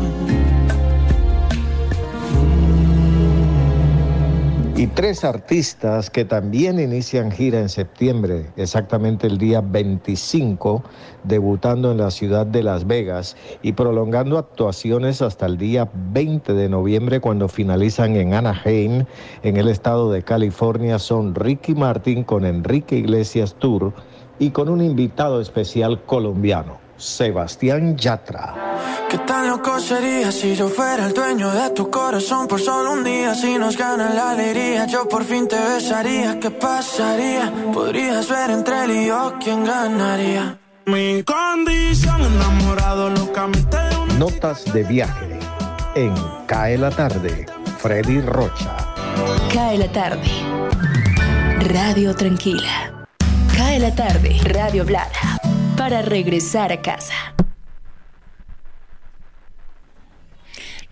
Y 4.76 4.88
tres 4.88 5.24
artistas 5.24 6.10
que 6.10 6.26
también 6.26 6.80
inician 6.80 7.30
gira 7.30 7.60
en 7.60 7.70
septiembre, 7.70 8.48
exactamente 8.58 9.28
el 9.28 9.38
día 9.38 9.62
25, 9.62 10.84
debutando 11.24 11.92
en 11.92 12.00
la 12.00 12.10
ciudad 12.10 12.48
de 12.48 12.64
Las 12.64 12.88
Vegas 12.88 13.38
y 13.62 13.74
prolongando 13.74 14.40
actuaciones 14.40 15.22
hasta 15.22 15.46
el 15.46 15.60
día 15.60 15.92
20 15.94 16.54
de 16.54 16.70
noviembre 16.70 17.20
cuando 17.20 17.50
finalizan 17.50 18.16
en 18.16 18.34
Anaheim, 18.34 19.06
en 19.44 19.58
el 19.58 19.68
estado 19.68 20.12
de 20.12 20.24
California, 20.24 20.98
son 20.98 21.36
Ricky 21.36 21.76
Martin 21.76 22.24
con 22.24 22.44
Enrique 22.44 22.98
Iglesias 22.98 23.56
Tour 23.60 23.94
y 24.40 24.50
con 24.50 24.70
un 24.70 24.82
invitado 24.82 25.40
especial 25.40 26.02
colombiano, 26.04 26.80
Sebastián 26.98 27.98
Yatra. 27.98 28.56
¿Qué 29.10 29.18
tan 29.20 29.48
loco 29.48 29.80
sería 29.80 30.32
si 30.32 30.56
yo 30.56 30.68
fuera 30.70 31.06
el 31.06 31.14
dueño 31.14 31.52
de 31.52 31.70
tu 31.72 31.90
corazón 31.90 32.48
por 32.48 32.60
solo 32.60 32.94
un 32.94 33.04
día? 33.04 33.36
Si 33.36 33.58
nos 33.58 33.78
gana 33.78 34.10
la 34.10 34.32
alegría, 34.32 34.86
yo 34.86 35.08
por 35.08 35.24
fin 35.24 35.48
te 35.48 35.60
besaría. 35.60 36.40
¿Qué 36.40 36.50
pasaría? 36.50 37.52
Podrías 37.74 38.28
ver 38.28 38.52
entre 38.52 38.84
él 38.86 38.92
y 38.92 39.06
yo 39.08 39.36
quién 39.44 39.66
ganaría. 39.66 40.58
Mi 40.86 41.24
condición 41.24 42.22
enamorado 42.22 43.10
locamente. 43.10 43.78
Notas 44.18 44.66
de 44.74 44.84
viaje 44.84 45.40
en 45.96 46.14
Cae 46.48 46.78
la 46.78 46.90
tarde, 46.90 47.46
Freddy 47.78 48.22
Rocha. 48.22 48.76
Cae 49.54 49.78
la 49.78 49.92
tarde. 49.92 50.30
Radio 51.72 52.16
Tranquila. 52.16 53.06
Cae 53.56 53.80
la 53.80 53.94
tarde. 53.94 54.40
Radio 54.44 54.84
Blada. 54.86 55.53
Para 55.78 56.04
regresar 56.04 56.72
a 56.72 56.78
casa. 56.78 57.14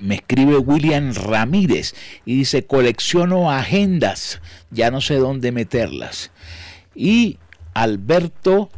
me 0.00 0.16
escribe 0.16 0.59
William 0.59 1.12
Ramírez 1.14 1.94
y 2.24 2.37
dice 2.37 2.64
colecciono 2.64 3.50
agendas, 3.50 4.40
ya 4.70 4.90
no 4.90 5.00
sé 5.00 5.16
dónde 5.16 5.53
meterlas. 5.53 6.31
Y 6.94 7.38
Alberto 7.74 8.70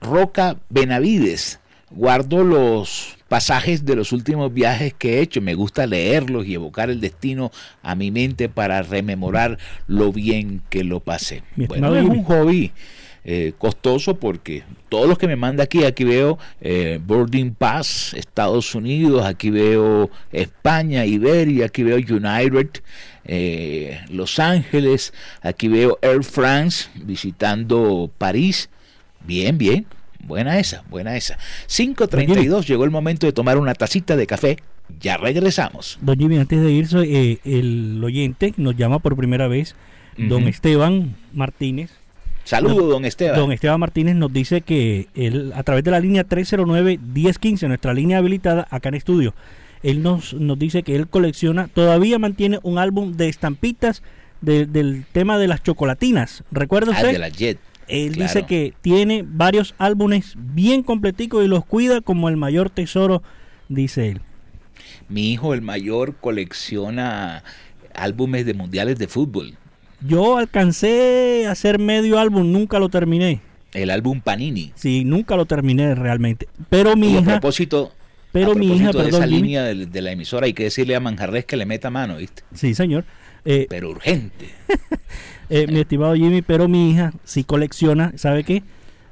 Roca 0.00 0.56
Benavides, 0.68 1.60
guardo 1.90 2.44
los 2.44 3.16
pasajes 3.28 3.84
de 3.84 3.96
los 3.96 4.12
últimos 4.12 4.52
viajes 4.52 4.92
que 4.92 5.18
he 5.18 5.20
hecho, 5.20 5.40
me 5.40 5.54
gusta 5.54 5.86
leerlos 5.86 6.46
y 6.46 6.54
evocar 6.54 6.90
el 6.90 7.00
destino 7.00 7.52
a 7.82 7.94
mi 7.94 8.10
mente 8.10 8.48
para 8.48 8.82
rememorar 8.82 9.58
lo 9.86 10.12
bien 10.12 10.62
que 10.68 10.84
lo 10.84 11.00
pasé. 11.00 11.42
Bueno, 11.56 11.94
es 11.94 12.04
un 12.04 12.24
hobby 12.24 12.72
eh, 13.22 13.52
costoso 13.58 14.16
porque 14.16 14.62
todos 14.88 15.06
los 15.06 15.18
que 15.18 15.28
me 15.28 15.36
manda 15.36 15.64
aquí, 15.64 15.84
aquí 15.84 16.04
veo 16.04 16.38
eh, 16.62 16.98
Boarding 17.04 17.54
Pass, 17.54 18.14
Estados 18.14 18.74
Unidos, 18.74 19.26
aquí 19.26 19.50
veo 19.50 20.10
España, 20.32 21.04
Iberia, 21.04 21.66
aquí 21.66 21.82
veo 21.82 21.96
United, 21.96 22.80
eh, 23.26 24.00
Los 24.08 24.38
Ángeles, 24.38 25.12
aquí 25.42 25.68
veo 25.68 25.98
Air 26.00 26.24
France 26.24 26.88
visitando 26.94 28.10
París. 28.16 28.70
Bien, 29.26 29.58
bien, 29.58 29.86
buena 30.24 30.58
esa, 30.58 30.82
buena 30.88 31.14
esa. 31.14 31.36
5.32, 31.68 32.64
llegó 32.64 32.84
el 32.84 32.90
momento 32.90 33.26
de 33.26 33.34
tomar 33.34 33.58
una 33.58 33.74
tacita 33.74 34.16
de 34.16 34.26
café. 34.26 34.56
Ya 34.98 35.18
regresamos. 35.18 35.98
Don 36.00 36.18
Jimmy, 36.18 36.38
antes 36.38 36.60
de 36.60 36.72
irse, 36.72 37.40
el 37.44 38.02
oyente 38.02 38.54
nos 38.56 38.76
llama 38.76 38.98
por 38.98 39.14
primera 39.14 39.46
vez, 39.46 39.76
don 40.16 40.48
Esteban 40.48 41.16
Martínez, 41.32 41.92
Saludos, 42.44 42.88
don 42.90 43.04
Esteban. 43.04 43.36
Don 43.36 43.52
Esteban 43.52 43.78
Martínez 43.80 44.16
nos 44.16 44.32
dice 44.32 44.60
que 44.62 45.08
él, 45.14 45.52
a 45.54 45.62
través 45.62 45.84
de 45.84 45.90
la 45.90 46.00
línea 46.00 46.26
309-1015, 46.26 47.68
nuestra 47.68 47.94
línea 47.94 48.18
habilitada 48.18 48.66
acá 48.70 48.88
en 48.88 48.96
estudio, 48.96 49.34
él 49.82 50.02
nos, 50.02 50.34
nos 50.34 50.58
dice 50.58 50.82
que 50.82 50.96
él 50.96 51.08
colecciona, 51.08 51.68
todavía 51.68 52.18
mantiene 52.18 52.58
un 52.62 52.78
álbum 52.78 53.12
de 53.12 53.28
estampitas 53.28 54.02
del 54.40 55.04
tema 55.12 55.38
de 55.38 55.48
las 55.48 55.62
chocolatinas. 55.62 56.44
¿Recuerda 56.50 56.92
Ah, 56.92 56.96
usted? 56.96 57.12
de 57.12 57.18
la 57.18 57.28
Jet. 57.28 57.58
Él 57.88 58.12
claro. 58.12 58.28
dice 58.32 58.46
que 58.46 58.72
tiene 58.82 59.24
varios 59.26 59.74
álbumes 59.78 60.34
bien 60.36 60.82
completicos 60.82 61.44
y 61.44 61.48
los 61.48 61.64
cuida 61.64 62.00
como 62.00 62.28
el 62.28 62.36
mayor 62.36 62.70
tesoro, 62.70 63.22
dice 63.68 64.08
él. 64.10 64.20
Mi 65.08 65.32
hijo, 65.32 65.54
el 65.54 65.60
mayor, 65.62 66.14
colecciona 66.20 67.42
álbumes 67.94 68.46
de 68.46 68.54
mundiales 68.54 68.96
de 68.98 69.08
fútbol. 69.08 69.54
Yo 70.00 70.38
alcancé 70.38 71.44
a 71.46 71.52
hacer 71.52 71.78
medio 71.78 72.18
álbum, 72.18 72.50
nunca 72.52 72.78
lo 72.78 72.88
terminé. 72.88 73.40
El 73.72 73.90
álbum 73.90 74.20
Panini. 74.20 74.72
Sí, 74.74 75.04
nunca 75.04 75.36
lo 75.36 75.46
terminé 75.46 75.94
realmente. 75.94 76.48
Pero 76.68 76.96
mi 76.96 77.12
Y 77.12 77.16
a 77.16 77.20
hija, 77.20 77.30
propósito, 77.32 77.92
pero 78.32 78.52
a 78.52 78.54
mi 78.54 78.74
hija, 78.74 78.86
de 78.88 78.92
perdón, 78.92 79.08
esa 79.14 79.24
Jimmy. 79.24 79.42
línea 79.42 79.62
de, 79.64 79.86
de 79.86 80.02
la 80.02 80.12
emisora, 80.12 80.46
hay 80.46 80.52
que 80.54 80.64
decirle 80.64 80.96
a 80.96 81.00
Manjarres 81.00 81.44
que 81.44 81.56
le 81.56 81.66
meta 81.66 81.90
mano, 81.90 82.16
¿viste? 82.16 82.42
Sí, 82.54 82.74
señor. 82.74 83.04
Eh, 83.44 83.66
Pero 83.68 83.90
urgente. 83.90 84.50
eh, 85.50 85.66
mi 85.66 85.80
estimado 85.80 86.14
Jimmy, 86.14 86.42
pero 86.42 86.68
mi 86.68 86.90
hija 86.90 87.12
sí 87.24 87.44
colecciona, 87.44 88.12
¿sabe 88.16 88.44
qué? 88.44 88.62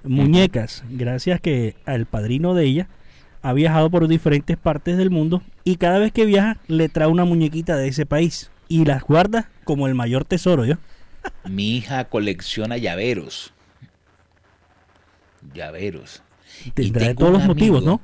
Muñecas. 0.05 0.85
Gracias 0.91 1.41
que 1.41 1.75
el 1.87 2.07
padrino 2.07 2.55
de 2.55 2.65
ella 2.65 2.89
ha 3.43 3.53
viajado 3.53 3.91
por 3.91 4.07
diferentes 4.09 4.57
partes 4.57 4.97
del 4.97 5.11
mundo 5.11 5.43
y 5.65 5.77
cada 5.77 5.99
vez 5.99 6.13
que 6.13 6.27
viaja 6.27 6.59
le 6.67 6.89
trae 6.89 7.09
una 7.09 7.25
muñequita 7.25 7.77
de 7.77 7.89
ese 7.89 8.05
país 8.07 8.51
y 8.69 8.85
las 8.85 9.03
guarda 9.03 9.49
como 9.69 9.87
el 9.87 9.95
mayor 9.95 10.25
tesoro, 10.25 10.65
¿yo? 10.65 10.77
Mi 11.45 11.77
hija 11.77 12.05
colecciona 12.05 12.79
llaveros. 12.79 13.53
Llaveros. 15.53 16.23
Y 16.65 16.71
Tendrá 16.71 17.01
de 17.01 17.09
tengo 17.09 17.19
todos 17.19 17.33
los 17.35 17.45
motivos, 17.45 17.85
¿no? 17.85 18.01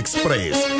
Express 0.00 0.79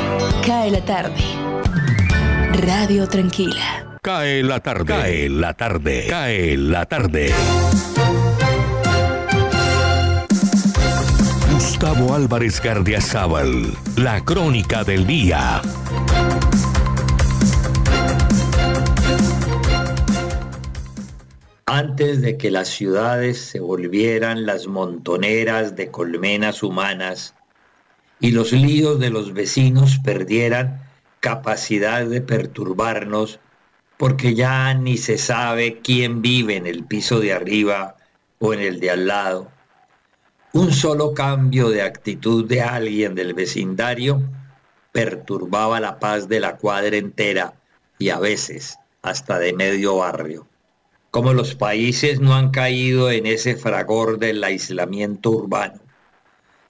Cae 0.45 0.71
la 0.71 0.83
tarde. 0.83 1.21
Radio 2.65 3.07
Tranquila. 3.07 3.99
Cae 4.01 4.41
la 4.41 4.59
tarde. 4.59 4.85
Cae 4.85 5.29
la 5.29 5.53
tarde. 5.53 6.07
Cae 6.09 6.57
la 6.57 6.85
tarde. 6.87 7.31
Gustavo 11.53 12.15
Álvarez 12.15 12.59
Gardiazabal. 12.59 13.67
La 13.97 14.25
crónica 14.25 14.83
del 14.83 15.05
día. 15.05 15.61
Antes 21.67 22.21
de 22.23 22.37
que 22.37 22.49
las 22.49 22.67
ciudades 22.67 23.39
se 23.39 23.59
volvieran 23.59 24.47
las 24.47 24.65
montoneras 24.65 25.75
de 25.75 25.91
colmenas 25.91 26.63
humanas 26.63 27.35
y 28.21 28.31
los 28.31 28.53
líos 28.53 28.99
de 28.99 29.09
los 29.09 29.33
vecinos 29.33 29.99
perdieran 30.03 30.83
capacidad 31.19 32.05
de 32.05 32.21
perturbarnos 32.21 33.39
porque 33.97 34.35
ya 34.35 34.73
ni 34.73 34.97
se 34.97 35.17
sabe 35.17 35.81
quién 35.83 36.21
vive 36.21 36.55
en 36.55 36.67
el 36.67 36.85
piso 36.85 37.19
de 37.19 37.33
arriba 37.33 37.97
o 38.39 38.53
en 38.53 38.61
el 38.61 38.79
de 38.79 38.91
al 38.91 39.07
lado. 39.07 39.51
Un 40.53 40.71
solo 40.71 41.13
cambio 41.13 41.69
de 41.69 41.81
actitud 41.81 42.45
de 42.45 42.61
alguien 42.61 43.15
del 43.15 43.33
vecindario 43.33 44.21
perturbaba 44.91 45.79
la 45.79 45.99
paz 45.99 46.27
de 46.27 46.39
la 46.39 46.57
cuadra 46.57 46.97
entera 46.97 47.53
y 47.97 48.09
a 48.09 48.19
veces 48.19 48.77
hasta 49.01 49.39
de 49.39 49.53
medio 49.53 49.97
barrio. 49.97 50.47
Como 51.09 51.33
los 51.33 51.55
países 51.55 52.19
no 52.19 52.35
han 52.35 52.51
caído 52.51 53.11
en 53.11 53.25
ese 53.25 53.55
fragor 53.55 54.19
del 54.19 54.43
aislamiento 54.43 55.31
urbano, 55.31 55.79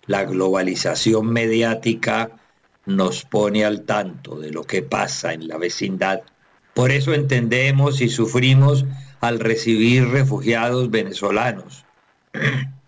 la 0.05 0.25
globalización 0.25 1.31
mediática 1.31 2.31
nos 2.85 3.23
pone 3.23 3.63
al 3.65 3.83
tanto 3.83 4.39
de 4.39 4.51
lo 4.51 4.63
que 4.63 4.81
pasa 4.81 5.33
en 5.33 5.47
la 5.47 5.57
vecindad. 5.57 6.21
Por 6.73 6.91
eso 6.91 7.13
entendemos 7.13 8.01
y 8.01 8.09
sufrimos 8.09 8.85
al 9.19 9.39
recibir 9.39 10.07
refugiados 10.07 10.89
venezolanos. 10.89 11.85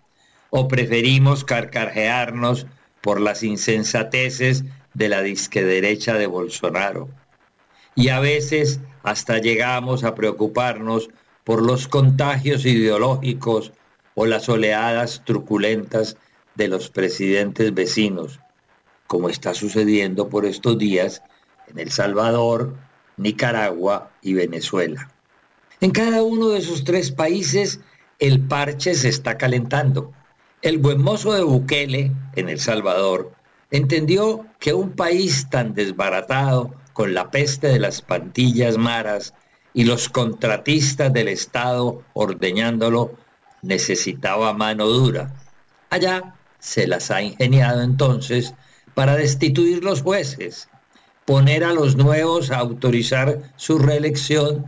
o 0.56 0.68
preferimos 0.68 1.44
carcajearnos 1.44 2.68
por 3.00 3.20
las 3.20 3.42
insensateces 3.42 4.64
de 4.94 5.08
la 5.08 5.20
disque 5.20 5.64
derecha 5.64 6.14
de 6.14 6.28
Bolsonaro. 6.28 7.08
Y 7.96 8.10
a 8.10 8.20
veces 8.20 8.78
hasta 9.02 9.38
llegamos 9.38 10.04
a 10.04 10.14
preocuparnos 10.14 11.10
por 11.42 11.60
los 11.60 11.88
contagios 11.88 12.64
ideológicos 12.66 13.72
o 14.14 14.26
las 14.26 14.48
oleadas 14.48 15.22
truculentas 15.24 16.16
de 16.54 16.68
los 16.68 16.88
presidentes 16.90 17.74
vecinos, 17.74 18.40
como 19.06 19.28
está 19.28 19.54
sucediendo 19.54 20.28
por 20.28 20.46
estos 20.46 20.78
días 20.78 21.22
en 21.68 21.78
El 21.78 21.90
Salvador, 21.90 22.74
Nicaragua 23.16 24.10
y 24.22 24.34
Venezuela. 24.34 25.10
En 25.80 25.90
cada 25.90 26.22
uno 26.22 26.50
de 26.50 26.58
esos 26.58 26.84
tres 26.84 27.10
países 27.10 27.80
el 28.18 28.40
parche 28.40 28.94
se 28.94 29.08
está 29.08 29.36
calentando. 29.36 30.12
El 30.62 30.78
buen 30.78 31.02
mozo 31.02 31.32
de 31.32 31.42
Bukele, 31.42 32.12
en 32.36 32.48
El 32.48 32.58
Salvador, 32.60 33.32
entendió 33.70 34.46
que 34.60 34.72
un 34.72 34.92
país 34.92 35.48
tan 35.50 35.74
desbaratado, 35.74 36.74
con 36.92 37.12
la 37.12 37.30
peste 37.30 37.66
de 37.66 37.80
las 37.80 38.02
pantillas 38.02 38.78
maras 38.78 39.34
y 39.72 39.84
los 39.84 40.08
contratistas 40.08 41.12
del 41.12 41.26
Estado 41.26 42.02
ordeñándolo, 42.12 43.12
necesitaba 43.62 44.52
mano 44.52 44.86
dura. 44.86 45.34
Allá 45.90 46.36
se 46.64 46.86
las 46.86 47.10
ha 47.10 47.20
ingeniado 47.20 47.82
entonces 47.82 48.54
para 48.94 49.16
destituir 49.16 49.84
los 49.84 50.00
jueces, 50.00 50.70
poner 51.26 51.62
a 51.62 51.74
los 51.74 51.94
nuevos 51.94 52.50
a 52.50 52.56
autorizar 52.56 53.52
su 53.56 53.78
reelección 53.78 54.64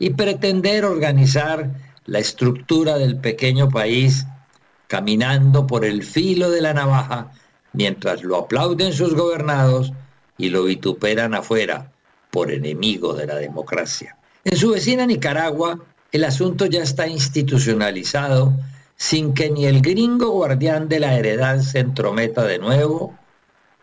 y 0.00 0.10
pretender 0.10 0.84
organizar 0.84 1.70
la 2.04 2.18
estructura 2.18 2.98
del 2.98 3.18
pequeño 3.18 3.68
país 3.68 4.26
caminando 4.88 5.68
por 5.68 5.84
el 5.84 6.02
filo 6.02 6.50
de 6.50 6.62
la 6.62 6.74
navaja 6.74 7.30
mientras 7.72 8.24
lo 8.24 8.38
aplauden 8.38 8.92
sus 8.92 9.14
gobernados 9.14 9.92
y 10.36 10.48
lo 10.48 10.64
vituperan 10.64 11.32
afuera 11.34 11.92
por 12.32 12.50
enemigo 12.50 13.14
de 13.14 13.26
la 13.26 13.36
democracia. 13.36 14.16
En 14.44 14.56
su 14.56 14.72
vecina 14.72 15.06
Nicaragua, 15.06 15.78
el 16.10 16.24
asunto 16.24 16.66
ya 16.66 16.82
está 16.82 17.06
institucionalizado 17.06 18.52
sin 18.96 19.34
que 19.34 19.50
ni 19.50 19.66
el 19.66 19.82
gringo 19.82 20.30
guardián 20.30 20.88
de 20.88 21.00
la 21.00 21.14
heredad 21.14 21.60
se 21.60 21.80
entrometa 21.80 22.44
de 22.44 22.58
nuevo, 22.58 23.18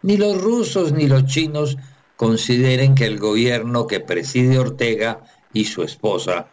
ni 0.01 0.17
los 0.17 0.41
rusos 0.41 0.91
ni 0.91 1.07
los 1.07 1.25
chinos 1.25 1.77
consideren 2.15 2.95
que 2.95 3.05
el 3.05 3.19
gobierno 3.19 3.87
que 3.87 3.99
preside 3.99 4.59
Ortega 4.59 5.23
y 5.53 5.65
su 5.65 5.83
esposa 5.83 6.47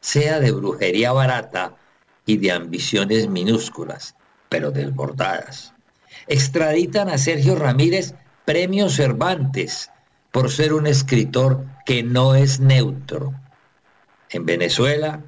sea 0.00 0.40
de 0.40 0.52
brujería 0.52 1.12
barata 1.12 1.76
y 2.24 2.38
de 2.38 2.52
ambiciones 2.52 3.28
minúsculas, 3.28 4.16
pero 4.48 4.70
desbordadas. 4.70 5.74
Extraditan 6.26 7.08
a 7.08 7.18
Sergio 7.18 7.54
Ramírez 7.54 8.14
premio 8.44 8.88
Cervantes 8.88 9.90
por 10.30 10.50
ser 10.50 10.72
un 10.72 10.86
escritor 10.86 11.64
que 11.84 12.02
no 12.02 12.34
es 12.34 12.60
neutro. 12.60 13.34
En 14.30 14.44
Venezuela, 14.44 15.22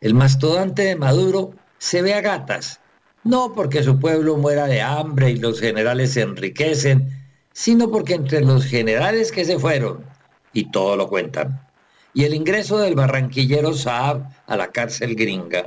el 0.00 0.14
mastodante 0.14 0.82
de 0.82 0.96
Maduro 0.96 1.52
se 1.78 2.02
ve 2.02 2.14
a 2.14 2.20
gatas, 2.20 2.80
no 3.24 3.52
porque 3.52 3.82
su 3.82 3.98
pueblo 3.98 4.36
muera 4.36 4.66
de 4.66 4.82
hambre 4.82 5.30
y 5.30 5.36
los 5.38 5.60
generales 5.60 6.12
se 6.12 6.22
enriquecen, 6.22 7.10
sino 7.52 7.90
porque 7.90 8.14
entre 8.14 8.40
los 8.40 8.64
generales 8.64 9.32
que 9.32 9.44
se 9.44 9.58
fueron, 9.58 10.04
y 10.52 10.70
todo 10.70 10.96
lo 10.96 11.08
cuentan, 11.08 11.60
y 12.14 12.24
el 12.24 12.34
ingreso 12.34 12.78
del 12.78 12.94
barranquillero 12.94 13.74
Saab 13.74 14.28
a 14.46 14.56
la 14.56 14.68
cárcel 14.68 15.16
gringa, 15.16 15.64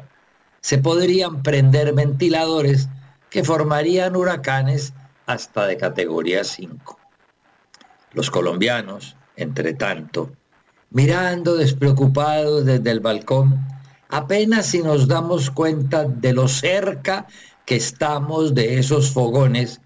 se 0.62 0.78
podrían 0.78 1.44
prender 1.44 1.94
ventiladores 1.94 2.90
que 3.30 3.44
formarían 3.44 4.16
huracanes 4.16 4.94
hasta 5.26 5.68
de 5.68 5.78
categoría 5.78 6.44
5. 6.44 7.00
Los 8.14 8.32
colombianos, 8.32 9.16
entre 9.36 9.74
tanto, 9.74 10.32
mirando 10.90 11.56
despreocupados 11.56 12.66
desde 12.66 12.90
el 12.90 13.00
balcón, 13.00 13.60
apenas 14.10 14.66
si 14.66 14.82
nos 14.82 15.08
damos 15.08 15.52
cuenta 15.52 16.04
de 16.04 16.34
lo 16.34 16.48
cerca 16.48 17.28
que 17.66 17.76
estamos 17.76 18.56
de 18.56 18.80
esos 18.80 19.12
fogones 19.12 19.80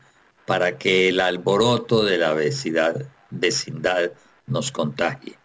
para 0.46 0.78
que 0.78 1.10
el 1.10 1.20
alboroto 1.20 2.04
de 2.04 2.18
la 2.18 2.34
vecindad, 2.34 2.96
vecindad 3.30 4.12
nos 4.48 4.72
contagie. 4.72 5.38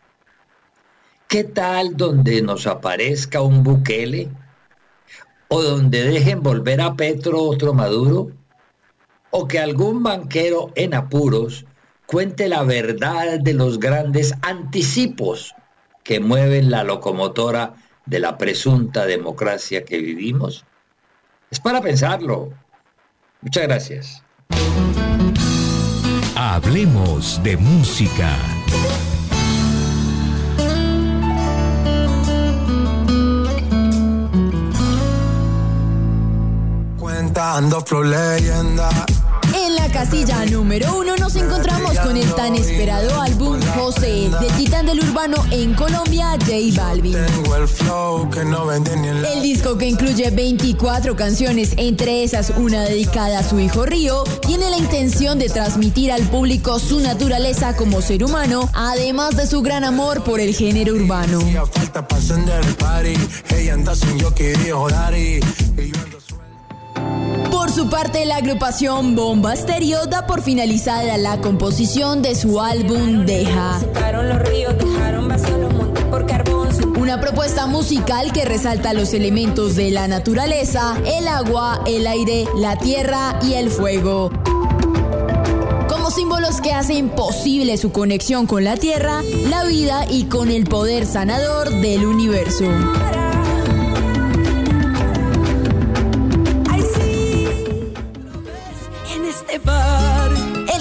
¿Qué 1.26 1.44
tal 1.44 1.96
donde 1.96 2.40
nos 2.40 2.66
aparezca 2.66 3.42
un 3.42 3.62
Bukele? 3.62 4.28
¿O 5.48 5.62
donde 5.62 6.04
dejen 6.04 6.42
volver 6.42 6.80
a 6.80 6.94
Petro 6.94 7.42
otro 7.42 7.74
Maduro? 7.74 8.30
¿O 9.30 9.46
que 9.46 9.58
algún 9.58 10.02
banquero 10.02 10.72
en 10.74 10.94
apuros 10.94 11.66
cuente 12.06 12.48
la 12.48 12.62
verdad 12.62 13.40
de 13.40 13.52
los 13.52 13.78
grandes 13.78 14.32
anticipos 14.40 15.54
que 16.02 16.20
mueven 16.20 16.70
la 16.70 16.84
locomotora 16.84 17.74
de 18.08 18.20
la 18.20 18.38
presunta 18.38 19.04
democracia 19.04 19.84
que 19.84 19.98
vivimos? 19.98 20.64
Es 21.50 21.60
para 21.60 21.82
pensarlo. 21.82 22.52
Muchas 23.42 23.64
gracias. 23.64 24.22
Hablemos 26.34 27.42
de 27.42 27.56
música. 27.56 28.34
Cuentando 36.98 37.80
flow 37.82 38.04
leyenda 38.04 38.88
en 39.54 39.74
la 39.74 39.88
casilla 39.90 40.44
número 40.46 40.98
uno 40.98 41.16
nos 41.16 41.36
encontramos 41.36 41.98
con 41.98 42.16
el 42.16 42.32
tan 42.34 42.54
esperado 42.54 43.20
álbum 43.20 43.60
José 43.74 44.30
de 44.40 44.46
Titán 44.56 44.86
del 44.86 45.00
Urbano 45.00 45.36
en 45.50 45.74
Colombia, 45.74 46.30
J 46.40 46.52
Balvin. 46.74 47.16
El 49.24 49.42
disco 49.42 49.78
que 49.78 49.86
incluye 49.86 50.30
24 50.30 51.16
canciones, 51.16 51.74
entre 51.76 52.24
esas 52.24 52.52
una 52.56 52.82
dedicada 52.82 53.40
a 53.40 53.42
su 53.42 53.58
hijo 53.60 53.86
Río, 53.86 54.24
tiene 54.46 54.70
la 54.70 54.78
intención 54.78 55.38
de 55.38 55.48
transmitir 55.48 56.12
al 56.12 56.22
público 56.22 56.78
su 56.78 57.00
naturaleza 57.00 57.76
como 57.76 58.00
ser 58.02 58.24
humano, 58.24 58.68
además 58.74 59.36
de 59.36 59.46
su 59.46 59.62
gran 59.62 59.84
amor 59.84 60.24
por 60.24 60.40
el 60.40 60.54
género 60.54 60.94
urbano. 60.94 61.40
Por 67.68 67.76
su 67.76 67.90
parte, 67.90 68.24
la 68.24 68.36
agrupación 68.36 69.14
Bomba 69.14 69.54
Stereo 69.54 70.06
da 70.06 70.26
por 70.26 70.40
finalizada 70.40 71.18
la 71.18 71.38
composición 71.42 72.22
de 72.22 72.34
su 72.34 72.62
álbum 72.62 73.26
Deja. 73.26 73.78
Una 76.98 77.20
propuesta 77.20 77.66
musical 77.66 78.32
que 78.32 78.46
resalta 78.46 78.94
los 78.94 79.12
elementos 79.12 79.76
de 79.76 79.90
la 79.90 80.08
naturaleza, 80.08 80.96
el 81.04 81.28
agua, 81.28 81.82
el 81.86 82.06
aire, 82.06 82.46
la 82.56 82.78
tierra 82.78 83.38
y 83.42 83.52
el 83.52 83.68
fuego. 83.68 84.30
Como 85.90 86.10
símbolos 86.10 86.62
que 86.62 86.72
hacen 86.72 87.10
posible 87.10 87.76
su 87.76 87.92
conexión 87.92 88.46
con 88.46 88.64
la 88.64 88.78
tierra, 88.78 89.20
la 89.50 89.64
vida 89.64 90.06
y 90.08 90.24
con 90.24 90.50
el 90.50 90.64
poder 90.64 91.04
sanador 91.04 91.68
del 91.68 92.06
universo. 92.06 92.64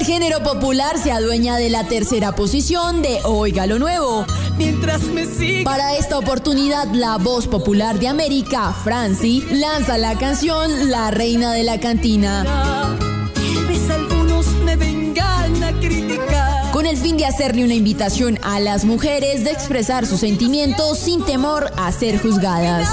Género 0.07 0.41
popular 0.41 0.97
se 0.97 1.11
adueña 1.11 1.57
de 1.57 1.69
la 1.69 1.83
tercera 1.83 2.33
posición 2.33 3.01
de 3.01 3.19
Oiga 3.25 3.67
lo 3.67 3.77
Nuevo. 3.77 4.25
Mientras 4.57 5.01
me 5.03 5.27
Para 5.65 5.97
esta 5.97 6.17
oportunidad, 6.17 6.87
la 6.93 7.17
voz 7.17 7.45
popular 7.45 7.99
de 7.99 8.07
América, 8.07 8.73
Franci, 8.85 9.41
lanza 9.51 9.97
la 9.97 10.17
canción 10.17 10.89
La 10.89 11.11
Reina 11.11 11.51
de 11.51 11.63
la 11.63 11.81
Cantina. 11.81 12.45
algunos 13.93 14.47
me 14.63 14.77
vengan 14.77 15.61
a 15.61 15.73
criticar. 15.73 16.71
Con 16.71 16.85
el 16.85 16.95
fin 16.95 17.17
de 17.17 17.25
hacerle 17.25 17.65
una 17.65 17.73
invitación 17.73 18.39
a 18.43 18.61
las 18.61 18.85
mujeres 18.85 19.43
de 19.43 19.51
expresar 19.51 20.05
sus 20.05 20.21
sentimientos 20.21 20.99
sin 20.99 21.25
temor 21.25 21.69
a 21.75 21.91
ser 21.91 22.17
juzgadas. 22.21 22.87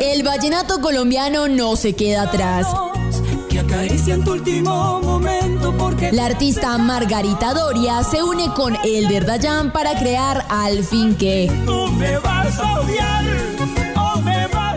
El 0.00 0.22
vallenato 0.22 0.80
colombiano 0.80 1.48
no 1.48 1.76
se 1.76 1.94
queda 1.94 2.22
atrás. 2.22 2.66
La 6.12 6.26
artista 6.26 6.78
Margarita 6.78 7.54
Doria 7.54 8.02
se 8.04 8.22
une 8.22 8.52
con 8.54 8.76
Elder 8.84 9.26
Dayan 9.26 9.72
para 9.72 9.98
crear 9.98 10.46
Al 10.48 10.84
fin 10.84 11.16
que. 11.16 11.50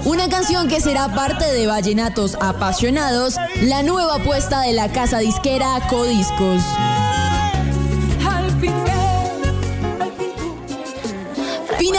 Una 0.05 0.27
canción 0.29 0.67
que 0.67 0.81
será 0.81 1.13
parte 1.13 1.45
de 1.45 1.67
Vallenatos 1.67 2.35
Apasionados, 2.41 3.35
la 3.61 3.83
nueva 3.83 4.15
apuesta 4.15 4.61
de 4.61 4.73
la 4.73 4.91
casa 4.91 5.19
disquera 5.19 5.79
Codiscos. 5.89 6.61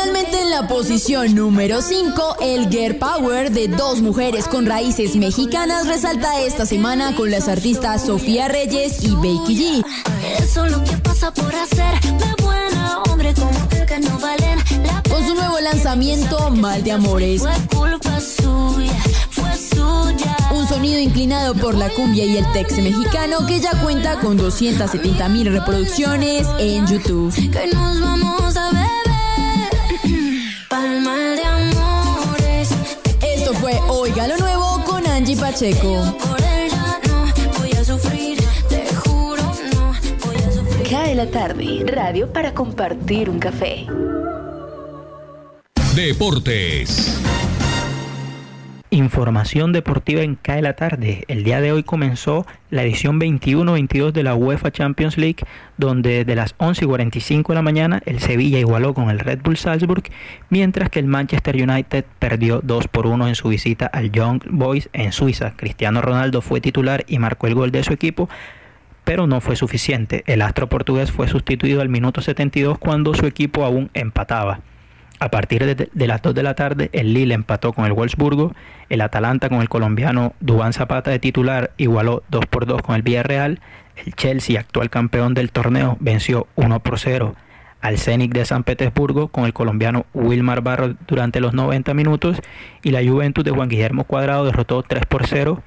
Finalmente 0.02 0.42
en 0.42 0.50
la 0.50 0.66
posición 0.66 1.32
número 1.36 1.80
5, 1.80 2.38
el 2.40 2.68
Girl 2.70 2.96
Power 2.96 3.52
de 3.52 3.68
dos 3.68 4.00
mujeres 4.00 4.48
con 4.48 4.66
raíces 4.66 5.14
mexicanas 5.14 5.86
resalta 5.86 6.40
esta 6.40 6.66
semana 6.66 7.14
con 7.14 7.30
las 7.30 7.46
artistas 7.46 8.06
Sofía 8.06 8.48
Reyes 8.48 9.04
y 9.04 9.14
Becky 9.14 9.84
G. 9.84 9.84
Con 15.08 15.24
su 15.28 15.34
nuevo 15.36 15.60
lanzamiento 15.60 16.50
Mal 16.50 16.82
de 16.82 16.90
Amores. 16.90 17.44
Un 20.50 20.68
sonido 20.68 20.98
inclinado 20.98 21.54
por 21.54 21.76
la 21.76 21.88
cumbia 21.90 22.24
y 22.24 22.38
el 22.38 22.52
tex 22.52 22.76
mexicano 22.78 23.46
que 23.46 23.60
ya 23.60 23.70
cuenta 23.80 24.18
con 24.18 24.36
270 24.36 25.28
mil 25.28 25.52
reproducciones 25.52 26.48
en 26.58 26.88
YouTube. 26.88 27.32
Que 27.52 27.68
nos 27.72 28.00
vamos. 28.00 28.41
Esto 33.22 33.54
fue 33.54 33.78
Oiga 33.88 34.26
lo 34.26 34.36
Nuevo 34.36 34.82
con 34.84 35.06
Angie 35.06 35.36
Pacheco. 35.36 36.02
Cae 40.90 41.14
la 41.14 41.26
tarde, 41.26 41.84
radio 41.86 42.32
para 42.32 42.52
compartir 42.52 43.30
un 43.30 43.38
café. 43.38 43.86
Deportes. 45.94 47.31
Información 48.94 49.72
deportiva 49.72 50.20
en 50.20 50.34
CAE 50.34 50.60
la 50.60 50.74
tarde. 50.74 51.24
El 51.26 51.44
día 51.44 51.62
de 51.62 51.72
hoy 51.72 51.82
comenzó 51.82 52.46
la 52.68 52.82
edición 52.82 53.18
21-22 53.18 54.12
de 54.12 54.22
la 54.22 54.34
UEFA 54.34 54.70
Champions 54.70 55.16
League, 55.16 55.46
donde 55.78 56.26
de 56.26 56.34
las 56.34 56.54
11 56.58 56.84
y 56.84 56.88
45 56.88 57.52
de 57.52 57.54
la 57.54 57.62
mañana 57.62 58.02
el 58.04 58.20
Sevilla 58.20 58.58
igualó 58.58 58.92
con 58.92 59.08
el 59.08 59.18
Red 59.18 59.40
Bull 59.42 59.56
Salzburg, 59.56 60.02
mientras 60.50 60.90
que 60.90 60.98
el 60.98 61.06
Manchester 61.06 61.56
United 61.56 62.04
perdió 62.18 62.60
2 62.62 62.88
por 62.88 63.06
1 63.06 63.28
en 63.28 63.34
su 63.34 63.48
visita 63.48 63.86
al 63.86 64.12
Young 64.12 64.42
Boys 64.50 64.90
en 64.92 65.12
Suiza. 65.12 65.54
Cristiano 65.56 66.02
Ronaldo 66.02 66.42
fue 66.42 66.60
titular 66.60 67.02
y 67.08 67.18
marcó 67.18 67.46
el 67.46 67.54
gol 67.54 67.70
de 67.70 67.84
su 67.84 67.94
equipo, 67.94 68.28
pero 69.04 69.26
no 69.26 69.40
fue 69.40 69.56
suficiente. 69.56 70.22
El 70.26 70.42
astro 70.42 70.68
portugués 70.68 71.10
fue 71.10 71.28
sustituido 71.28 71.80
al 71.80 71.88
minuto 71.88 72.20
72 72.20 72.76
cuando 72.76 73.14
su 73.14 73.24
equipo 73.24 73.64
aún 73.64 73.88
empataba. 73.94 74.60
A 75.22 75.28
partir 75.28 75.64
de, 75.64 76.06
las 76.08 76.20
2 76.20 76.34
de 76.34 76.42
la 76.42 76.54
tarde, 76.54 76.90
el 76.92 77.14
Lille 77.14 77.32
empató 77.34 77.72
con 77.72 77.84
el 77.84 77.92
Wolfsburgo, 77.92 78.56
el 78.88 79.00
Atalanta 79.00 79.48
con 79.48 79.60
el 79.60 79.68
colombiano 79.68 80.34
Dubán 80.40 80.72
Zapata 80.72 81.12
de 81.12 81.20
titular 81.20 81.70
igualó 81.76 82.24
2 82.30 82.46
por 82.46 82.66
2 82.66 82.82
con 82.82 82.96
el 82.96 83.02
Villarreal, 83.02 83.60
el 84.04 84.16
Chelsea, 84.16 84.58
actual 84.58 84.90
campeón 84.90 85.32
del 85.34 85.52
torneo, 85.52 85.96
venció 86.00 86.48
1 86.56 86.80
por 86.80 86.98
0 86.98 87.36
al 87.80 87.98
Zenit 87.98 88.32
de 88.32 88.44
San 88.44 88.64
Petersburgo 88.64 89.28
con 89.28 89.44
el 89.44 89.52
colombiano 89.52 90.06
Wilmar 90.12 90.60
Barro 90.60 90.96
durante 91.06 91.38
los 91.38 91.54
90 91.54 91.94
minutos 91.94 92.42
y 92.82 92.90
la 92.90 93.08
Juventus 93.08 93.44
de 93.44 93.52
Juan 93.52 93.68
Guillermo 93.68 94.02
Cuadrado 94.02 94.44
derrotó 94.44 94.82
3 94.82 95.06
por 95.06 95.28
0 95.28 95.62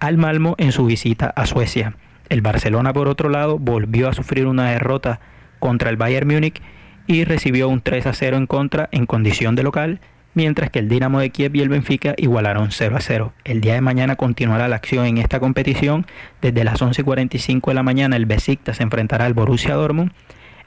al 0.00 0.16
Malmo 0.16 0.54
en 0.56 0.72
su 0.72 0.86
visita 0.86 1.26
a 1.36 1.44
Suecia. 1.44 1.94
El 2.30 2.40
Barcelona, 2.40 2.94
por 2.94 3.08
otro 3.08 3.28
lado, 3.28 3.58
volvió 3.58 4.08
a 4.08 4.14
sufrir 4.14 4.46
una 4.46 4.70
derrota 4.70 5.20
contra 5.58 5.90
el 5.90 5.98
Bayern 5.98 6.26
Múnich 6.26 6.62
y 7.08 7.24
recibió 7.24 7.68
un 7.68 7.80
3 7.80 8.06
a 8.06 8.12
0 8.12 8.36
en 8.36 8.46
contra 8.46 8.88
en 8.92 9.06
condición 9.06 9.56
de 9.56 9.62
local, 9.62 9.98
mientras 10.34 10.70
que 10.70 10.78
el 10.78 10.90
Dinamo 10.90 11.18
de 11.18 11.30
Kiev 11.30 11.56
y 11.56 11.62
el 11.62 11.70
Benfica 11.70 12.14
igualaron 12.18 12.70
0 12.70 12.96
a 12.96 13.00
0. 13.00 13.32
El 13.44 13.62
día 13.62 13.74
de 13.74 13.80
mañana 13.80 14.14
continuará 14.14 14.68
la 14.68 14.76
acción 14.76 15.06
en 15.06 15.16
esta 15.16 15.40
competición. 15.40 16.06
Desde 16.42 16.64
las 16.64 16.82
11.45 16.82 17.68
de 17.68 17.74
la 17.74 17.82
mañana 17.82 18.14
el 18.14 18.26
Besiktas 18.26 18.76
se 18.76 18.82
enfrentará 18.82 19.24
al 19.24 19.32
Borussia 19.32 19.74
Dortmund, 19.74 20.12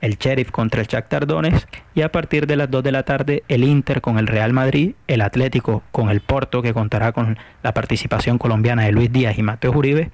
el 0.01 0.17
Sheriff 0.17 0.49
contra 0.49 0.81
el 0.81 0.87
Shakhtar 0.87 1.27
Donetsk 1.27 1.69
y 1.93 2.01
a 2.01 2.11
partir 2.11 2.47
de 2.47 2.55
las 2.55 2.71
2 2.71 2.83
de 2.83 2.91
la 2.91 3.03
tarde 3.03 3.43
el 3.47 3.63
Inter 3.63 4.01
con 4.01 4.17
el 4.17 4.25
Real 4.25 4.51
Madrid, 4.51 4.95
el 5.07 5.21
Atlético 5.21 5.83
con 5.91 6.09
el 6.09 6.21
Porto 6.21 6.63
que 6.63 6.73
contará 6.73 7.11
con 7.11 7.37
la 7.61 7.75
participación 7.75 8.39
colombiana 8.39 8.85
de 8.85 8.93
Luis 8.93 9.11
Díaz 9.11 9.37
y 9.37 9.43
Mateo 9.43 9.73
Uribe, 9.73 10.09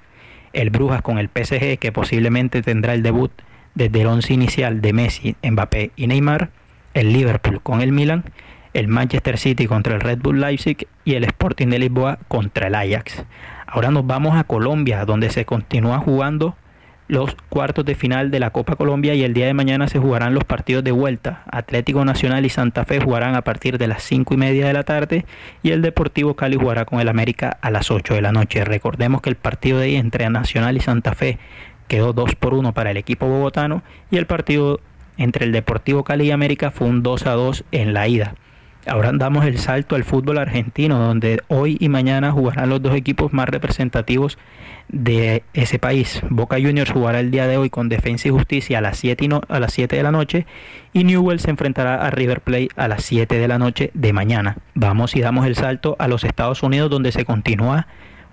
el 0.52 0.68
Brujas 0.68 1.00
con 1.00 1.16
el 1.16 1.30
PSG 1.30 1.78
que 1.78 1.90
posiblemente 1.90 2.60
tendrá 2.60 2.92
el 2.92 3.02
debut 3.02 3.32
desde 3.74 4.00
el 4.00 4.06
once 4.06 4.32
inicial 4.32 4.80
de 4.80 4.92
Messi, 4.92 5.36
Mbappé 5.42 5.92
y 5.96 6.06
Neymar, 6.06 6.50
el 6.94 7.12
Liverpool 7.12 7.60
con 7.62 7.80
el 7.80 7.92
Milan, 7.92 8.24
el 8.74 8.88
Manchester 8.88 9.38
City 9.38 9.66
contra 9.66 9.94
el 9.94 10.00
Red 10.00 10.18
Bull 10.20 10.40
Leipzig 10.40 10.86
y 11.04 11.14
el 11.14 11.24
Sporting 11.24 11.68
de 11.68 11.78
Lisboa 11.78 12.18
contra 12.28 12.68
el 12.68 12.74
Ajax. 12.74 13.24
Ahora 13.66 13.90
nos 13.90 14.06
vamos 14.06 14.36
a 14.36 14.44
Colombia, 14.44 15.04
donde 15.04 15.30
se 15.30 15.44
continúa 15.44 15.98
jugando 15.98 16.56
los 17.08 17.34
cuartos 17.48 17.86
de 17.86 17.94
final 17.94 18.30
de 18.30 18.38
la 18.38 18.50
Copa 18.50 18.76
Colombia 18.76 19.14
y 19.14 19.24
el 19.24 19.32
día 19.32 19.46
de 19.46 19.54
mañana 19.54 19.88
se 19.88 19.98
jugarán 19.98 20.34
los 20.34 20.44
partidos 20.44 20.84
de 20.84 20.92
vuelta. 20.92 21.42
Atlético 21.50 22.04
Nacional 22.04 22.44
y 22.44 22.50
Santa 22.50 22.84
Fe 22.84 23.00
jugarán 23.00 23.34
a 23.34 23.42
partir 23.42 23.78
de 23.78 23.88
las 23.88 24.02
5 24.02 24.34
y 24.34 24.36
media 24.36 24.66
de 24.66 24.74
la 24.74 24.82
tarde 24.82 25.24
y 25.62 25.70
el 25.70 25.80
Deportivo 25.80 26.34
Cali 26.34 26.56
jugará 26.56 26.84
con 26.84 27.00
el 27.00 27.08
América 27.08 27.56
a 27.62 27.70
las 27.70 27.90
8 27.90 28.14
de 28.14 28.22
la 28.22 28.32
noche. 28.32 28.64
Recordemos 28.64 29.22
que 29.22 29.30
el 29.30 29.36
partido 29.36 29.78
de 29.78 29.86
ahí 29.86 29.96
entre 29.96 30.28
Nacional 30.28 30.76
y 30.76 30.80
Santa 30.80 31.14
Fe 31.14 31.38
quedó 31.88 32.12
2 32.12 32.34
por 32.36 32.54
1 32.54 32.72
para 32.72 32.90
el 32.90 32.96
equipo 32.96 33.26
bogotano 33.26 33.82
y 34.10 34.16
el 34.16 34.26
partido 34.26 34.80
entre 35.16 35.44
el 35.44 35.52
Deportivo 35.52 36.04
Cali 36.04 36.26
y 36.26 36.30
América 36.30 36.70
fue 36.70 36.86
un 36.86 37.02
2 37.02 37.26
a 37.26 37.32
2 37.32 37.64
en 37.72 37.92
la 37.92 38.06
ida. 38.06 38.34
Ahora 38.86 39.10
damos 39.12 39.44
el 39.44 39.58
salto 39.58 39.96
al 39.96 40.04
fútbol 40.04 40.38
argentino, 40.38 40.98
donde 40.98 41.42
hoy 41.48 41.76
y 41.78 41.90
mañana 41.90 42.32
jugarán 42.32 42.70
los 42.70 42.80
dos 42.80 42.94
equipos 42.94 43.34
más 43.34 43.46
representativos 43.48 44.38
de 44.88 45.42
ese 45.52 45.78
país. 45.78 46.22
Boca 46.30 46.56
Juniors 46.56 46.90
jugará 46.90 47.20
el 47.20 47.30
día 47.30 47.46
de 47.46 47.58
hoy 47.58 47.68
con 47.68 47.90
Defensa 47.90 48.28
y 48.28 48.30
Justicia 48.30 48.78
a 48.78 48.80
las 48.80 48.96
7, 48.96 49.28
a 49.48 49.60
las 49.60 49.74
7 49.74 49.94
de 49.94 50.02
la 50.02 50.10
noche 50.10 50.46
y 50.94 51.04
Newell 51.04 51.40
se 51.40 51.50
enfrentará 51.50 52.06
a 52.06 52.10
River 52.10 52.40
Plate 52.40 52.70
a 52.76 52.88
las 52.88 53.04
7 53.04 53.38
de 53.38 53.48
la 53.48 53.58
noche 53.58 53.90
de 53.92 54.12
mañana. 54.14 54.56
Vamos 54.74 55.14
y 55.16 55.20
damos 55.20 55.46
el 55.46 55.56
salto 55.56 55.96
a 55.98 56.08
los 56.08 56.24
Estados 56.24 56.62
Unidos, 56.62 56.90
donde 56.90 57.12
se 57.12 57.26
continúa 57.26 57.88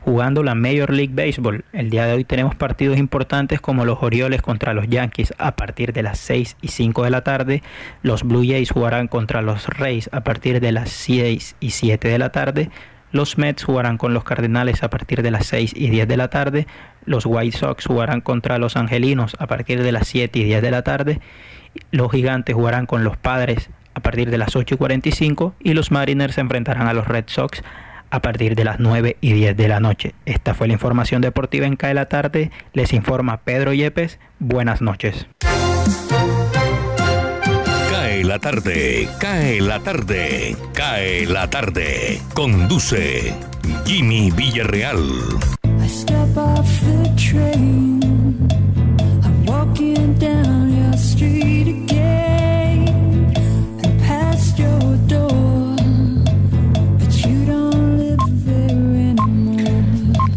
jugando 0.06 0.43
la 0.43 0.53
Major 0.53 0.91
League 0.91 1.14
Baseball. 1.16 1.66
El 1.74 1.89
día 1.89 2.06
de 2.06 2.14
hoy 2.14 2.24
tenemos 2.24 2.53
partidos 2.53 2.99
importantes 2.99 3.60
como 3.60 3.86
los 3.86 4.03
Orioles 4.03 4.43
contra 4.43 4.76
los 4.76 4.88
Yankees 4.88 5.34
a 5.39 5.56
partir 5.56 5.93
de 5.93 6.03
las 6.03 6.20
6 6.20 6.58
y 6.62 6.68
5 6.68 7.03
de 7.03 7.10
la 7.10 7.24
tarde. 7.24 7.64
Los 8.03 8.22
Blue 8.22 8.45
Jays 8.47 8.70
jugarán 8.70 9.08
contra 9.08 9.41
los 9.41 9.66
Rays 9.66 10.08
a 10.14 10.22
partir 10.22 10.60
de 10.60 10.72
las 10.72 10.91
6 10.91 11.56
y 11.60 11.72
7 11.72 12.08
de 12.08 12.20
la 12.20 12.30
tarde. 12.32 12.70
Los 13.12 13.39
Mets 13.39 13.64
jugarán 13.64 13.97
con 13.97 14.14
los 14.14 14.24
Cardenales 14.24 14.84
a 14.84 14.91
partir 14.91 15.24
de 15.24 15.32
las 15.32 15.47
6 15.47 15.74
y 15.76 15.89
10 15.89 16.08
de 16.08 16.18
la 16.18 16.28
tarde. 16.28 16.68
Los 17.06 17.26
White 17.26 17.58
Sox 17.58 17.88
jugarán 17.88 18.22
contra 18.22 18.60
los 18.60 18.78
Angelinos 18.78 19.36
a 19.39 19.47
partir 19.47 19.82
de 19.82 19.91
las 19.91 20.08
7 20.08 20.38
y 20.38 20.43
10 20.43 20.62
de 20.62 20.72
la 20.72 20.84
tarde. 20.84 21.20
Los 21.89 22.12
Gigantes 22.12 22.53
jugarán 22.53 22.86
con 22.86 23.03
los 23.03 23.18
Padres 23.18 23.72
a 23.95 24.01
partir 24.01 24.30
de 24.30 24.38
las 24.38 24.56
8 24.56 24.76
y 24.76 24.78
45 24.78 25.56
y 25.62 25.74
los 25.74 25.89
Mariners 25.89 26.36
se 26.36 26.41
enfrentarán 26.41 26.88
a 26.88 26.93
los 26.93 27.08
Red 27.08 27.24
Sox 27.26 27.64
a 28.16 28.22
partir 28.22 28.55
de 28.55 28.63
las 28.63 28.80
9 28.80 29.18
y 29.20 29.34
10 29.34 29.57
de 29.57 29.68
la 29.68 29.80
noche. 29.80 30.16
Esta 30.26 30.53
fue 30.53 30.68
la 30.68 30.74
información 30.74 31.22
deportiva 31.22 31.68
en 31.68 31.76
CAE 31.76 31.93
la 31.93 32.07
tarde. 32.07 32.49
Les 32.74 32.93
informa 32.93 33.41
Pedro 33.41 33.74
Yepes. 33.74 34.20
Buenas 34.39 34.82
noches. 34.82 35.28
Cae 37.89 38.24
la 38.24 38.39
tarde, 38.39 39.09
cae 39.20 39.59
la 39.61 39.80
tarde, 39.82 40.55
cae 40.74 41.26
la 41.26 41.49
tarde. 41.49 42.22
Conduce 42.34 43.34
Jimmy 43.86 44.32
Villarreal. 44.32 44.99
I 45.84 45.88
step 45.88 46.38
off 46.38 46.68
the 46.82 47.09
train. 47.18 47.99
I'm 49.24 49.45
walking 49.45 50.18
down 50.18 50.55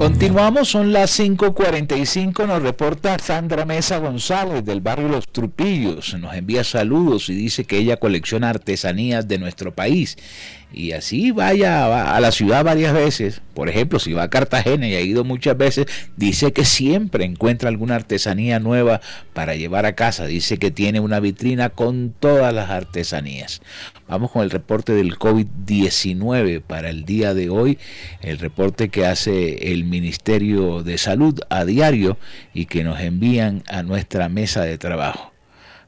Continuamos, 0.08 0.70
son 0.70 0.94
las 0.94 1.20
5.45, 1.20 2.46
nos 2.46 2.62
reporta 2.62 3.18
Sandra 3.18 3.66
Mesa 3.66 3.98
González 3.98 4.64
del 4.64 4.80
barrio 4.80 5.08
Los 5.08 5.28
Trupillos, 5.28 6.14
nos 6.18 6.34
envía 6.34 6.64
saludos 6.64 7.28
y 7.28 7.34
dice 7.34 7.66
que 7.66 7.76
ella 7.76 7.98
colecciona 7.98 8.48
artesanías 8.48 9.28
de 9.28 9.38
nuestro 9.38 9.74
país. 9.74 10.16
Y 10.72 10.92
así 10.92 11.30
vaya 11.30 11.88
va 11.88 12.14
a 12.14 12.20
la 12.20 12.30
ciudad 12.30 12.62
varias 12.62 12.92
veces, 12.92 13.40
por 13.54 13.70
ejemplo, 13.70 13.98
si 13.98 14.12
va 14.12 14.24
a 14.24 14.30
Cartagena 14.30 14.86
y 14.86 14.94
ha 14.94 15.00
ido 15.00 15.24
muchas 15.24 15.56
veces, 15.56 15.86
dice 16.16 16.52
que 16.52 16.66
siempre 16.66 17.24
encuentra 17.24 17.70
alguna 17.70 17.94
artesanía 17.94 18.60
nueva 18.60 19.00
para 19.32 19.54
llevar 19.54 19.86
a 19.86 19.94
casa, 19.94 20.26
dice 20.26 20.58
que 20.58 20.70
tiene 20.70 21.00
una 21.00 21.20
vitrina 21.20 21.70
con 21.70 22.14
todas 22.18 22.52
las 22.52 22.68
artesanías. 22.68 23.62
Vamos 24.06 24.30
con 24.30 24.42
el 24.42 24.50
reporte 24.50 24.92
del 24.92 25.18
COVID-19 25.18 26.60
para 26.60 26.90
el 26.90 27.04
día 27.04 27.32
de 27.32 27.48
hoy, 27.48 27.78
el 28.20 28.38
reporte 28.38 28.90
que 28.90 29.06
hace 29.06 29.72
el 29.72 29.84
Ministerio 29.98 30.84
de 30.84 30.96
Salud 30.96 31.40
a 31.50 31.64
diario 31.64 32.18
y 32.54 32.66
que 32.66 32.84
nos 32.84 33.00
envían 33.00 33.64
a 33.66 33.82
nuestra 33.82 34.28
mesa 34.28 34.62
de 34.62 34.78
trabajo. 34.78 35.32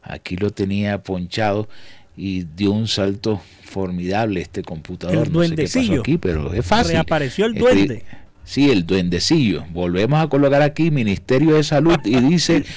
Aquí 0.02 0.36
lo 0.36 0.50
tenía 0.50 1.02
ponchado 1.02 1.68
y 2.16 2.44
dio 2.56 2.72
un 2.72 2.88
salto 2.88 3.40
formidable 3.62 4.40
este 4.40 4.62
computador. 4.62 5.28
El 5.28 5.32
no 5.32 5.42
sé 5.42 5.50
qué 5.50 5.62
pasó 5.62 5.78
duendecillo. 5.78 6.00
aquí, 6.00 6.18
pero 6.18 6.52
es 6.52 6.66
fácil. 6.66 6.92
Reapareció 6.92 7.46
el 7.46 7.54
duende. 7.54 8.04
Sí, 8.44 8.70
el 8.70 8.84
duendecillo. 8.84 9.64
Volvemos 9.70 10.20
a 10.20 10.28
colocar 10.28 10.62
aquí 10.62 10.90
Ministerio 10.90 11.54
de 11.54 11.62
Salud 11.62 11.98
y 12.04 12.16
dice 12.16 12.64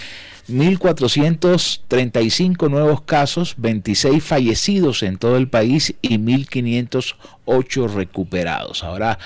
1.435 0.49 2.69
nuevos 2.69 3.01
casos, 3.01 3.55
26 3.57 4.23
fallecidos 4.23 5.01
en 5.03 5.17
todo 5.17 5.37
el 5.37 5.47
país 5.47 5.95
y 6.01 6.17
1.508 6.17 7.93
recuperados. 7.93 8.83
Ahora 8.83 9.17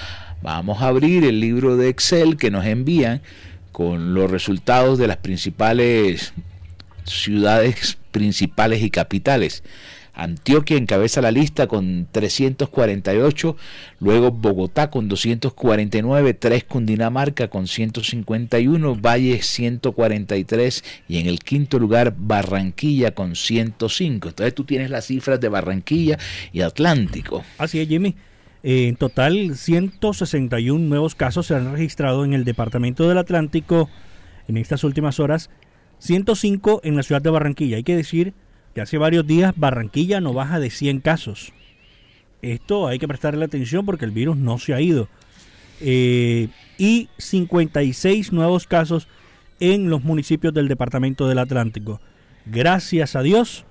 vamos 0.42 0.82
a 0.82 0.88
abrir 0.88 1.24
el 1.24 1.40
libro 1.40 1.78
de 1.78 1.90
Excel 1.90 2.38
que 2.38 2.52
nos 2.52 2.66
envían 2.66 3.22
con 3.72 4.14
los 4.14 4.30
resultados 4.30 4.98
de 4.98 5.08
las 5.08 5.18
principales 5.18 6.34
ciudades 7.04 7.98
principales 8.12 8.82
y 8.82 8.90
capitales. 8.90 9.64
Antioquia 10.18 10.78
encabeza 10.78 11.22
la 11.22 11.30
lista 11.30 11.68
con 11.68 12.08
348, 12.12 13.56
luego 14.00 14.32
Bogotá 14.32 14.90
con 14.90 15.08
249, 15.08 16.34
3 16.34 16.64
Cundinamarca 16.64 17.50
con 17.50 17.68
151, 17.68 18.96
Valle 18.96 19.44
143 19.44 20.84
y 21.08 21.20
en 21.20 21.28
el 21.28 21.38
quinto 21.40 21.78
lugar 21.78 22.16
Barranquilla 22.18 23.14
con 23.14 23.36
105. 23.36 24.30
Entonces 24.30 24.56
tú 24.56 24.64
tienes 24.64 24.90
las 24.90 25.06
cifras 25.06 25.40
de 25.40 25.50
Barranquilla 25.50 26.18
y 26.52 26.62
Atlántico. 26.62 27.44
Así 27.60 27.80
es, 27.80 27.88
Jimmy. 27.88 28.16
En 28.64 28.96
total, 28.96 29.56
161 29.56 30.80
nuevos 30.80 31.16
casos 31.16 31.48
se 31.48 31.56
han 31.56 31.72
registrado 31.72 32.26
en 32.26 32.34
el 32.34 32.44
Departamento 32.44 33.08
del 33.08 33.18
Atlántico 33.18 33.90
en 34.48 34.58
estas 34.58 34.84
últimas 34.84 35.20
horas, 35.20 35.50
105 36.00 36.82
en 36.84 36.96
la 36.96 37.04
ciudad 37.04 37.22
de 37.22 37.30
Barranquilla. 37.30 37.78
Hay 37.78 37.84
que 37.84 37.96
decir 37.96 38.34
que 38.74 38.82
hace 38.82 38.98
varios 38.98 39.26
días 39.26 39.54
Barranquilla 39.56 40.22
no 40.22 40.34
baja 40.34 40.60
de 40.60 40.70
100 40.70 41.02
casos. 41.02 41.54
Esto 42.42 42.88
hay 42.88 43.00
que 43.00 43.08
prestarle 43.08 43.46
atención 43.46 43.86
porque 43.86 44.06
el 44.06 44.12
virus 44.12 44.38
no 44.38 44.58
se 44.58 44.74
ha 44.74 44.82
ido. 44.82 45.08
Eh, 45.82 46.50
y 46.78 47.10
56 47.18 48.32
nuevos 48.32 48.68
casos 48.68 49.08
en 49.60 49.90
los 49.90 50.04
municipios 50.04 50.54
del 50.54 50.68
Departamento 50.68 51.28
del 51.28 51.40
Atlántico. 51.40 52.00
Gracias 52.46 53.16
a 53.16 53.22
Dios, 53.22 53.66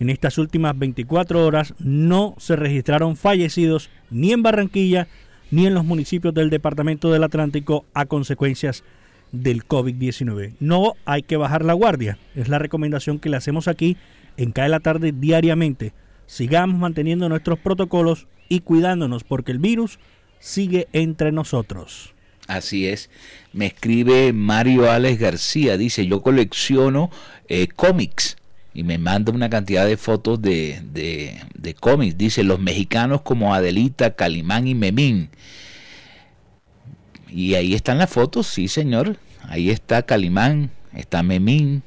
en 0.00 0.10
estas 0.10 0.38
últimas 0.38 0.76
24 0.76 1.46
horas 1.46 1.74
no 1.78 2.34
se 2.38 2.56
registraron 2.56 3.16
fallecidos 3.16 3.90
ni 4.10 4.32
en 4.32 4.42
Barranquilla 4.42 5.06
ni 5.50 5.66
en 5.66 5.74
los 5.74 5.84
municipios 5.84 6.34
del 6.34 6.50
Departamento 6.50 7.12
del 7.12 7.22
Atlántico 7.22 7.84
a 7.92 8.06
consecuencias 8.06 8.82
del 9.30 9.66
COVID-19. 9.66 10.54
No 10.58 10.94
hay 11.04 11.22
que 11.22 11.36
bajar 11.36 11.64
la 11.64 11.74
guardia, 11.74 12.18
es 12.34 12.48
la 12.48 12.58
recomendación 12.58 13.18
que 13.18 13.28
le 13.28 13.36
hacemos 13.36 13.68
aquí 13.68 13.96
en 14.36 14.52
Cae 14.52 14.68
la 14.68 14.80
Tarde 14.80 15.12
diariamente. 15.12 15.92
Sigamos 16.26 16.78
manteniendo 16.78 17.28
nuestros 17.28 17.58
protocolos 17.58 18.26
y 18.48 18.60
cuidándonos 18.60 19.22
porque 19.24 19.52
el 19.52 19.58
virus 19.58 19.98
sigue 20.38 20.88
entre 20.92 21.30
nosotros. 21.30 22.14
Así 22.46 22.88
es. 22.88 23.10
Me 23.52 23.66
escribe 23.66 24.32
Mario 24.32 24.90
Alex 24.90 25.20
García. 25.20 25.76
Dice, 25.76 26.06
yo 26.06 26.22
colecciono 26.22 27.10
eh, 27.48 27.68
cómics. 27.68 28.36
Y 28.72 28.84
me 28.84 28.98
manda 28.98 29.32
una 29.32 29.50
cantidad 29.50 29.84
de 29.84 29.96
fotos 29.96 30.40
de, 30.40 30.80
de, 30.92 31.40
de 31.54 31.74
cómics. 31.74 32.16
Dice, 32.16 32.44
los 32.44 32.60
mexicanos 32.60 33.22
como 33.22 33.54
Adelita, 33.54 34.14
Calimán 34.14 34.68
y 34.68 34.74
Memín. 34.74 35.30
Y 37.28 37.54
ahí 37.54 37.74
están 37.74 37.98
las 37.98 38.10
fotos, 38.10 38.46
sí 38.46 38.68
señor. 38.68 39.16
Ahí 39.48 39.70
está 39.70 40.02
Calimán, 40.02 40.70
está 40.94 41.22
Memín. 41.22 41.82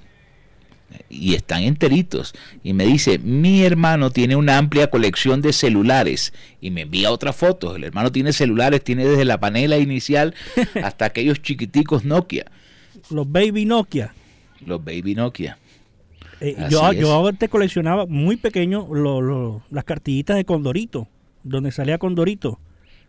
Y 1.09 1.33
están 1.33 1.63
enteritos. 1.63 2.33
Y 2.63 2.73
me 2.73 2.85
dice, 2.85 3.17
mi 3.17 3.63
hermano 3.63 4.11
tiene 4.11 4.35
una 4.35 4.57
amplia 4.57 4.87
colección 4.87 5.41
de 5.41 5.53
celulares. 5.53 6.33
Y 6.61 6.69
me 6.69 6.81
envía 6.81 7.11
otras 7.11 7.35
fotos. 7.35 7.75
El 7.75 7.83
hermano 7.83 8.11
tiene 8.11 8.31
celulares, 8.33 8.83
tiene 8.83 9.05
desde 9.05 9.25
la 9.25 9.39
panela 9.39 9.77
inicial 9.77 10.35
hasta 10.83 11.05
aquellos 11.05 11.41
chiquiticos 11.41 12.05
Nokia. 12.05 12.45
Los 13.09 13.31
baby 13.31 13.65
Nokia. 13.65 14.13
Los 14.65 14.83
baby 14.83 15.15
Nokia. 15.15 15.57
Eh, 16.43 16.55
yo, 16.69 16.91
es. 16.91 16.99
yo 16.99 17.27
antes 17.27 17.49
coleccionaba 17.49 18.05
muy 18.05 18.35
pequeño 18.37 18.87
lo- 18.93 19.21
lo- 19.21 19.61
las 19.71 19.83
cartillitas 19.85 20.35
de 20.35 20.45
Condorito, 20.45 21.07
donde 21.43 21.71
salía 21.71 21.97
Condorito. 21.97 22.59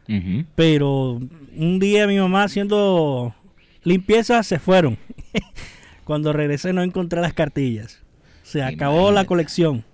Ujú. 0.08 0.44
Pero 0.54 1.20
un 1.56 1.78
día 1.80 2.06
mi 2.06 2.18
mamá 2.18 2.44
haciendo 2.44 3.34
limpieza 3.82 4.42
se 4.42 4.58
fueron. 4.58 4.96
Cuando 6.04 6.32
regresé 6.32 6.72
no 6.72 6.82
encontré 6.82 7.20
las 7.20 7.32
cartillas. 7.32 8.00
Se 8.42 8.62
acabó 8.62 9.10
la 9.10 9.24
colección. 9.24 9.84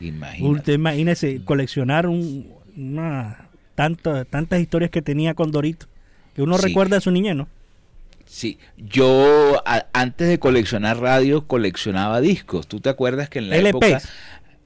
Imagínate. 0.00 0.44
Usted 0.44 0.72
imagínese 0.74 1.44
coleccionar 1.44 2.06
un, 2.06 2.48
una, 2.76 3.48
tanta- 3.74 4.24
tantas 4.24 4.60
historias 4.60 4.90
que 4.90 5.02
tenía 5.02 5.34
Condorito. 5.34 5.86
Que 6.34 6.42
uno 6.42 6.58
Sí. 6.58 6.66
recuerda 6.66 6.96
de 6.96 7.00
su 7.00 7.10
niñez, 7.10 7.36
¿no? 7.36 7.48
Sí, 8.26 8.58
yo 8.76 9.62
a- 9.66 9.86
antes 9.92 10.28
de 10.28 10.38
coleccionar 10.38 10.98
radios 10.98 11.44
coleccionaba 11.44 12.20
discos. 12.20 12.66
¿Tú 12.66 12.80
te 12.80 12.88
acuerdas 12.88 13.28
que 13.28 13.38
en 13.40 13.50
la 13.50 13.56
LPs? 13.56 13.68
época... 13.68 14.02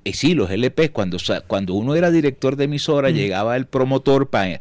Eh, 0.05 0.13
sí, 0.15 0.35
los 0.35 0.51
LPs, 0.51 0.91
cuando, 0.91 1.19
cuando 1.47 1.75
uno 1.75 1.95
era 1.95 2.11
director 2.11 2.57
de 2.57 2.65
emisora, 2.65 3.11
Mm. 3.11 3.15
llegaba 3.15 3.57
el 3.57 3.67
promotor 3.67 4.31
para 4.31 4.59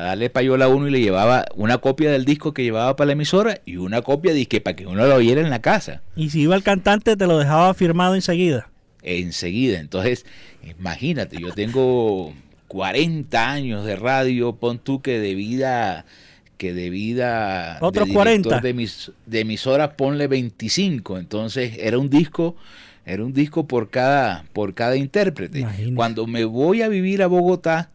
darle 0.00 0.28
payola 0.30 0.66
a 0.66 0.68
uno 0.68 0.88
y 0.88 0.90
le 0.90 1.00
llevaba 1.00 1.46
una 1.54 1.78
copia 1.78 2.10
del 2.10 2.24
disco 2.24 2.52
que 2.52 2.62
llevaba 2.64 2.94
para 2.96 3.06
la 3.06 3.12
emisora 3.14 3.60
y 3.64 3.76
una 3.76 4.02
copia 4.02 4.32
de 4.32 4.38
disque 4.38 4.60
para 4.60 4.76
que 4.76 4.86
uno 4.86 5.06
lo 5.06 5.14
oyera 5.14 5.40
en 5.40 5.48
la 5.50 5.62
casa. 5.62 6.02
Y 6.16 6.30
si 6.30 6.42
iba 6.42 6.54
el 6.54 6.62
cantante 6.62 7.16
te 7.16 7.26
lo 7.26 7.38
dejaba 7.38 7.72
firmado 7.74 8.14
enseguida. 8.14 8.68
enseguida. 9.02 9.78
Entonces, 9.80 10.26
imagínate, 10.78 11.38
yo 11.40 11.52
tengo 11.52 12.34
40 12.68 13.50
años 13.50 13.84
de 13.86 13.96
radio, 13.96 14.56
pon 14.56 14.78
tú 14.78 15.00
que 15.02 15.18
de 15.18 15.34
vida 15.34 16.04
que 16.64 16.72
de 16.72 16.88
vida 16.88 17.76
Otros 17.82 18.08
de 18.08 18.14
40. 18.14 18.60
de, 18.60 18.72
mis, 18.72 19.12
de 19.26 19.40
emisoras 19.40 19.90
ponle 19.96 20.28
25 20.28 21.18
entonces 21.18 21.76
era 21.78 21.98
un 21.98 22.08
disco 22.08 22.56
era 23.04 23.22
un 23.22 23.34
disco 23.34 23.66
por 23.68 23.90
cada 23.90 24.46
por 24.54 24.72
cada 24.72 24.96
intérprete. 24.96 25.66
Cuando 25.94 26.26
me 26.26 26.44
voy 26.46 26.80
a 26.80 26.88
vivir 26.88 27.22
a 27.22 27.26
Bogotá 27.26 27.90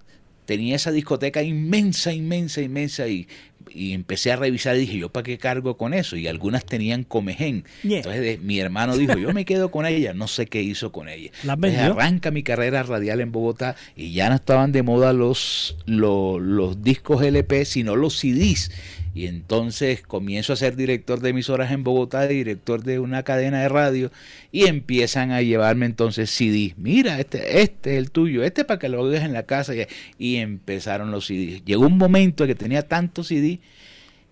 tenía 0.46 0.76
esa 0.76 0.92
discoteca 0.92 1.42
inmensa 1.42 2.14
inmensa 2.14 2.62
inmensa 2.62 3.08
y 3.08 3.28
y 3.74 3.94
empecé 3.94 4.32
a 4.32 4.36
revisar 4.36 4.76
y 4.76 4.80
dije, 4.80 4.98
¿yo 4.98 5.10
para 5.10 5.24
qué 5.24 5.38
cargo 5.38 5.78
con 5.78 5.94
eso? 5.94 6.16
Y 6.16 6.28
algunas 6.28 6.66
tenían 6.66 7.04
comején. 7.04 7.64
Yeah. 7.84 7.98
Entonces 7.98 8.22
de- 8.22 8.38
mi 8.38 8.60
hermano 8.60 8.98
dijo, 8.98 9.18
yo 9.18 9.34
me 9.34 9.46
quedo 9.46 9.72
con 9.72 9.86
ella, 9.86 10.14
no 10.14 10.28
sé 10.28 10.48
qué 10.48 10.62
hizo 10.62 10.92
con 10.92 11.10
ella. 11.10 11.32
¿Las 11.44 11.56
Entonces, 11.56 11.80
arranca 11.80 12.32
mi 12.32 12.44
carrera 12.44 12.84
radial 12.84 13.22
en 13.22 13.32
Bogotá 13.32 13.76
y 13.96 14.12
ya 14.14 14.30
no 14.30 14.36
estaban 14.36 14.72
de 14.72 14.84
moda 14.84 15.14
los, 15.14 15.78
los, 15.86 16.42
los 16.42 16.84
discos 16.84 17.24
LP, 17.24 17.66
sino 17.66 17.96
los 17.96 18.18
CDs. 18.18 18.72
Y 19.16 19.26
entonces 19.26 20.02
comienzo 20.02 20.54
a 20.54 20.56
ser 20.56 20.76
director 20.76 21.20
de 21.20 21.30
emisoras 21.32 21.72
en 21.72 21.84
Bogotá, 21.84 22.28
director 22.28 22.84
de 22.84 23.00
una 23.00 23.24
cadena 23.24 23.60
de 23.62 23.68
radio, 23.68 24.12
y 24.52 24.68
empiezan 24.68 25.32
a 25.32 25.42
llevarme 25.42 25.88
entonces 25.88 26.30
CDs. 26.30 26.78
Mira, 26.78 27.20
este, 27.20 27.62
este 27.62 27.94
es 27.94 27.98
el 27.98 28.12
tuyo, 28.12 28.44
este 28.44 28.66
para 28.66 28.80
que 28.80 28.88
lo 28.88 29.02
oigas 29.02 29.24
en 29.26 29.34
la 29.34 29.44
casa. 29.44 29.74
Y, 29.76 29.88
y 30.20 30.36
empezaron 30.38 31.10
los 31.12 31.26
CDs. 31.26 31.66
Llegó 31.66 31.88
un 31.88 31.98
momento 31.98 32.44
en 32.44 32.50
que 32.50 32.56
tenía 32.56 32.88
tantos 32.88 33.28
CDs 33.28 33.59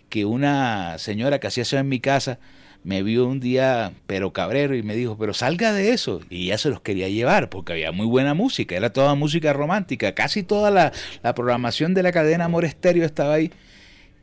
que 0.09 0.25
una 0.25 0.97
señora 0.97 1.39
que 1.39 1.47
hacía 1.47 1.63
eso 1.63 1.78
en 1.78 1.89
mi 1.89 1.99
casa 1.99 2.39
me 2.84 3.03
vio 3.03 3.28
un 3.28 3.39
día 3.39 3.91
pero 4.05 4.32
cabrero 4.32 4.75
y 4.75 4.84
me 4.84 4.95
dijo, 4.95 5.17
pero 5.17 5.34
salga 5.34 5.73
de 5.73 5.91
eso. 5.91 6.21
Y 6.30 6.47
ya 6.47 6.57
se 6.57 6.69
los 6.69 6.80
quería 6.82 7.09
llevar 7.09 7.49
porque 7.49 7.73
había 7.73 7.91
muy 7.91 8.05
buena 8.05 8.34
música, 8.34 8.75
era 8.75 8.93
toda 8.93 9.13
música 9.15 9.51
romántica, 9.51 10.13
casi 10.15 10.43
toda 10.43 10.71
la, 10.71 10.93
la 11.23 11.36
programación 11.36 11.93
de 11.93 12.03
la 12.03 12.11
cadena 12.11 12.45
Amor 12.45 12.65
Estéreo 12.65 13.05
estaba 13.05 13.34
ahí. 13.34 13.51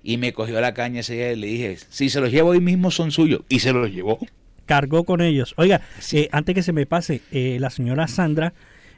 Y 0.03 0.19
me 0.19 0.33
cogió 0.33 0.61
la 0.61 0.75
caña 0.75 1.01
ese 1.01 1.15
día 1.15 1.33
y 1.33 1.37
le 1.37 1.47
dije, 1.47 1.79
si 1.89 2.11
se 2.11 2.21
los 2.21 2.31
llevo 2.31 2.51
hoy 2.51 2.61
mismo 2.61 2.91
son 2.91 3.11
suyos. 3.11 3.41
Y 3.49 3.61
se 3.61 3.73
los 3.73 3.91
llevó. 3.91 4.19
cargó 4.67 5.05
con 5.05 5.21
ellos. 5.21 5.55
Oiga, 5.57 5.81
eh, 6.13 6.29
antes 6.33 6.55
que 6.55 6.63
se 6.63 6.73
me 6.73 6.87
pase, 6.87 7.23
eh, 7.33 7.59
la 7.61 7.71
señora 7.71 8.07
Sandra, 8.07 8.53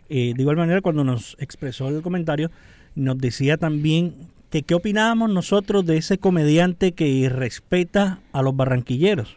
eh, 0.08 0.32
de 0.34 0.42
igual 0.42 0.56
manera, 0.56 0.80
cuando 0.80 1.04
nos 1.04 1.36
expresó 1.38 1.88
el 1.88 2.02
comentario, 2.02 2.50
nos 2.94 3.18
decía 3.18 3.56
también 3.56 4.14
que 4.50 4.62
qué 4.62 4.74
opinábamos 4.74 5.30
nosotros 5.30 5.84
de 5.86 5.96
ese 5.96 6.18
comediante 6.18 6.92
que 6.92 7.28
respeta 7.28 8.20
a 8.32 8.42
los 8.42 8.54
barranquilleros. 8.56 9.36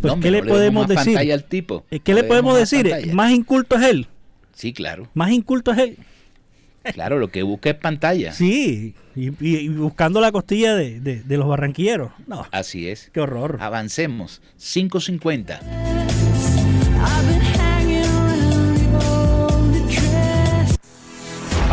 Pues, 0.00 0.04
No, 0.10 0.12
hombre, 0.14 0.30
¿qué 0.30 0.36
le 0.36 0.42
podemos 0.44 0.86
decir? 0.88 1.04
pantalla 1.14 1.34
al 1.34 1.44
tipo. 1.44 1.84
Eh, 1.90 2.00
¿Qué 2.00 2.12
No 2.12 2.16
le 2.16 2.22
demos 2.22 2.28
podemos 2.42 2.58
decir? 2.58 2.88
pantalla. 2.90 3.14
Más 3.14 3.32
inculto 3.32 3.76
es 3.76 3.82
él. 3.84 4.06
Sí, 4.54 4.72
claro. 4.72 5.08
Más 5.14 5.30
inculto 5.30 5.72
es 5.72 5.78
él. 5.78 5.96
Claro, 6.94 7.18
lo 7.18 7.28
que 7.28 7.42
busca 7.42 7.70
es 7.70 7.76
pantalla. 7.76 8.32
Sí, 8.32 8.94
y, 9.16 9.26
y- 9.44 9.56
y 9.58 9.68
buscando 9.68 10.20
la 10.20 10.32
costilla 10.32 10.74
de, 10.74 11.00
de- 11.00 11.22
de 11.22 11.36
los 11.36 11.46
barranquilleros. 11.48 12.12
No, 12.26 12.46
Así 12.52 12.88
es. 12.88 13.10
qué 13.12 13.20
horror. 13.20 13.58
Avancemos. 13.60 14.40
550. 14.56 15.60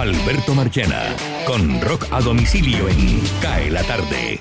Alberto 0.05 0.53
Marchena 0.53 1.01
con 1.47 1.81
rock 1.81 2.05
a 2.11 2.21
domicilio 2.21 2.87
en 2.87 3.19
Cae 3.41 3.71
la 3.71 3.81
tarde. 3.81 4.39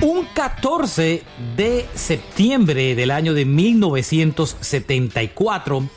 Un 0.00 0.24
14 0.34 1.24
de 1.56 1.84
septiembre 1.94 2.94
del 2.94 3.10
año 3.10 3.34
de 3.34 3.44
1974, 3.44 5.88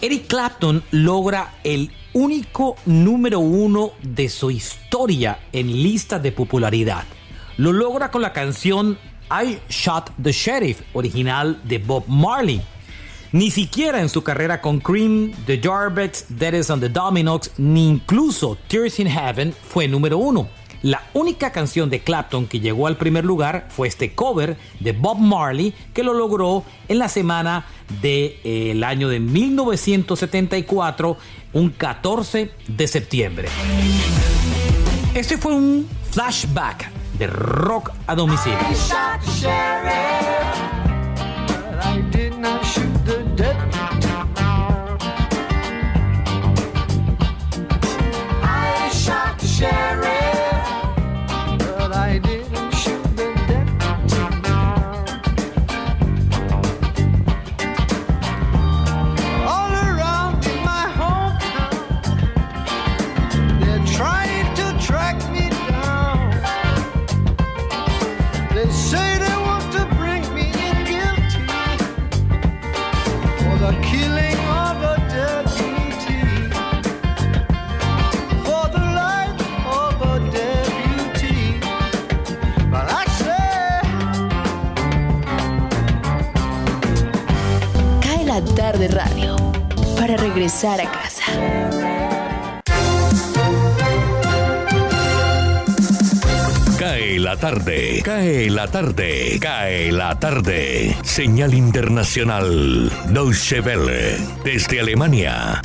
Eric 0.00 0.26
Clapton 0.26 0.82
logra 0.90 1.54
el 1.62 1.92
único 2.14 2.74
número 2.84 3.38
uno 3.38 3.92
de 4.02 4.28
su 4.28 4.50
historia 4.50 5.38
en 5.52 5.68
listas 5.68 6.20
de 6.20 6.32
popularidad. 6.32 7.04
Lo 7.58 7.72
logra 7.72 8.10
con 8.10 8.22
la 8.22 8.32
canción 8.32 8.98
I 9.30 9.60
Shot 9.68 10.10
the 10.20 10.32
Sheriff, 10.32 10.80
original 10.94 11.60
de 11.62 11.78
Bob 11.78 12.08
Marley. 12.08 12.60
Ni 13.34 13.50
siquiera 13.50 14.00
en 14.00 14.08
su 14.08 14.22
carrera 14.22 14.60
con 14.60 14.78
Cream, 14.78 15.32
The 15.46 15.60
Jarbettes, 15.60 16.26
Dead 16.28 16.54
is 16.54 16.70
on 16.70 16.78
the 16.78 16.88
Dominoes, 16.88 17.50
ni 17.58 17.88
incluso 17.88 18.56
Tears 18.68 19.00
in 19.00 19.08
Heaven 19.08 19.52
fue 19.52 19.88
número 19.88 20.18
uno. 20.18 20.46
La 20.82 21.02
única 21.14 21.50
canción 21.50 21.90
de 21.90 21.98
Clapton 21.98 22.46
que 22.46 22.60
llegó 22.60 22.86
al 22.86 22.96
primer 22.96 23.24
lugar 23.24 23.66
fue 23.70 23.88
este 23.88 24.14
cover 24.14 24.56
de 24.78 24.92
Bob 24.92 25.18
Marley 25.18 25.74
que 25.92 26.04
lo 26.04 26.14
logró 26.14 26.62
en 26.86 27.00
la 27.00 27.08
semana 27.08 27.66
del 28.00 28.84
año 28.84 29.08
de 29.08 29.18
1974, 29.18 31.16
un 31.54 31.70
14 31.70 32.52
de 32.68 32.86
septiembre. 32.86 33.48
Este 35.12 35.38
fue 35.38 35.56
un 35.56 35.88
flashback 36.12 36.88
de 37.18 37.26
rock 37.26 37.90
a 38.06 38.14
domicilio. 38.14 38.60
Radio 88.88 89.36
para 89.96 90.16
regresar 90.16 90.80
a 90.80 90.90
casa. 90.90 91.24
Cae 96.78 97.18
la 97.18 97.36
tarde, 97.36 98.02
cae 98.04 98.50
la 98.50 98.66
tarde, 98.68 99.38
cae 99.40 99.92
la 99.92 100.18
tarde. 100.18 100.96
Señal 101.02 101.54
internacional 101.54 102.90
Deutsche 103.08 103.60
Welle 103.60 104.18
desde 104.44 104.80
Alemania. 104.80 105.62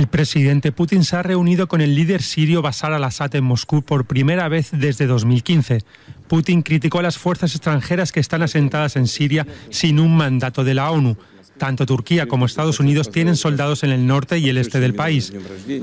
El 0.00 0.08
presidente 0.08 0.72
Putin 0.72 1.04
se 1.04 1.16
ha 1.16 1.22
reunido 1.22 1.68
con 1.68 1.82
el 1.82 1.94
líder 1.94 2.22
sirio 2.22 2.62
Bashar 2.62 2.94
al-Assad 2.94 3.34
en 3.34 3.44
Moscú 3.44 3.82
por 3.82 4.06
primera 4.06 4.48
vez 4.48 4.70
desde 4.72 5.06
2015. 5.06 5.82
Putin 6.26 6.62
criticó 6.62 7.00
a 7.00 7.02
las 7.02 7.18
fuerzas 7.18 7.54
extranjeras 7.54 8.10
que 8.10 8.18
están 8.18 8.40
asentadas 8.40 8.96
en 8.96 9.06
Siria 9.06 9.46
sin 9.68 10.00
un 10.00 10.16
mandato 10.16 10.64
de 10.64 10.72
la 10.72 10.90
ONU. 10.90 11.18
Tanto 11.58 11.84
Turquía 11.84 12.28
como 12.28 12.46
Estados 12.46 12.80
Unidos 12.80 13.10
tienen 13.10 13.36
soldados 13.36 13.82
en 13.82 13.90
el 13.90 14.06
norte 14.06 14.38
y 14.38 14.48
el 14.48 14.56
este 14.56 14.80
del 14.80 14.94
país. 14.94 15.34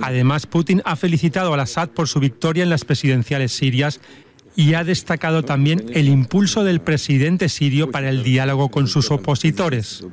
Además, 0.02 0.48
Putin 0.48 0.82
ha 0.84 0.96
felicitado 0.96 1.54
al 1.54 1.60
Assad 1.60 1.90
por 1.90 2.08
su 2.08 2.20
victoria 2.20 2.64
en 2.64 2.72
las 2.72 2.86
presidenciales 2.86 3.52
sirias 3.52 4.00
y 4.56 4.74
ha 4.74 4.84
destacado 4.84 5.44
también 5.44 5.86
el 5.94 6.10
impulso 6.10 6.64
del 6.64 6.82
presidente 6.82 7.50
sirio 7.50 7.92
para 7.92 8.10
el 8.10 8.24
diálogo 8.24 8.70
con 8.70 8.88
sus 8.88 9.12
opositores. 9.12 10.04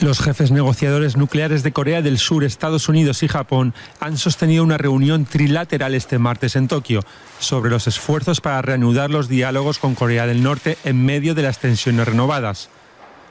Los 0.00 0.20
jefes 0.20 0.50
negociadores 0.50 1.16
nucleares 1.16 1.62
de 1.62 1.72
Corea 1.72 2.02
del 2.02 2.18
Sur, 2.18 2.44
Estados 2.44 2.88
Unidos 2.88 3.22
y 3.22 3.28
Japón 3.28 3.74
han 4.00 4.18
sostenido 4.18 4.64
una 4.64 4.76
reunión 4.76 5.24
trilateral 5.24 5.94
este 5.94 6.18
martes 6.18 6.56
en 6.56 6.68
Tokio 6.68 7.00
sobre 7.38 7.70
los 7.70 7.86
esfuerzos 7.86 8.40
para 8.40 8.60
reanudar 8.60 9.10
los 9.10 9.28
diálogos 9.28 9.78
con 9.78 9.94
Corea 9.94 10.26
del 10.26 10.42
Norte 10.42 10.76
en 10.84 11.04
medio 11.04 11.34
de 11.34 11.42
las 11.42 11.58
tensiones 11.58 12.06
renovadas. 12.06 12.68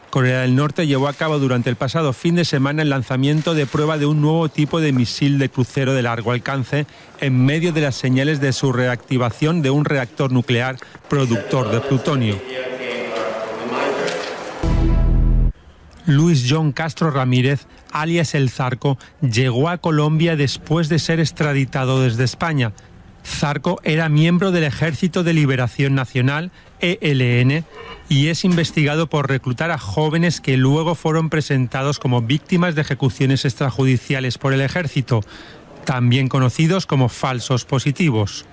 Corea 0.10 0.42
del 0.42 0.56
Norte 0.56 0.88
llevó 0.88 1.08
a 1.08 1.14
cabo 1.14 1.40
durante 1.40 1.70
el 1.70 1.76
pasado 1.76 2.14
fin 2.14 2.36
de 2.36 2.46
semana 2.46 2.84
el 2.84 2.90
lanzamiento 2.90 3.56
de 3.56 3.66
prueba 3.66 3.98
de 3.98 4.06
un 4.06 4.22
nuevo 4.22 4.48
tipo 4.48 4.80
de 4.80 4.94
misil 4.94 5.40
de 5.40 5.50
crucero 5.50 5.94
de 5.94 6.04
largo 6.04 6.32
alcance 6.32 6.86
en 7.20 7.44
medio 7.46 7.74
de 7.74 7.82
las 7.82 7.96
señales 7.96 8.40
de 8.40 8.54
su 8.54 8.72
reactivación 8.72 9.62
de 9.62 9.72
un 9.72 9.86
reactor 9.86 10.32
nuclear 10.32 10.78
productor 11.10 11.72
de 11.72 11.82
plutonio. 11.82 12.40
Luis 16.06 16.46
John 16.50 16.72
Castro 16.72 17.12
Ramírez, 17.12 17.66
alias 17.92 18.36
El 18.36 18.50
Zarco, 18.50 18.98
llegó 19.22 19.70
a 19.70 19.78
Colombia 19.78 20.36
después 20.36 20.90
de 20.90 21.00
ser 21.00 21.20
extraditado 21.20 22.02
desde 22.02 22.24
España. 22.24 22.74
Zarco 23.26 23.80
era 23.84 24.10
miembro 24.10 24.52
del 24.52 24.66
Ejército 24.66 25.24
de 25.24 25.34
Liberación 25.34 25.96
Nacional, 25.96 26.52
ELN, 26.82 27.64
y 28.10 28.28
es 28.28 28.44
investigado 28.44 29.08
por 29.08 29.30
reclutar 29.30 29.72
a 29.72 29.78
jóvenes 29.78 30.42
que 30.42 30.58
luego 30.58 30.96
fueron 30.96 31.30
presentados 31.30 32.00
como 32.00 32.22
víctimas 32.22 32.76
de 32.76 32.82
ejecuciones 32.82 33.46
extrajudiciales 33.46 34.38
por 34.38 34.52
el 34.52 34.60
ejército, 34.62 35.22
también 35.86 36.28
conocidos 36.28 36.86
como 36.86 37.08
falsos 37.08 37.64
positivos. 37.64 38.46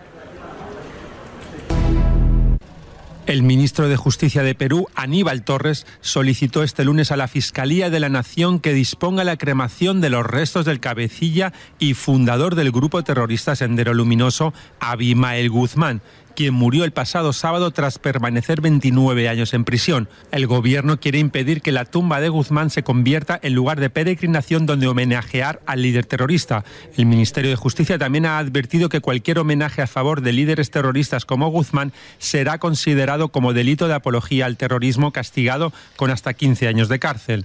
El 3.31 3.45
ministro 3.45 3.89
de 3.89 3.95
Justicia 3.95 4.43
de 4.43 4.57
Perú, 4.57 4.89
Aníbal 4.97 5.45
Torres, 5.45 5.87
solicitó 6.01 6.65
este 6.65 6.83
lunes 6.83 7.13
a 7.13 7.17
la 7.17 7.29
Fiscalía 7.29 7.89
de 7.89 8.01
la 8.01 8.09
Nación 8.09 8.59
que 8.59 8.75
disponga 8.75 9.23
la 9.23 9.37
cremación 9.37 10.01
de 10.01 10.11
los 10.11 10.27
restos 10.27 10.65
del 10.65 10.81
cabecilla 10.81 11.53
y 11.79 11.95
fundador 11.95 12.57
del 12.57 12.73
grupo 12.73 13.05
terrorista 13.05 13.55
Sendero 13.55 13.95
Luminoso, 13.95 14.53
Abimael 14.81 15.49
Guzmán, 15.49 16.03
quien 16.41 16.55
murió 16.55 16.85
el 16.85 16.93
pasado 16.93 17.35
sábado 17.35 17.71
tras 17.71 17.99
permanecer 17.99 18.63
29 18.63 19.29
años 19.29 19.53
en 19.53 19.67
prisión. 19.67 20.09
El 20.33 20.47
gobierno 20.47 20.99
quiere 20.99 21.19
impedir 21.19 21.61
que 21.61 21.71
la 21.71 21.85
tumba 21.85 22.19
de 22.19 22.31
Guzmán 22.31 22.71
se 22.71 22.83
convierta 22.83 23.39
en 23.43 23.53
lugar 23.53 23.79
de 23.79 23.91
peregrinación 23.91 24.65
donde 24.65 24.89
homenajear 24.89 25.61
al 25.67 25.83
líder 25.83 26.07
terrorista. 26.07 26.65
El 26.97 27.05
Ministerio 27.05 27.51
de 27.51 27.57
Justicia 27.57 27.99
también 27.99 28.25
ha 28.25 28.39
advertido 28.39 28.89
que 28.89 29.03
cualquier 29.03 29.39
homenaje 29.39 29.83
a 29.83 29.87
favor 29.87 30.23
de 30.23 30.33
líderes 30.33 30.71
terroristas 30.71 31.27
como 31.27 31.51
Guzmán 31.51 31.93
será 32.17 32.57
considerado 32.57 33.29
como 33.29 33.53
delito 33.53 33.87
de 33.87 33.93
apología 33.93 34.47
al 34.47 34.57
terrorismo 34.57 35.13
castigado 35.13 35.75
con 35.97 36.11
hasta 36.11 36.33
15 36.33 36.69
años 36.69 36.89
de 36.89 36.99
cárcel. 37.01 37.45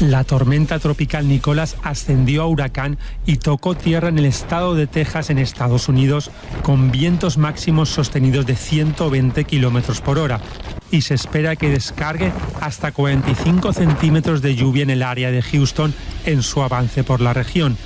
La 0.00 0.22
tormenta 0.22 0.78
tropical 0.78 1.26
Nicolás 1.26 1.74
ascendió 1.82 2.42
a 2.42 2.46
huracán 2.46 2.98
y 3.26 3.38
tocó 3.38 3.74
tierra 3.74 4.08
en 4.08 4.18
el 4.18 4.26
estado 4.26 4.76
de 4.76 4.86
Texas, 4.86 5.28
en 5.28 5.38
Estados 5.38 5.88
Unidos, 5.88 6.30
con 6.62 6.92
vientos 6.92 7.36
máximos 7.36 7.88
sostenidos 7.88 8.46
de 8.46 8.54
120 8.54 9.42
kilómetros 9.42 10.00
por 10.00 10.20
hora. 10.20 10.40
Y 10.92 11.00
se 11.00 11.14
espera 11.14 11.56
que 11.56 11.70
descargue 11.70 12.32
hasta 12.60 12.92
45 12.92 13.72
centímetros 13.72 14.40
de 14.40 14.54
lluvia 14.54 14.84
en 14.84 14.90
el 14.90 15.02
área 15.02 15.32
de 15.32 15.42
Houston 15.42 15.92
en 16.26 16.44
su 16.44 16.62
avance 16.62 17.02
por 17.02 17.20
la 17.20 17.32
región. 17.32 17.76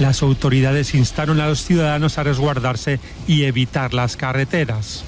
Las 0.00 0.22
autoridades 0.22 0.96
instaron 0.96 1.40
a 1.40 1.46
los 1.46 1.62
ciudadanos 1.62 2.18
a 2.18 2.24
resguardarse 2.24 2.98
y 3.28 3.44
evitar 3.44 3.94
las 3.94 4.16
carreteras. 4.16 5.04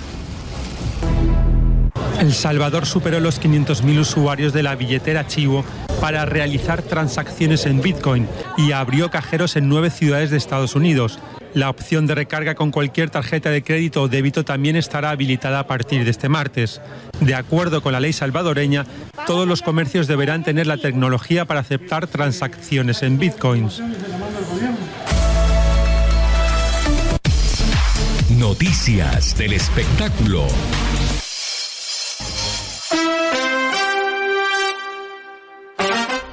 El 2.20 2.32
Salvador 2.32 2.86
superó 2.86 3.18
los 3.18 3.40
500.000 3.40 4.00
usuarios 4.00 4.52
de 4.52 4.62
la 4.62 4.76
billetera 4.76 5.26
Chivo 5.26 5.64
para 6.00 6.24
realizar 6.24 6.82
transacciones 6.82 7.66
en 7.66 7.80
Bitcoin 7.80 8.28
y 8.56 8.72
abrió 8.72 9.10
cajeros 9.10 9.56
en 9.56 9.68
nueve 9.68 9.90
ciudades 9.90 10.30
de 10.30 10.36
Estados 10.36 10.74
Unidos. 10.74 11.18
La 11.54 11.70
opción 11.70 12.06
de 12.06 12.14
recarga 12.14 12.54
con 12.54 12.70
cualquier 12.70 13.10
tarjeta 13.10 13.50
de 13.50 13.62
crédito 13.62 14.02
o 14.02 14.08
débito 14.08 14.44
también 14.44 14.76
estará 14.76 15.10
habilitada 15.10 15.60
a 15.60 15.66
partir 15.66 16.04
de 16.04 16.10
este 16.10 16.28
martes. 16.28 16.80
De 17.20 17.34
acuerdo 17.34 17.82
con 17.82 17.92
la 17.92 18.00
ley 18.00 18.12
salvadoreña, 18.12 18.86
todos 19.26 19.48
los 19.48 19.62
comercios 19.62 20.06
deberán 20.06 20.44
tener 20.44 20.66
la 20.66 20.76
tecnología 20.76 21.46
para 21.46 21.60
aceptar 21.60 22.06
transacciones 22.06 23.02
en 23.02 23.18
bitcoins. 23.18 23.82
Noticias 28.30 29.36
del 29.36 29.54
espectáculo. 29.54 30.46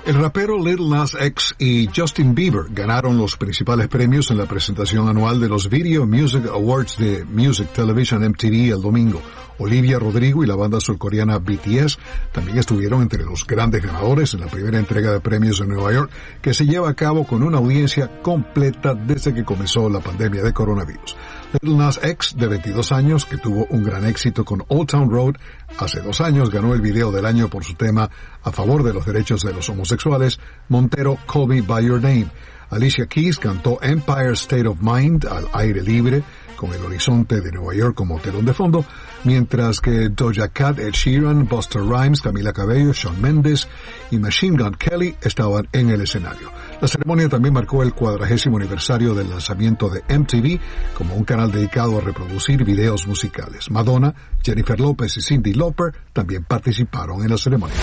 El 0.05 0.13
rapero 0.21 0.63
Lil 0.63 0.87
Nas 0.87 1.17
X 1.19 1.55
y 1.57 1.89
Justin 1.93 2.35
Bieber 2.35 2.65
ganaron 2.69 3.17
los 3.17 3.37
principales 3.37 3.87
premios 3.87 4.29
en 4.29 4.37
la 4.37 4.45
presentación 4.45 5.09
anual 5.09 5.39
de 5.39 5.49
los 5.49 5.67
Video 5.67 6.05
Music 6.05 6.45
Awards 6.45 6.99
de 6.99 7.25
Music 7.25 7.69
Television 7.73 8.21
MTV 8.21 8.71
el 8.71 8.83
domingo. 8.83 9.19
Olivia 9.57 9.97
Rodrigo 9.97 10.43
y 10.43 10.47
la 10.47 10.55
banda 10.55 10.79
surcoreana 10.79 11.39
BTS 11.39 11.97
también 12.31 12.59
estuvieron 12.59 13.01
entre 13.01 13.25
los 13.25 13.47
grandes 13.47 13.83
ganadores 13.83 14.35
en 14.35 14.41
la 14.41 14.47
primera 14.47 14.77
entrega 14.77 15.11
de 15.11 15.21
premios 15.21 15.59
en 15.61 15.69
Nueva 15.69 15.91
York, 15.91 16.11
que 16.39 16.53
se 16.53 16.67
lleva 16.67 16.87
a 16.87 16.93
cabo 16.93 17.25
con 17.25 17.41
una 17.41 17.57
audiencia 17.57 18.21
completa 18.21 18.93
desde 18.93 19.33
que 19.33 19.43
comenzó 19.43 19.89
la 19.89 20.01
pandemia 20.01 20.43
de 20.43 20.53
coronavirus. 20.53 21.15
Nas 21.61 21.99
X, 22.03 22.35
de 22.37 22.47
22 22.47 22.91
años, 22.91 23.25
que 23.25 23.37
tuvo 23.37 23.65
un 23.69 23.83
gran 23.83 24.05
éxito 24.05 24.43
con 24.43 24.63
Old 24.67 24.89
Town 24.89 25.09
Road, 25.09 25.35
hace 25.77 26.01
dos 26.01 26.21
años 26.21 26.49
ganó 26.49 26.73
el 26.73 26.81
video 26.81 27.11
del 27.11 27.25
año 27.25 27.49
por 27.49 27.63
su 27.63 27.75
tema 27.75 28.09
a 28.43 28.51
favor 28.51 28.83
de 28.83 28.93
los 28.93 29.05
derechos 29.05 29.41
de 29.43 29.53
los 29.53 29.69
homosexuales, 29.69 30.39
Montero 30.69 31.17
Call 31.31 31.47
Me 31.47 31.61
By 31.61 31.85
Your 31.85 32.01
Name. 32.01 32.27
Alicia 32.69 33.05
Keys 33.05 33.37
cantó 33.37 33.79
Empire 33.81 34.33
State 34.33 34.67
of 34.67 34.79
Mind 34.81 35.25
al 35.25 35.47
aire 35.53 35.81
libre, 35.81 36.23
con 36.55 36.73
el 36.73 36.83
horizonte 36.83 37.41
de 37.41 37.51
Nueva 37.51 37.73
York 37.73 37.95
como 37.95 38.19
telón 38.19 38.45
de 38.45 38.53
fondo, 38.53 38.85
mientras 39.23 39.81
que 39.81 40.09
Doja 40.09 40.49
Cat, 40.49 40.79
Ed 40.79 40.91
Sheeran, 40.91 41.47
Buster 41.47 41.81
Rhymes, 41.81 42.21
Camila 42.21 42.53
Cabello, 42.53 42.93
Shawn 42.93 43.21
Mendes 43.21 43.67
y 44.11 44.17
Machine 44.17 44.57
Gun 44.61 44.75
Kelly 44.75 45.15
estaban 45.21 45.67
en 45.71 45.89
el 45.89 46.01
escenario. 46.01 46.51
La 46.81 46.87
ceremonia 46.87 47.29
también 47.29 47.53
marcó 47.53 47.83
el 47.83 47.93
cuadragésimo 47.93 48.57
aniversario 48.57 49.13
del 49.13 49.29
lanzamiento 49.29 49.89
de 49.89 50.01
MTV 50.01 50.59
como 50.97 51.15
un 51.15 51.23
canal 51.23 51.51
dedicado 51.51 51.97
a 51.97 52.01
reproducir 52.01 52.63
videos 52.63 53.07
musicales. 53.07 53.71
Madonna, 53.71 54.13
Jennifer 54.43 54.79
Lopez 54.79 55.17
y 55.17 55.21
Cindy 55.21 55.53
Lauper 55.53 55.93
también 56.13 56.43
participaron 56.43 57.23
en 57.23 57.29
la 57.29 57.37
ceremonia. 57.37 57.75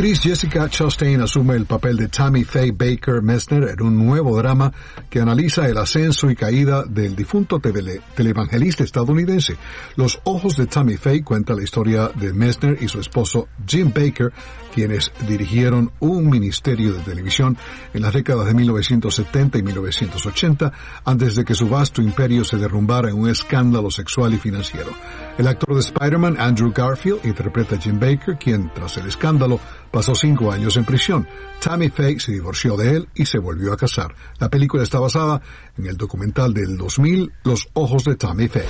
Actriz 0.00 0.22
Jessica 0.22 0.66
Chastain 0.66 1.20
asume 1.20 1.56
el 1.56 1.66
papel 1.66 1.98
de 1.98 2.08
Tammy 2.08 2.42
Faye 2.42 2.72
Baker 2.72 3.20
Messner 3.20 3.68
en 3.68 3.82
un 3.82 3.98
nuevo 3.98 4.34
drama 4.34 4.72
que 5.10 5.20
analiza 5.20 5.68
el 5.68 5.76
ascenso 5.76 6.30
y 6.30 6.36
caída 6.36 6.84
del 6.84 7.14
difunto 7.14 7.60
tele 7.60 8.00
televangelista 8.14 8.82
estadounidense. 8.82 9.58
Los 9.96 10.18
ojos 10.24 10.56
de 10.56 10.64
Tammy 10.64 10.96
Faye 10.96 11.22
cuenta 11.22 11.52
la 11.52 11.62
historia 11.62 12.08
de 12.14 12.32
Messner 12.32 12.78
y 12.80 12.88
su 12.88 12.98
esposo 12.98 13.48
Jim 13.66 13.92
Baker, 13.94 14.32
quienes 14.74 15.12
dirigieron 15.28 15.92
un 16.00 16.30
ministerio 16.30 16.94
de 16.94 17.00
televisión 17.00 17.58
en 17.92 18.00
las 18.00 18.14
décadas 18.14 18.46
de 18.46 18.54
1970 18.54 19.58
y 19.58 19.62
1980, 19.62 20.72
antes 21.04 21.36
de 21.36 21.44
que 21.44 21.54
su 21.54 21.68
vasto 21.68 22.00
imperio 22.00 22.44
se 22.44 22.56
derrumbara 22.56 23.10
en 23.10 23.18
un 23.18 23.28
escándalo 23.28 23.90
sexual 23.90 24.32
y 24.32 24.38
financiero. 24.38 24.92
El 25.36 25.46
actor 25.46 25.74
de 25.74 25.80
Spider-Man, 25.80 26.36
Andrew 26.38 26.72
Garfield, 26.72 27.20
interpreta 27.24 27.74
a 27.74 27.78
Jim 27.78 28.00
Baker, 28.00 28.38
quien, 28.38 28.70
tras 28.72 28.96
el 28.96 29.06
escándalo, 29.06 29.60
pasó 29.90 30.14
cinco 30.14 30.52
años 30.52 30.76
en 30.76 30.84
prisión. 30.84 31.26
Tammy 31.60 31.90
Faye 31.90 32.20
se 32.20 32.32
divorció 32.32 32.76
de 32.76 32.96
él 32.96 33.08
y 33.14 33.26
se 33.26 33.38
volvió 33.38 33.72
a 33.72 33.76
casar. 33.76 34.14
La 34.38 34.48
película 34.48 34.82
está 34.82 34.98
basada 34.98 35.42
en 35.76 35.86
el 35.86 35.96
documental 35.96 36.54
del 36.54 36.76
2000, 36.76 37.32
Los 37.44 37.68
ojos 37.74 38.04
de 38.04 38.16
Tammy 38.16 38.48
Faye. 38.48 38.66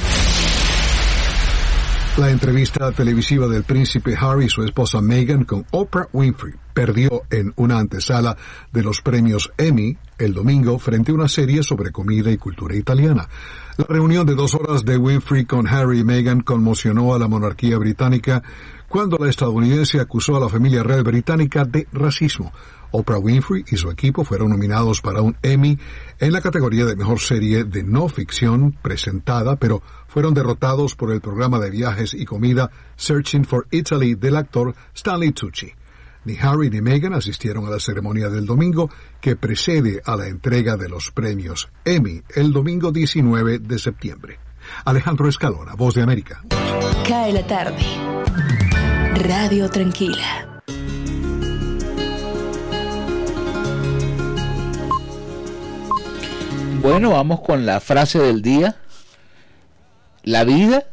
La 2.17 2.29
entrevista 2.29 2.91
televisiva 2.91 3.47
del 3.47 3.63
príncipe 3.63 4.17
Harry 4.21 4.47
y 4.47 4.49
su 4.49 4.63
esposa 4.63 5.01
Meghan 5.01 5.45
con 5.45 5.65
Oprah 5.71 6.09
Winfrey 6.13 6.53
perdió 6.75 7.23
en 7.31 7.53
una 7.57 7.79
antesala 7.79 8.37
de 8.73 8.83
los 8.83 9.01
premios 9.01 9.53
Emmy 9.57 9.97
el 10.19 10.35
domingo 10.35 10.79
frente 10.79 11.13
a 11.13 11.15
una 11.15 11.29
serie 11.29 11.63
sobre 11.63 11.93
comida 11.93 12.31
y 12.31 12.37
cultura 12.37 12.75
italiana. 12.75 13.29
La 13.77 13.87
reunión 13.89 14.27
de 14.27 14.35
dos 14.35 14.55
horas 14.55 14.85
de 14.85 14.99
Winfrey 14.99 15.47
con 15.47 15.67
Harry 15.69 16.01
y 16.01 16.05
Meghan 16.05 16.41
conmocionó 16.41 17.15
a 17.15 17.19
la 17.19 17.29
monarquía 17.29 17.79
británica 17.79 18.43
cuando 18.91 19.19
la 19.19 19.31
estadounidense 19.31 20.01
acusó 20.01 20.37
a 20.37 20.41
la 20.41 20.49
familia 20.49 20.83
real 20.83 21.05
británica 21.05 21.65
de 21.65 21.87
racismo. 21.93 22.53
Oprah 22.91 23.19
Winfrey 23.19 23.65
y 23.71 23.77
su 23.77 23.89
equipo 23.89 24.25
fueron 24.25 24.51
nominados 24.51 25.01
para 25.01 25.23
un 25.23 25.37
Emmy 25.43 25.79
en 26.19 26.33
la 26.33 26.41
categoría 26.41 26.85
de 26.85 26.97
mejor 26.97 27.21
serie 27.21 27.63
de 27.63 27.85
no 27.85 28.09
ficción 28.09 28.73
presentada, 28.83 29.55
pero 29.55 29.81
fueron 30.09 30.35
derrotados 30.35 30.97
por 30.97 31.13
el 31.13 31.21
programa 31.21 31.61
de 31.61 31.71
viajes 31.71 32.15
y 32.15 32.25
comida 32.25 32.73
Searching 32.97 33.45
for 33.45 33.69
Italy 33.71 34.17
del 34.17 34.35
actor 34.35 34.75
Stanley 34.93 35.31
Tucci. 35.31 35.73
Ni 36.25 36.37
Harry 36.37 36.69
ni 36.69 36.81
Meghan 36.81 37.15
asistieron 37.15 37.67
a 37.67 37.71
la 37.71 37.79
ceremonia 37.79 38.29
del 38.29 38.45
domingo 38.45 38.91
que 39.21 39.37
precede 39.37 40.03
a 40.05 40.17
la 40.17 40.27
entrega 40.27 40.77
de 40.77 40.89
los 40.89 41.13
premios 41.13 41.71
Emmy 41.85 42.23
el 42.35 42.53
domingo 42.53 42.91
19 42.91 43.61
de 43.61 43.79
septiembre. 43.79 44.41
Alejandro 44.85 45.29
Escalona, 45.29 45.75
Voz 45.77 45.95
de 45.95 46.03
América. 46.03 46.43
Cae 47.07 47.33
la 47.33 47.47
tarde. 47.47 48.60
Radio 49.23 49.69
Tranquila. 49.69 50.63
Bueno, 56.81 57.11
vamos 57.11 57.41
con 57.41 57.67
la 57.67 57.81
frase 57.81 58.19
del 58.19 58.41
día. 58.41 58.77
La 60.23 60.45
vida 60.45 60.87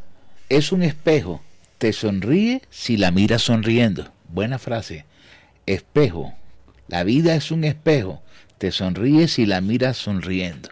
es 0.50 0.72
un 0.72 0.82
espejo. 0.82 1.40
Te 1.78 1.94
sonríe 1.94 2.60
si 2.68 2.98
la 2.98 3.12
miras 3.12 3.40
sonriendo. 3.40 4.12
Buena 4.28 4.58
frase. 4.58 5.06
Espejo. 5.64 6.34
La 6.86 7.04
vida 7.04 7.34
es 7.34 7.50
un 7.50 7.64
espejo. 7.64 8.20
Te 8.58 8.72
sonríe 8.72 9.28
si 9.28 9.46
la 9.46 9.62
miras 9.62 9.96
sonriendo. 9.96 10.68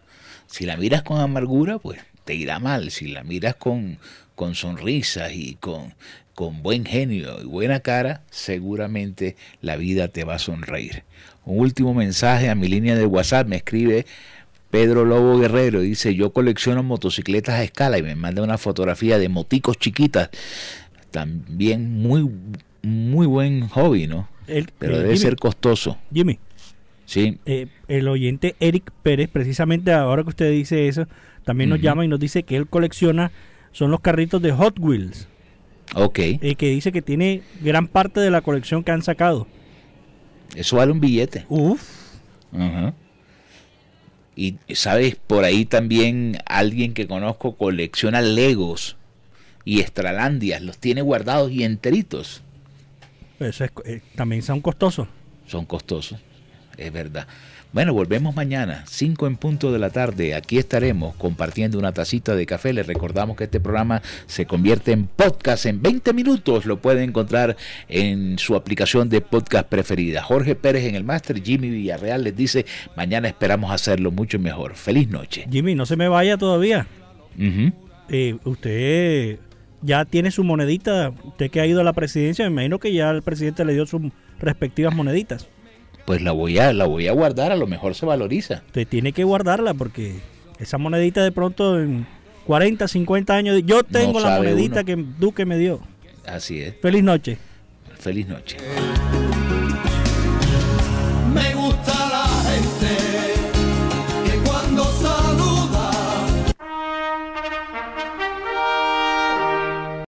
Si 0.46 0.66
la 0.66 0.76
miras 0.76 1.04
con 1.04 1.20
amargura, 1.20 1.78
pues 1.78 2.00
te 2.26 2.34
irá 2.34 2.58
mal. 2.58 2.90
Si 2.90 3.08
la 3.08 3.24
miras 3.24 3.56
con, 3.56 3.98
con 4.34 4.54
sonrisas 4.54 5.32
y 5.32 5.54
con, 5.54 5.94
con 6.36 6.62
buen 6.62 6.84
genio 6.84 7.40
y 7.42 7.46
buena 7.46 7.80
cara, 7.80 8.20
seguramente 8.30 9.36
la 9.62 9.76
vida 9.76 10.08
te 10.08 10.22
va 10.22 10.34
a 10.34 10.38
sonreír. 10.38 11.02
Un 11.46 11.60
último 11.60 11.94
mensaje 11.94 12.50
a 12.50 12.54
mi 12.54 12.68
línea 12.68 12.94
de 12.94 13.06
WhatsApp 13.06 13.48
me 13.48 13.56
escribe 13.56 14.04
Pedro 14.70 15.06
Lobo 15.06 15.38
Guerrero, 15.38 15.80
dice, 15.80 16.14
yo 16.14 16.34
colecciono 16.34 16.82
motocicletas 16.82 17.54
a 17.54 17.64
escala 17.64 17.96
y 17.96 18.02
me 18.02 18.14
manda 18.16 18.42
una 18.42 18.58
fotografía 18.58 19.18
de 19.18 19.30
moticos 19.30 19.78
chiquitas. 19.78 20.28
También 21.10 22.02
muy, 22.02 22.30
muy 22.82 23.26
buen 23.26 23.66
hobby, 23.68 24.06
¿no? 24.06 24.28
Pero 24.46 24.96
eh, 24.96 24.98
debe 24.98 25.04
Jimmy. 25.04 25.16
ser 25.16 25.36
costoso. 25.36 25.96
Jimmy. 26.12 26.38
Sí. 27.06 27.38
Eh, 27.46 27.68
el 27.88 28.08
oyente 28.08 28.56
Eric 28.60 28.90
Pérez, 29.02 29.30
precisamente 29.32 29.90
ahora 29.90 30.22
que 30.22 30.28
usted 30.28 30.50
dice 30.50 30.86
eso, 30.86 31.06
también 31.44 31.70
nos 31.70 31.80
llama 31.80 32.04
y 32.04 32.08
nos 32.08 32.20
dice 32.20 32.42
que 32.42 32.56
él 32.56 32.66
colecciona, 32.66 33.32
son 33.72 33.90
los 33.90 34.00
carritos 34.00 34.42
de 34.42 34.52
Hot 34.52 34.78
Wheels. 34.78 35.28
Ok. 35.94 36.18
eh, 36.18 36.54
que 36.56 36.68
dice 36.68 36.92
que 36.92 37.02
tiene 37.02 37.42
gran 37.60 37.86
parte 37.88 38.20
de 38.20 38.30
la 38.30 38.40
colección 38.40 38.82
que 38.82 38.90
han 38.90 39.02
sacado. 39.02 39.46
Eso 40.54 40.76
vale 40.76 40.92
un 40.92 41.00
billete. 41.00 41.46
Uf. 41.48 41.82
Ajá. 42.52 42.94
Y 44.34 44.56
sabes, 44.74 45.16
por 45.16 45.44
ahí 45.44 45.64
también 45.64 46.38
alguien 46.44 46.92
que 46.92 47.06
conozco 47.06 47.56
colecciona 47.56 48.20
Legos 48.20 48.96
y 49.64 49.80
Estralandias, 49.80 50.60
los 50.60 50.78
tiene 50.78 51.00
guardados 51.00 51.50
y 51.50 51.64
enteritos. 51.64 52.42
Eso 53.40 53.64
es, 53.64 53.70
eh, 53.86 54.02
también 54.14 54.42
son 54.42 54.60
costosos. 54.60 55.08
Son 55.46 55.64
costosos, 55.64 56.20
es 56.76 56.92
verdad. 56.92 57.26
Bueno, 57.76 57.92
volvemos 57.92 58.34
mañana, 58.34 58.84
5 58.86 59.26
en 59.26 59.36
punto 59.36 59.70
de 59.70 59.78
la 59.78 59.90
tarde. 59.90 60.34
Aquí 60.34 60.56
estaremos 60.56 61.14
compartiendo 61.16 61.78
una 61.78 61.92
tacita 61.92 62.34
de 62.34 62.46
café. 62.46 62.72
Les 62.72 62.86
recordamos 62.86 63.36
que 63.36 63.44
este 63.44 63.60
programa 63.60 64.00
se 64.24 64.46
convierte 64.46 64.92
en 64.92 65.06
podcast 65.06 65.66
en 65.66 65.82
20 65.82 66.14
minutos. 66.14 66.64
Lo 66.64 66.80
puede 66.80 67.04
encontrar 67.04 67.54
en 67.90 68.38
su 68.38 68.56
aplicación 68.56 69.10
de 69.10 69.20
podcast 69.20 69.68
preferida. 69.68 70.22
Jorge 70.22 70.54
Pérez 70.54 70.84
en 70.84 70.94
el 70.94 71.04
máster, 71.04 71.42
Jimmy 71.42 71.68
Villarreal 71.68 72.24
les 72.24 72.34
dice, 72.34 72.64
mañana 72.96 73.28
esperamos 73.28 73.70
hacerlo 73.70 74.10
mucho 74.10 74.38
mejor. 74.38 74.74
Feliz 74.74 75.10
noche. 75.10 75.46
Jimmy, 75.52 75.74
no 75.74 75.84
se 75.84 75.96
me 75.96 76.08
vaya 76.08 76.38
todavía. 76.38 76.86
Eh, 78.08 78.38
usted 78.44 79.38
ya 79.82 80.06
tiene 80.06 80.30
su 80.30 80.44
monedita. 80.44 81.12
Usted 81.24 81.50
que 81.50 81.60
ha 81.60 81.66
ido 81.66 81.82
a 81.82 81.84
la 81.84 81.92
presidencia, 81.92 82.46
me 82.46 82.52
imagino 82.52 82.78
que 82.78 82.94
ya 82.94 83.10
el 83.10 83.20
presidente 83.20 83.66
le 83.66 83.74
dio 83.74 83.84
sus 83.84 84.00
respectivas 84.40 84.94
moneditas. 84.94 85.50
Pues 86.06 86.22
la 86.22 86.32
voy 86.32 86.58
a, 86.58 86.72
la 86.72 86.86
voy 86.86 87.08
a 87.08 87.12
guardar, 87.12 87.52
a 87.52 87.56
lo 87.56 87.66
mejor 87.66 87.94
se 87.94 88.06
valoriza. 88.06 88.62
Usted 88.66 88.86
tiene 88.86 89.12
que 89.12 89.24
guardarla 89.24 89.74
porque 89.74 90.14
esa 90.58 90.78
monedita 90.78 91.22
de 91.22 91.32
pronto 91.32 91.78
en 91.80 92.06
40, 92.46 92.86
50 92.86 93.34
años. 93.34 93.60
Yo 93.64 93.82
tengo 93.82 94.20
la 94.20 94.36
monedita 94.36 94.82
uno. 94.82 94.84
que 94.84 95.04
Duque 95.18 95.44
me 95.44 95.58
dio. 95.58 95.80
Así 96.24 96.60
es. 96.60 96.74
Feliz 96.80 97.02
noche. 97.02 97.38
Feliz 97.98 98.28
noche. 98.28 98.56